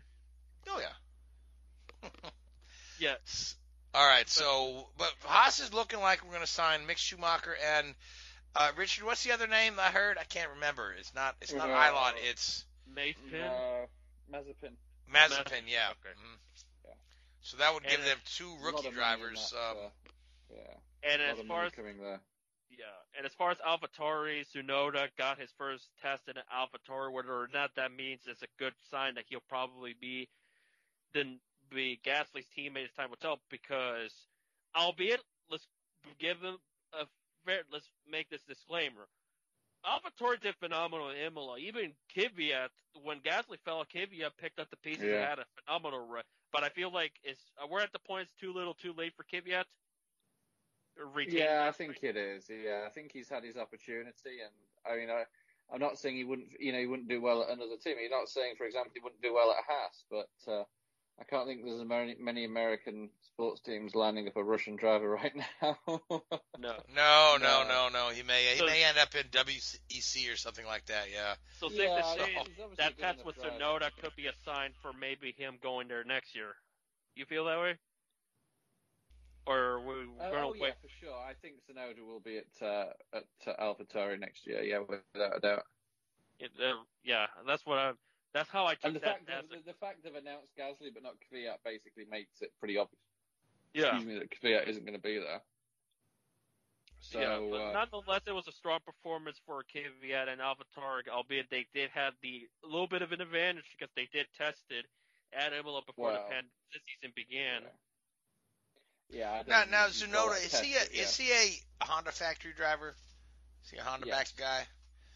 Oh 0.68 0.80
yeah. 0.80 2.08
Yeah, 2.98 3.14
All 3.94 4.06
right, 4.06 4.28
so 4.28 4.88
but 4.98 5.12
Haas 5.24 5.60
is 5.60 5.72
looking 5.74 6.00
like 6.00 6.22
we're 6.24 6.30
going 6.32 6.40
to 6.44 6.46
sign 6.50 6.80
Mick 6.88 6.96
Schumacher 6.96 7.54
and 7.76 7.94
uh, 8.56 8.70
Richard. 8.76 9.04
What's 9.04 9.22
the 9.24 9.32
other 9.32 9.46
name 9.46 9.74
I 9.78 9.88
heard? 9.90 10.18
I 10.18 10.24
can't 10.24 10.50
remember. 10.54 10.92
It's 10.98 11.14
not. 11.14 11.36
It's 11.40 11.52
not 11.52 11.68
Uh, 11.70 11.74
Ilon. 11.74 12.14
It's 12.28 12.64
Mazepin. 12.92 13.44
Uh, 13.44 13.86
Mazepin. 14.32 14.72
Mazepin. 15.12 15.62
Yeah. 15.68 15.90
Okay. 15.90 16.14
Mhm. 16.18 16.38
Yeah. 16.86 16.90
So 17.42 17.56
that 17.58 17.74
would 17.74 17.82
give 17.84 17.92
And, 17.94 18.02
uh, 18.02 18.06
them 18.06 18.18
two 18.36 18.56
rookie 18.62 18.78
of 18.78 18.84
money 18.84 18.88
in 18.88 18.94
drivers. 18.94 19.50
that, 19.50 19.70
um, 19.70 19.76
yeah. 20.50 21.10
and 21.12 21.22
as 21.22 21.38
far 21.46 21.64
as 21.64 21.72
coming 21.72 21.98
there. 21.98 22.20
Yeah, 22.78 22.86
and 23.16 23.26
as 23.26 23.34
far 23.34 23.50
as 23.50 23.58
AlphaTauri, 23.58 24.46
Tsunoda 24.48 25.08
got 25.18 25.38
his 25.38 25.50
first 25.58 25.90
test 26.00 26.22
in 26.28 26.34
AlphaTauri. 26.34 27.12
Whether 27.12 27.32
or 27.32 27.48
not 27.52 27.70
that 27.76 27.92
means 27.92 28.22
it's 28.26 28.42
a 28.42 28.46
good 28.58 28.72
sign 28.90 29.14
that 29.16 29.24
he'll 29.28 29.42
probably 29.48 29.94
be 30.00 30.28
then 31.12 31.38
be 31.70 32.00
Gasly's 32.04 32.46
teammate 32.56 32.84
as 32.84 32.92
time 32.92 33.10
will 33.10 33.16
tell. 33.16 33.40
Because, 33.50 34.12
albeit, 34.76 35.20
let's 35.50 35.66
give 36.18 36.40
them 36.40 36.58
a 36.94 37.04
fair. 37.44 37.60
Let's 37.70 37.88
make 38.10 38.30
this 38.30 38.42
disclaimer. 38.48 39.06
AlphaTauri 39.84 40.40
did 40.40 40.54
phenomenal 40.56 41.10
in 41.10 41.16
Imola. 41.16 41.58
Even 41.58 41.92
Kvyat, 42.16 42.68
when 43.02 43.18
Gasly 43.18 43.58
fell, 43.64 43.84
Kvyat 43.84 44.30
picked 44.40 44.60
up 44.60 44.70
the 44.70 44.76
pieces 44.76 45.02
and 45.02 45.12
had 45.12 45.40
a 45.40 45.44
phenomenal 45.66 46.06
run. 46.06 46.22
But 46.52 46.62
I 46.62 46.68
feel 46.68 46.92
like 46.92 47.12
it's 47.24 47.40
we're 47.68 47.80
at 47.80 47.92
the 47.92 47.98
point 47.98 48.22
it's 48.22 48.40
too 48.40 48.52
little, 48.52 48.74
too 48.74 48.94
late 48.96 49.12
for 49.16 49.24
Kvyat. 49.24 49.64
Retain 51.14 51.36
Yeah, 51.38 51.64
I 51.68 51.72
think 51.72 51.98
place. 52.00 52.10
it 52.10 52.16
is. 52.16 52.44
Yeah, 52.48 52.82
I 52.86 52.90
think 52.90 53.10
he's 53.12 53.28
had 53.28 53.44
his 53.44 53.56
opportunity, 53.56 54.40
and 54.44 54.52
I 54.86 54.96
mean, 54.96 55.10
I, 55.10 55.24
I'm 55.72 55.80
not 55.80 55.98
saying 55.98 56.16
he 56.16 56.24
wouldn't, 56.24 56.48
you 56.60 56.72
know, 56.72 56.78
he 56.78 56.86
wouldn't 56.86 57.08
do 57.08 57.20
well 57.20 57.42
at 57.42 57.50
another 57.50 57.76
team. 57.82 57.96
You're 58.00 58.10
not 58.10 58.28
saying, 58.28 58.54
for 58.58 58.66
example, 58.66 58.92
he 58.94 59.00
wouldn't 59.00 59.22
do 59.22 59.32
well 59.34 59.50
at 59.52 59.64
Haas, 59.66 60.04
but 60.10 60.52
uh, 60.52 60.64
I 61.20 61.24
can't 61.24 61.46
think 61.46 61.64
there's 61.64 61.82
many, 61.84 62.16
many 62.20 62.44
American 62.44 63.10
sports 63.22 63.60
teams 63.62 63.94
lining 63.94 64.28
up 64.28 64.36
a 64.36 64.44
Russian 64.44 64.76
driver 64.76 65.10
right 65.22 65.32
now. 65.62 65.78
No. 65.86 66.22
no, 66.58 66.76
no, 66.94 67.38
No. 67.38 67.64
no, 67.68 67.88
no. 67.92 68.08
He 68.10 68.22
may 68.22 68.44
he 68.52 68.58
So- 68.58 68.66
may 68.66 68.84
end 68.84 68.98
up 68.98 69.14
in 69.14 69.24
WEC 69.30 70.32
or 70.32 70.36
something 70.36 70.66
like 70.66 70.84
that. 70.86 71.06
Yeah. 71.12 71.34
So 71.58 71.68
safe 71.68 71.78
Yeah, 71.80 71.98
to 71.98 72.04
I 72.04 72.16
say 72.16 72.24
think 72.34 72.48
he's 72.48 72.76
that 72.78 72.96
good 72.96 73.02
test 73.02 73.24
with 73.24 73.36
driver. 73.36 73.56
Tsunoda 73.58 73.90
could 74.02 74.14
be 74.16 74.26
a 74.26 74.32
sign 74.44 74.72
for 74.82 74.92
maybe 74.92 75.32
him 75.36 75.56
going 75.62 75.88
there 75.88 76.04
next 76.04 76.34
year. 76.34 76.54
You 77.14 77.24
feel 77.26 77.44
that 77.46 77.58
way? 77.58 77.76
Or 79.46 79.80
we 79.80 80.06
we're 80.06 80.30
gonna 80.30 80.48
oh 80.48 80.54
yeah, 80.54 80.62
wait? 80.62 80.74
for 80.80 80.88
sure. 81.00 81.14
I 81.14 81.32
think 81.42 81.56
Tsunoda 81.66 82.06
will 82.06 82.20
be 82.20 82.38
at 82.38 82.62
uh, 82.66 82.86
at 83.12 83.24
uh, 83.46 83.62
AlphaTauri 83.62 84.20
next 84.20 84.46
year. 84.46 84.62
Yeah, 84.62 84.78
without 84.80 85.36
a 85.36 85.40
doubt. 85.40 85.64
It, 86.38 86.50
uh, 86.60 86.74
yeah, 87.02 87.26
that's 87.46 87.66
what 87.66 87.78
I. 87.78 87.92
That's 88.34 88.48
how 88.48 88.66
I 88.66 88.76
And 88.84 88.94
the 88.94 89.00
that. 89.00 89.04
fact 89.06 89.26
that 89.26 89.44
a- 89.44 89.62
the, 89.66 89.74
fact 89.74 90.04
they've 90.04 90.14
announced 90.14 90.52
Gasly 90.58 90.94
but 90.94 91.02
not 91.02 91.14
Kvyat 91.30 91.56
basically 91.64 92.04
makes 92.10 92.40
it 92.40 92.50
pretty 92.58 92.78
obvious. 92.78 92.96
yeah, 93.74 93.96
Excuse 93.96 94.06
me, 94.06 94.18
that 94.20 94.30
Kvyat 94.30 94.68
isn't 94.68 94.86
going 94.86 94.96
to 94.96 95.02
be 95.02 95.18
there. 95.18 95.42
So 97.00 97.18
yeah, 97.20 97.38
but 97.50 97.56
uh, 97.60 97.72
nonetheless, 97.72 98.20
it 98.26 98.32
was 98.32 98.46
a 98.48 98.52
strong 98.52 98.78
performance 98.86 99.40
for 99.44 99.62
Kvyat 99.74 100.28
and 100.30 100.40
AlphaTauri, 100.40 101.08
albeit 101.10 101.50
they 101.50 101.66
did 101.74 101.90
have 101.90 102.14
the 102.22 102.48
little 102.64 102.86
bit 102.86 103.02
of 103.02 103.10
an 103.12 103.20
advantage 103.20 103.64
because 103.76 103.92
they 103.96 104.08
did 104.12 104.26
test 104.38 104.62
it 104.70 104.86
at 105.36 105.52
Imola 105.52 105.82
before 105.84 106.12
the 106.12 106.18
pan- 106.30 106.48
the 106.72 106.78
season 106.86 107.12
began. 107.16 107.62
yeah. 107.62 107.68
I 109.14 109.42
Now, 109.46 109.64
now 109.70 109.86
you 109.86 109.92
can 109.92 110.10
Tsunoda 110.10 110.30
that 110.30 110.44
is 110.44 110.60
he 110.60 110.74
a 110.74 110.78
tested, 110.78 110.98
is 110.98 111.16
he 111.16 111.30
a 111.32 111.84
Honda 111.84 112.12
factory 112.12 112.52
driver? 112.56 112.94
Is 113.64 113.70
he 113.70 113.76
a 113.78 113.82
Honda 113.82 114.06
Yeah. 114.06 114.16
back 114.16 114.28
guy? 114.36 114.66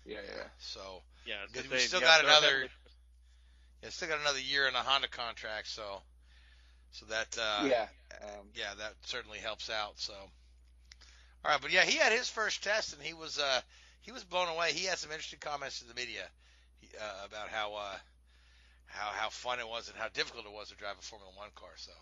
Yeah, 0.05 0.19
yeah. 0.27 0.43
So 0.59 1.03
Yeah, 1.25 1.37
Because 1.51 1.67
so 1.67 1.73
we 1.73 1.79
still 1.81 2.01
yeah, 2.01 2.07
got 2.07 2.25
another- 2.25 2.47
definitely- 2.63 2.71
yeah, 3.83 3.89
still 3.91 4.09
got 4.09 4.21
another 4.21 4.41
year 4.41 4.69
in 4.69 4.75
a 4.75 4.83
Honda 4.83 5.09
contract. 5.09 5.69
So 5.69 6.03
so 6.93 7.07
that 7.07 7.37
uh, 7.39 7.65
yeah. 7.67 7.89
Um, 8.23 8.49
yeah, 8.55 8.75
that 8.79 8.95
certainly 9.05 9.39
helps 9.39 9.69
out. 9.69 9.99
So, 9.99 10.15
all 10.15 11.51
right, 11.51 11.61
but 11.61 11.71
yeah, 11.73 11.83
he 11.85 11.99
had 11.99 12.13
his 12.13 12.29
first 12.31 12.63
test, 12.65 12.95
and 12.95 13.03
he 13.03 13.13
was 13.13 13.39
uh, 13.39 13.61
he 14.01 14.13
was 14.13 14.25
blown 14.25 14.49
away. 14.49 14.73
He 14.73 14.87
had 14.87 14.99
some 14.99 15.11
interesting 15.11 15.41
comments 15.41 15.81
to 15.81 15.85
the 15.87 15.95
media 15.95 16.23
uh, 16.99 17.27
about 17.27 17.49
how 17.49 17.75
uh, 17.75 17.97
how 18.87 19.11
how 19.11 19.29
fun 19.29 19.59
it 19.61 19.69
was 19.69 19.89
and 19.89 19.99
how 19.99 20.09
difficult 20.09 20.47
it 20.47 20.53
was 20.53 20.69
to 20.69 20.77
drive 20.77 20.97
a 20.99 21.03
Formula 21.03 21.31
One 21.37 21.51
car. 21.55 21.73
So. 21.77 21.93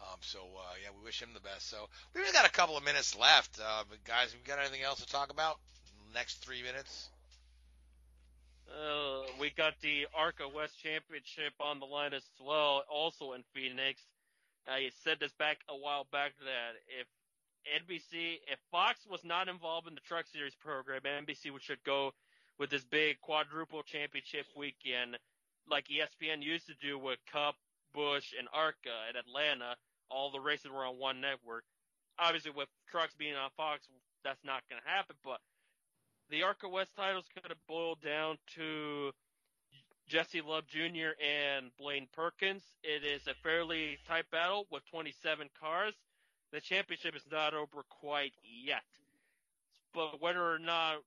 Um, 0.00 0.18
so 0.20 0.40
uh, 0.40 0.74
yeah, 0.82 0.90
we 0.96 1.04
wish 1.04 1.20
him 1.20 1.30
the 1.34 1.40
best. 1.40 1.68
So 1.68 1.88
we've 2.14 2.32
got 2.32 2.46
a 2.46 2.50
couple 2.50 2.76
of 2.76 2.84
minutes 2.84 3.16
left, 3.18 3.58
uh, 3.60 3.84
but 3.88 4.02
guys, 4.04 4.34
we 4.34 4.40
got 4.46 4.58
anything 4.58 4.82
else 4.82 5.00
to 5.00 5.06
talk 5.06 5.30
about? 5.30 5.58
Next 6.14 6.44
three 6.44 6.62
minutes. 6.62 7.08
Uh, 8.68 9.22
we 9.38 9.50
got 9.50 9.74
the 9.82 10.06
ARCA 10.16 10.48
West 10.48 10.80
Championship 10.82 11.52
on 11.60 11.78
the 11.78 11.86
line 11.86 12.14
as 12.14 12.24
well, 12.40 12.82
also 12.90 13.32
in 13.32 13.44
Phoenix. 13.54 14.00
I 14.66 14.90
said 15.02 15.18
this 15.20 15.32
back 15.32 15.58
a 15.68 15.76
while 15.76 16.06
back 16.10 16.32
that 16.40 16.80
if 16.88 17.06
NBC, 17.64 18.40
if 18.50 18.58
Fox 18.70 19.00
was 19.10 19.24
not 19.24 19.48
involved 19.48 19.88
in 19.88 19.94
the 19.94 20.00
Truck 20.00 20.26
Series 20.32 20.54
program, 20.54 21.02
NBC 21.02 21.50
should 21.60 21.82
go 21.84 22.12
with 22.58 22.70
this 22.70 22.84
big 22.84 23.20
quadruple 23.20 23.82
championship 23.82 24.46
weekend, 24.56 25.18
like 25.68 25.88
ESPN 25.88 26.42
used 26.42 26.66
to 26.66 26.74
do 26.80 26.98
with 26.98 27.18
Cup, 27.30 27.56
Busch, 27.94 28.34
and 28.38 28.48
ARCA 28.52 28.92
at 29.08 29.16
Atlanta. 29.16 29.76
All 30.10 30.30
the 30.30 30.40
races 30.40 30.70
were 30.70 30.84
on 30.84 30.98
one 30.98 31.20
network. 31.20 31.64
Obviously, 32.18 32.50
with 32.50 32.68
trucks 32.90 33.14
being 33.18 33.34
on 33.34 33.50
Fox, 33.56 33.86
that's 34.24 34.44
not 34.44 34.62
going 34.68 34.80
to 34.82 34.88
happen. 34.88 35.16
But 35.24 35.38
the 36.30 36.42
ARCA 36.42 36.68
West 36.68 36.90
titles 36.96 37.24
could 37.34 37.48
have 37.48 37.66
boiled 37.66 38.00
down 38.02 38.38
to 38.56 39.12
Jesse 40.08 40.42
Love 40.42 40.66
Jr. 40.66 41.16
and 41.22 41.70
Blaine 41.78 42.08
Perkins. 42.12 42.62
It 42.82 43.04
is 43.04 43.26
a 43.26 43.34
fairly 43.42 43.98
tight 44.06 44.30
battle 44.30 44.66
with 44.70 44.82
27 44.90 45.48
cars. 45.58 45.94
The 46.52 46.60
championship 46.60 47.16
is 47.16 47.24
not 47.30 47.54
over 47.54 47.84
quite 47.88 48.32
yet. 48.42 48.82
But 49.92 50.20
whether 50.20 50.42
or 50.42 50.58
not 50.58 50.98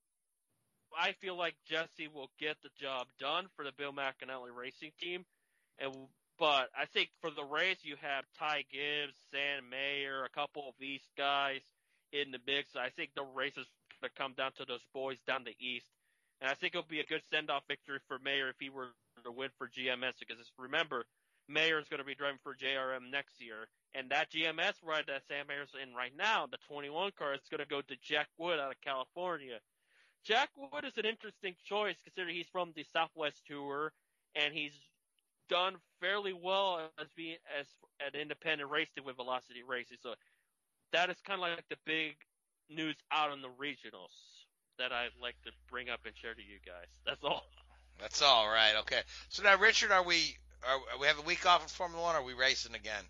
I 0.97 1.13
feel 1.13 1.35
like 1.35 1.55
Jesse 1.65 2.07
will 2.07 2.29
get 2.39 2.57
the 2.63 2.69
job 2.79 3.07
done 3.19 3.47
for 3.55 3.63
the 3.63 3.71
Bill 3.77 3.93
McAnally 3.93 4.55
racing 4.55 4.91
team. 4.99 5.25
And 5.79 5.93
but 6.39 6.69
I 6.77 6.85
think 6.93 7.09
for 7.21 7.29
the 7.31 7.43
race 7.43 7.77
you 7.83 7.95
have 8.01 8.25
Ty 8.37 8.65
Gibbs, 8.71 9.15
Sam 9.31 9.69
Mayer, 9.69 10.23
a 10.23 10.29
couple 10.29 10.67
of 10.67 10.81
East 10.81 11.07
guys 11.17 11.61
in 12.13 12.31
the 12.31 12.39
mix. 12.45 12.75
I 12.75 12.89
think 12.89 13.11
the 13.15 13.23
race 13.23 13.57
is 13.57 13.67
going 14.01 14.11
to 14.13 14.21
come 14.21 14.33
down 14.33 14.51
to 14.57 14.65
those 14.65 14.85
boys 14.93 15.17
down 15.27 15.43
the 15.43 15.55
East. 15.59 15.87
And 16.41 16.49
I 16.49 16.53
think 16.53 16.75
it'll 16.75 16.87
be 16.87 16.99
a 16.99 17.05
good 17.05 17.23
send 17.33 17.49
off 17.49 17.63
victory 17.67 17.99
for 18.07 18.19
Mayer 18.19 18.49
if 18.49 18.55
he 18.59 18.69
were 18.69 18.89
to 19.23 19.31
win 19.31 19.49
for 19.57 19.67
GMS 19.67 20.13
because 20.19 20.37
remember, 20.57 21.05
Mayer 21.49 21.79
is 21.79 21.87
going 21.87 21.99
to 21.99 22.05
be 22.05 22.15
driving 22.15 22.39
for 22.43 22.55
JRM 22.55 23.09
next 23.11 23.41
year. 23.41 23.67
And 23.95 24.09
that 24.11 24.31
GMS 24.31 24.73
ride 24.83 25.05
that 25.07 25.23
Sam 25.27 25.47
Mayer's 25.47 25.73
in 25.81 25.95
right 25.95 26.11
now, 26.15 26.45
the 26.45 26.57
21 26.67 27.11
car, 27.17 27.33
is 27.33 27.41
going 27.49 27.63
to 27.63 27.67
go 27.67 27.81
to 27.81 27.95
Jack 28.03 28.27
Wood 28.37 28.59
out 28.59 28.71
of 28.71 28.81
California. 28.81 29.57
Jack 30.23 30.49
Wood 30.57 30.83
is 30.83 30.97
an 30.97 31.05
interesting 31.05 31.55
choice 31.65 31.95
considering 32.03 32.35
he's 32.35 32.51
from 32.51 32.73
the 32.75 32.85
Southwest 32.93 33.41
Tour 33.47 33.93
and 34.35 34.53
he's 34.53 34.73
done 35.49 35.75
fairly 35.99 36.33
well 36.33 36.89
as 36.99 37.07
being 37.15 37.37
as 37.59 37.65
an 37.99 38.19
independent 38.19 38.69
race 38.69 38.87
team 38.95 39.05
with 39.05 39.15
Velocity 39.15 39.63
Racing. 39.67 39.97
So 40.01 40.13
that 40.93 41.09
is 41.09 41.17
kind 41.25 41.41
of 41.41 41.47
like 41.49 41.67
the 41.69 41.77
big 41.85 42.15
news 42.69 42.95
out 43.11 43.31
on 43.31 43.41
the 43.41 43.49
regionals 43.49 44.11
that 44.77 44.91
I'd 44.91 45.09
like 45.21 45.35
to 45.45 45.51
bring 45.69 45.89
up 45.89 46.01
and 46.05 46.15
share 46.15 46.33
to 46.33 46.41
you 46.41 46.59
guys. 46.65 46.87
That's 47.05 47.23
all. 47.23 47.45
That's 47.99 48.21
all 48.21 48.47
right. 48.47 48.73
Okay. 48.81 49.01
So 49.29 49.43
now, 49.43 49.57
Richard, 49.57 49.91
are 49.91 50.03
we 50.03 50.35
are 50.67 50.99
we 50.99 51.07
have 51.07 51.19
a 51.19 51.23
week 51.23 51.45
off 51.45 51.61
in 51.63 51.67
Formula 51.67 52.01
One? 52.03 52.15
or 52.15 52.19
Are 52.19 52.23
we 52.23 52.33
racing 52.33 52.75
again? 52.75 53.03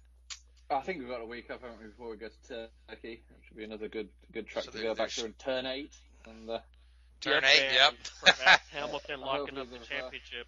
I 0.69 0.79
think 0.81 0.99
we've 0.99 1.07
got 1.09 1.21
a 1.21 1.25
week 1.25 1.49
off, 1.49 1.61
haven't 1.61 1.79
we, 1.81 1.87
before 1.87 2.09
we 2.09 2.17
go 2.17 2.27
to 2.27 2.47
Turkey? 2.89 3.13
It 3.13 3.21
should 3.47 3.57
be 3.57 3.63
another 3.63 3.87
good 3.87 4.09
good 4.33 4.47
track 4.47 4.65
So 4.65 4.71
to 4.71 4.77
there- 4.77 4.87
go 4.87 4.91
back 4.95 5.09
there's- 5.11 5.15
to 5.15 5.25
in 5.25 5.33
turn 5.33 5.65
eight. 5.65 5.93
And 6.25 6.49
uh, 6.49 6.59
Turn 7.21 7.41
Yep, 7.41 7.51
eight. 7.51 7.61
and 7.63 7.73
Yep. 7.73 7.93
perhaps 8.37 8.69
Hamilton 8.71 9.21
locking 9.21 9.57
up 9.57 9.69
the 9.71 9.79
championship. 9.79 10.47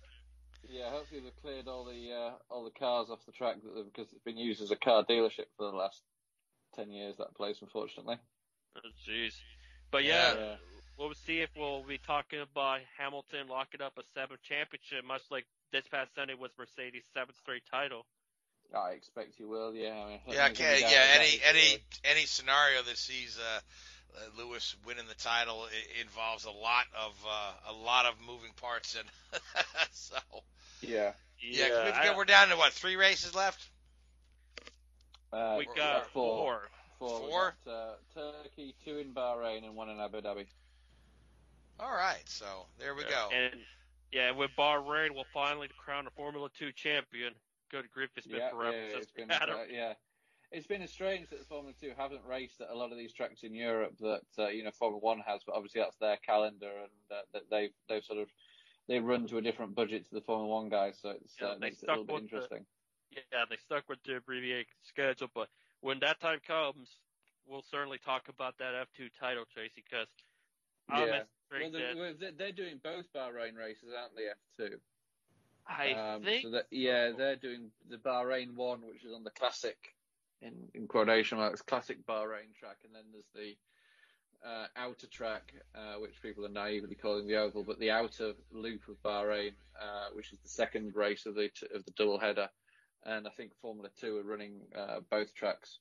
Yeah, 0.68 0.90
hopefully 0.90 1.22
they've 1.22 1.42
cleared 1.42 1.68
all 1.68 1.86
the 1.86 2.12
uh, 2.12 2.32
all 2.54 2.64
the 2.64 2.72
cars 2.78 3.10
off 3.10 3.26
the 3.26 3.32
track 3.32 3.56
that 3.64 3.86
because 3.86 4.12
it's 4.12 4.24
been 4.24 4.38
used 4.38 4.62
as 4.62 4.72
a 4.72 4.76
car 4.76 5.04
dealership 5.04 5.48
for 5.58 5.70
the 5.70 5.78
last 5.78 6.02
ten 6.76 6.92
years. 6.92 7.16
That 7.18 7.36
place, 7.36 7.58
unfortunately. 7.62 8.18
Oh, 8.76 8.80
Jeez. 9.08 9.34
But 9.92 10.04
yeah, 10.04 10.34
Yeah. 10.36 10.56
we'll 10.98 11.14
see 11.14 11.40
if 11.40 11.50
we'll 11.58 11.84
be 11.84 11.98
talking 11.98 12.40
about 12.42 12.82
Hamilton 12.98 13.48
locking 13.48 13.82
up 13.82 13.98
a 13.98 14.04
seventh 14.14 14.42
championship, 14.44 15.04
much 15.06 15.24
like 15.32 15.46
this 15.72 15.88
past 15.88 16.14
Sunday 16.16 16.36
was 16.36 16.52
Mercedes' 16.58 17.04
seventh 17.14 17.38
straight 17.38 17.64
title. 17.72 18.06
I 18.76 18.92
expect 18.92 19.40
you 19.40 19.48
will. 19.50 19.74
Yeah. 19.74 19.94
I 19.94 20.10
mean, 20.10 20.20
Yeah. 20.28 20.48
Okay. 20.52 20.82
Yeah. 20.82 21.06
Any 21.16 21.40
any 21.44 21.78
any 22.04 22.26
scenario 22.26 22.84
that 22.84 22.98
sees 22.98 23.38
uh, 23.40 23.60
uh, 24.16 24.42
Lewis 24.44 24.76
winning 24.86 25.06
the 25.08 25.16
title 25.16 25.66
i 25.68 26.02
involves 26.02 26.46
a 26.46 26.52
lot 26.52 26.86
of 27.00 27.14
uh, 27.28 27.72
a 27.72 27.74
lot 27.74 28.06
of 28.06 28.14
moving 28.26 28.52
parts, 28.62 28.96
and 28.98 29.42
so 29.92 30.16
Yeah. 30.82 31.12
yeah, 31.40 31.70
'cause 31.70 31.86
we've 31.86 31.94
I- 31.94 32.04
got- 32.06 32.18
we're 32.18 32.26
down 32.26 32.50
to 32.50 32.56
what 32.58 32.74
three 32.74 32.96
races 32.96 33.36
left. 33.36 33.66
Uh, 35.32 35.56
we 35.60 35.66
got 35.76 36.08
four. 36.12 36.68
four. 36.98 37.20
Four. 37.20 37.56
got, 37.66 37.72
uh, 37.72 37.92
Turkey, 38.44 38.76
two 38.84 38.98
in 38.98 39.14
Bahrain, 39.14 39.64
and 39.64 39.76
one 39.76 39.90
in 39.90 40.00
Abu 40.00 40.22
Dhabi. 40.22 40.46
All 41.80 41.92
right. 41.92 42.24
So 42.26 42.46
there 42.80 42.94
we 42.96 43.04
go. 43.04 43.30
And 43.34 43.54
yeah, 44.12 44.32
with 44.32 44.50
Bahrain, 44.58 45.14
we'll 45.14 45.24
finally 45.34 45.70
crown 45.78 46.08
a 46.08 46.10
Formula 46.12 46.50
Two 46.58 46.72
champion. 46.72 47.34
Good 47.70 47.92
grief, 47.94 48.10
it's 48.18 48.26
been 48.26 48.38
yeah, 48.38 48.50
forever 48.50 48.76
yeah, 48.76 48.90
since 48.92 49.04
it's 49.04 49.12
been 49.12 49.28
we 49.28 49.34
had 49.34 49.50
'em. 49.50 49.56
uh, 49.56 49.64
yeah. 49.72 49.94
It's 50.52 50.66
been 50.68 50.86
strange 50.88 51.30
that 51.30 51.40
the 51.40 51.46
Formula 51.46 51.74
Two 51.80 51.92
haven't 51.96 52.26
raced 52.26 52.60
at 52.62 52.70
a 52.72 52.76
lot 52.76 52.92
of 52.92 52.98
these 52.98 53.14
tracks 53.14 53.44
in 53.44 53.54
Europe 53.54 53.94
that 54.00 54.22
uh, 54.40 54.48
you 54.48 54.64
know 54.64 54.72
Formula 54.72 55.00
One 55.00 55.20
has, 55.20 55.42
but 55.46 55.56
obviously 55.56 55.82
that's 55.82 55.98
their 55.98 56.18
calendar 56.18 56.70
and 56.70 56.92
uh, 57.12 57.22
that 57.34 57.44
they've 57.52 57.74
they've 57.88 58.04
sort 58.04 58.20
of 58.20 58.28
they 58.88 59.00
run 59.00 59.28
to 59.28 59.38
a 59.38 59.42
different 59.42 59.76
budget 59.76 60.08
to 60.10 60.16
the 60.16 60.22
Formula 60.22 60.50
One 60.50 60.70
guys, 60.70 60.98
so 61.02 61.10
it's 61.12 61.36
Yeah, 61.40 61.50
uh, 61.50 61.54
they 61.56 61.60
makes 61.60 61.84
it 61.84 61.90
a 61.90 61.92
little 61.92 62.06
stuck 62.06 62.08
bit 62.08 62.14
with 62.24 62.30
the- 62.32 62.36
interesting. 62.36 62.66
Yeah, 63.12 63.46
they 63.50 63.58
stuck 63.58 63.90
with 63.90 64.00
the 64.04 64.18
abbreviated 64.18 64.68
schedule, 64.84 65.30
but 65.34 65.50
when 65.82 66.00
that 66.00 66.20
time 66.20 66.40
comes, 66.46 66.90
we'll 67.48 67.64
certainly 67.70 67.98
talk 68.00 68.30
about 68.30 68.58
that 68.60 68.74
F2 68.76 69.10
title, 69.20 69.46
Tracy, 69.54 69.84
because 69.84 70.08
Yeah. 70.90 70.96
Well, 71.52 71.72
they're, 71.72 71.96
well, 71.96 72.14
they're- 72.20 72.32
they're 72.32 72.52
doing 72.52 72.78
both 72.84 73.12
Bahrain 73.14 73.56
races, 73.56 73.90
aren't 73.96 74.16
they? 74.16 74.28
F 74.28 74.38
two. 74.58 74.80
I 75.68 75.94
Um, 75.94 76.24
think 76.24 76.44
so 76.44 76.50
that, 76.52 76.66
yeah, 76.72 77.12
they're 77.12 77.36
doing 77.36 77.72
the 77.88 77.98
Bahrain 77.98 78.54
one, 78.56 78.82
which 78.86 79.04
is 79.04 79.12
on 79.14 79.24
the 79.24 79.32
classic 79.32 79.96
in 80.42 80.54
in 80.74 80.88
quotation 80.88 81.38
marks 81.38 81.62
classic 81.62 82.06
Bahrain 82.06 82.54
track, 82.58 82.78
and 82.84 82.94
then 82.94 83.04
there's 83.12 83.30
the 83.34 83.56
uh, 84.48 84.68
outer 84.76 85.08
track, 85.08 85.54
uh, 85.76 86.00
which 86.00 86.22
people 86.22 86.46
are 86.46 86.50
naively 86.50 86.96
calling 86.96 87.28
the 87.28 87.36
oval, 87.36 87.64
but 87.64 87.80
the 87.80 87.92
outer 87.92 88.34
loop 88.52 88.88
of 88.88 89.02
Bahrain, 89.04 89.52
uh, 89.82 90.08
which 90.14 90.32
is 90.32 90.40
the 90.40 90.50
second 90.50 90.96
race 90.96 91.26
of 91.26 91.36
the 91.36 91.50
of 91.74 91.84
the 91.86 91.92
double 91.98 92.20
header, 92.20 92.50
and 93.06 93.28
I 93.28 93.32
think 93.32 93.52
Formula 93.62 93.90
Two 94.00 94.18
are 94.18 94.24
running 94.24 94.62
uh, 94.78 95.00
both 95.10 95.34
tracks 95.34 95.80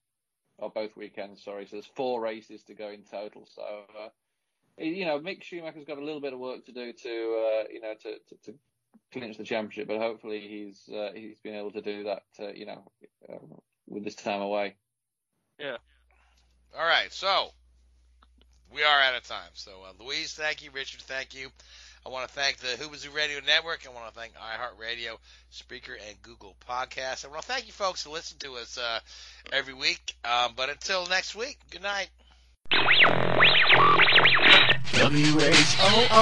or 0.59 0.71
both 0.71 0.97
weekends. 0.97 1.45
Sorry, 1.45 1.67
so 1.67 1.77
there's 1.77 1.87
four 1.87 2.21
races 2.21 2.63
to 2.65 2.75
go 2.75 2.89
in 2.89 3.03
total. 3.03 3.47
So. 3.47 3.63
Uh, 3.63 4.09
you 4.81 5.05
know, 5.05 5.19
Mick 5.19 5.43
Schumacher's 5.43 5.85
got 5.85 5.99
a 5.99 6.05
little 6.05 6.21
bit 6.21 6.33
of 6.33 6.39
work 6.39 6.65
to 6.67 6.73
do 6.73 6.93
to, 6.93 7.09
uh, 7.09 7.65
you 7.69 7.81
know, 7.81 7.95
to, 8.01 8.15
to, 8.29 8.37
to 8.45 8.59
clinch 9.13 9.37
the 9.37 9.43
championship, 9.43 9.89
but 9.89 9.99
hopefully 9.99 10.39
he's 10.39 10.89
he's 11.17 11.41
been 11.41 11.57
able 11.57 11.73
to 11.73 11.83
do 11.83 12.05
that, 12.05 12.23
you 12.57 12.65
know, 12.65 12.85
um, 13.29 13.61
with 13.89 14.05
this 14.05 14.15
time 14.15 14.41
away. 14.41 14.77
Yeah. 15.59 15.77
All 16.79 16.87
right, 16.87 17.13
so 17.13 17.51
we 18.73 18.83
are 18.83 19.01
out 19.01 19.17
of 19.17 19.25
time. 19.25 19.51
So, 19.55 19.71
uh, 19.87 20.05
Louise, 20.05 20.35
thank 20.35 20.63
you. 20.63 20.71
Richard, 20.73 21.01
thank 21.03 21.35
you. 21.35 21.51
I 22.07 22.11
want 22.11 22.29
to 22.29 22.35
thank 22.35 22.59
the 22.59 22.69
Whoobazoo 22.69 23.15
Radio 23.15 23.41
Network. 23.47 23.87
I 23.87 23.91
want 23.93 24.13
to 24.13 24.19
thank 24.19 24.33
iHeartRadio, 24.35 25.19
Speaker, 25.51 25.95
and 25.95 26.23
Google 26.23 26.55
Podcasts. 26.69 27.25
I 27.25 27.29
want 27.29 27.43
to 27.43 27.49
thank 27.49 27.67
you 27.67 27.73
folks 27.73 28.05
who 28.05 28.11
listen 28.11 28.39
to 28.39 28.55
us 28.55 28.79
uh, 28.79 29.01
every 29.53 29.75
week. 29.75 30.15
Um, 30.25 30.53
but 30.57 30.71
until 30.71 31.07
next 31.07 31.35
week, 31.35 31.59
good 31.71 31.83
night. 31.83 32.09
W-H-O-O-B-A-Z-O-O, 34.99 36.19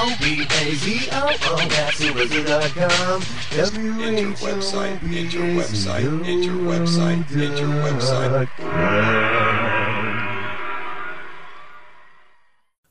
that's 1.68 2.00
Whoobazoo.com. 2.00 3.22
Enter 3.52 4.30
website, 4.46 5.02
enter 5.02 5.40
website, 5.40 6.24
enter 6.24 6.52
website, 6.52 7.24
enter 7.36 7.66
website. 7.82 9.35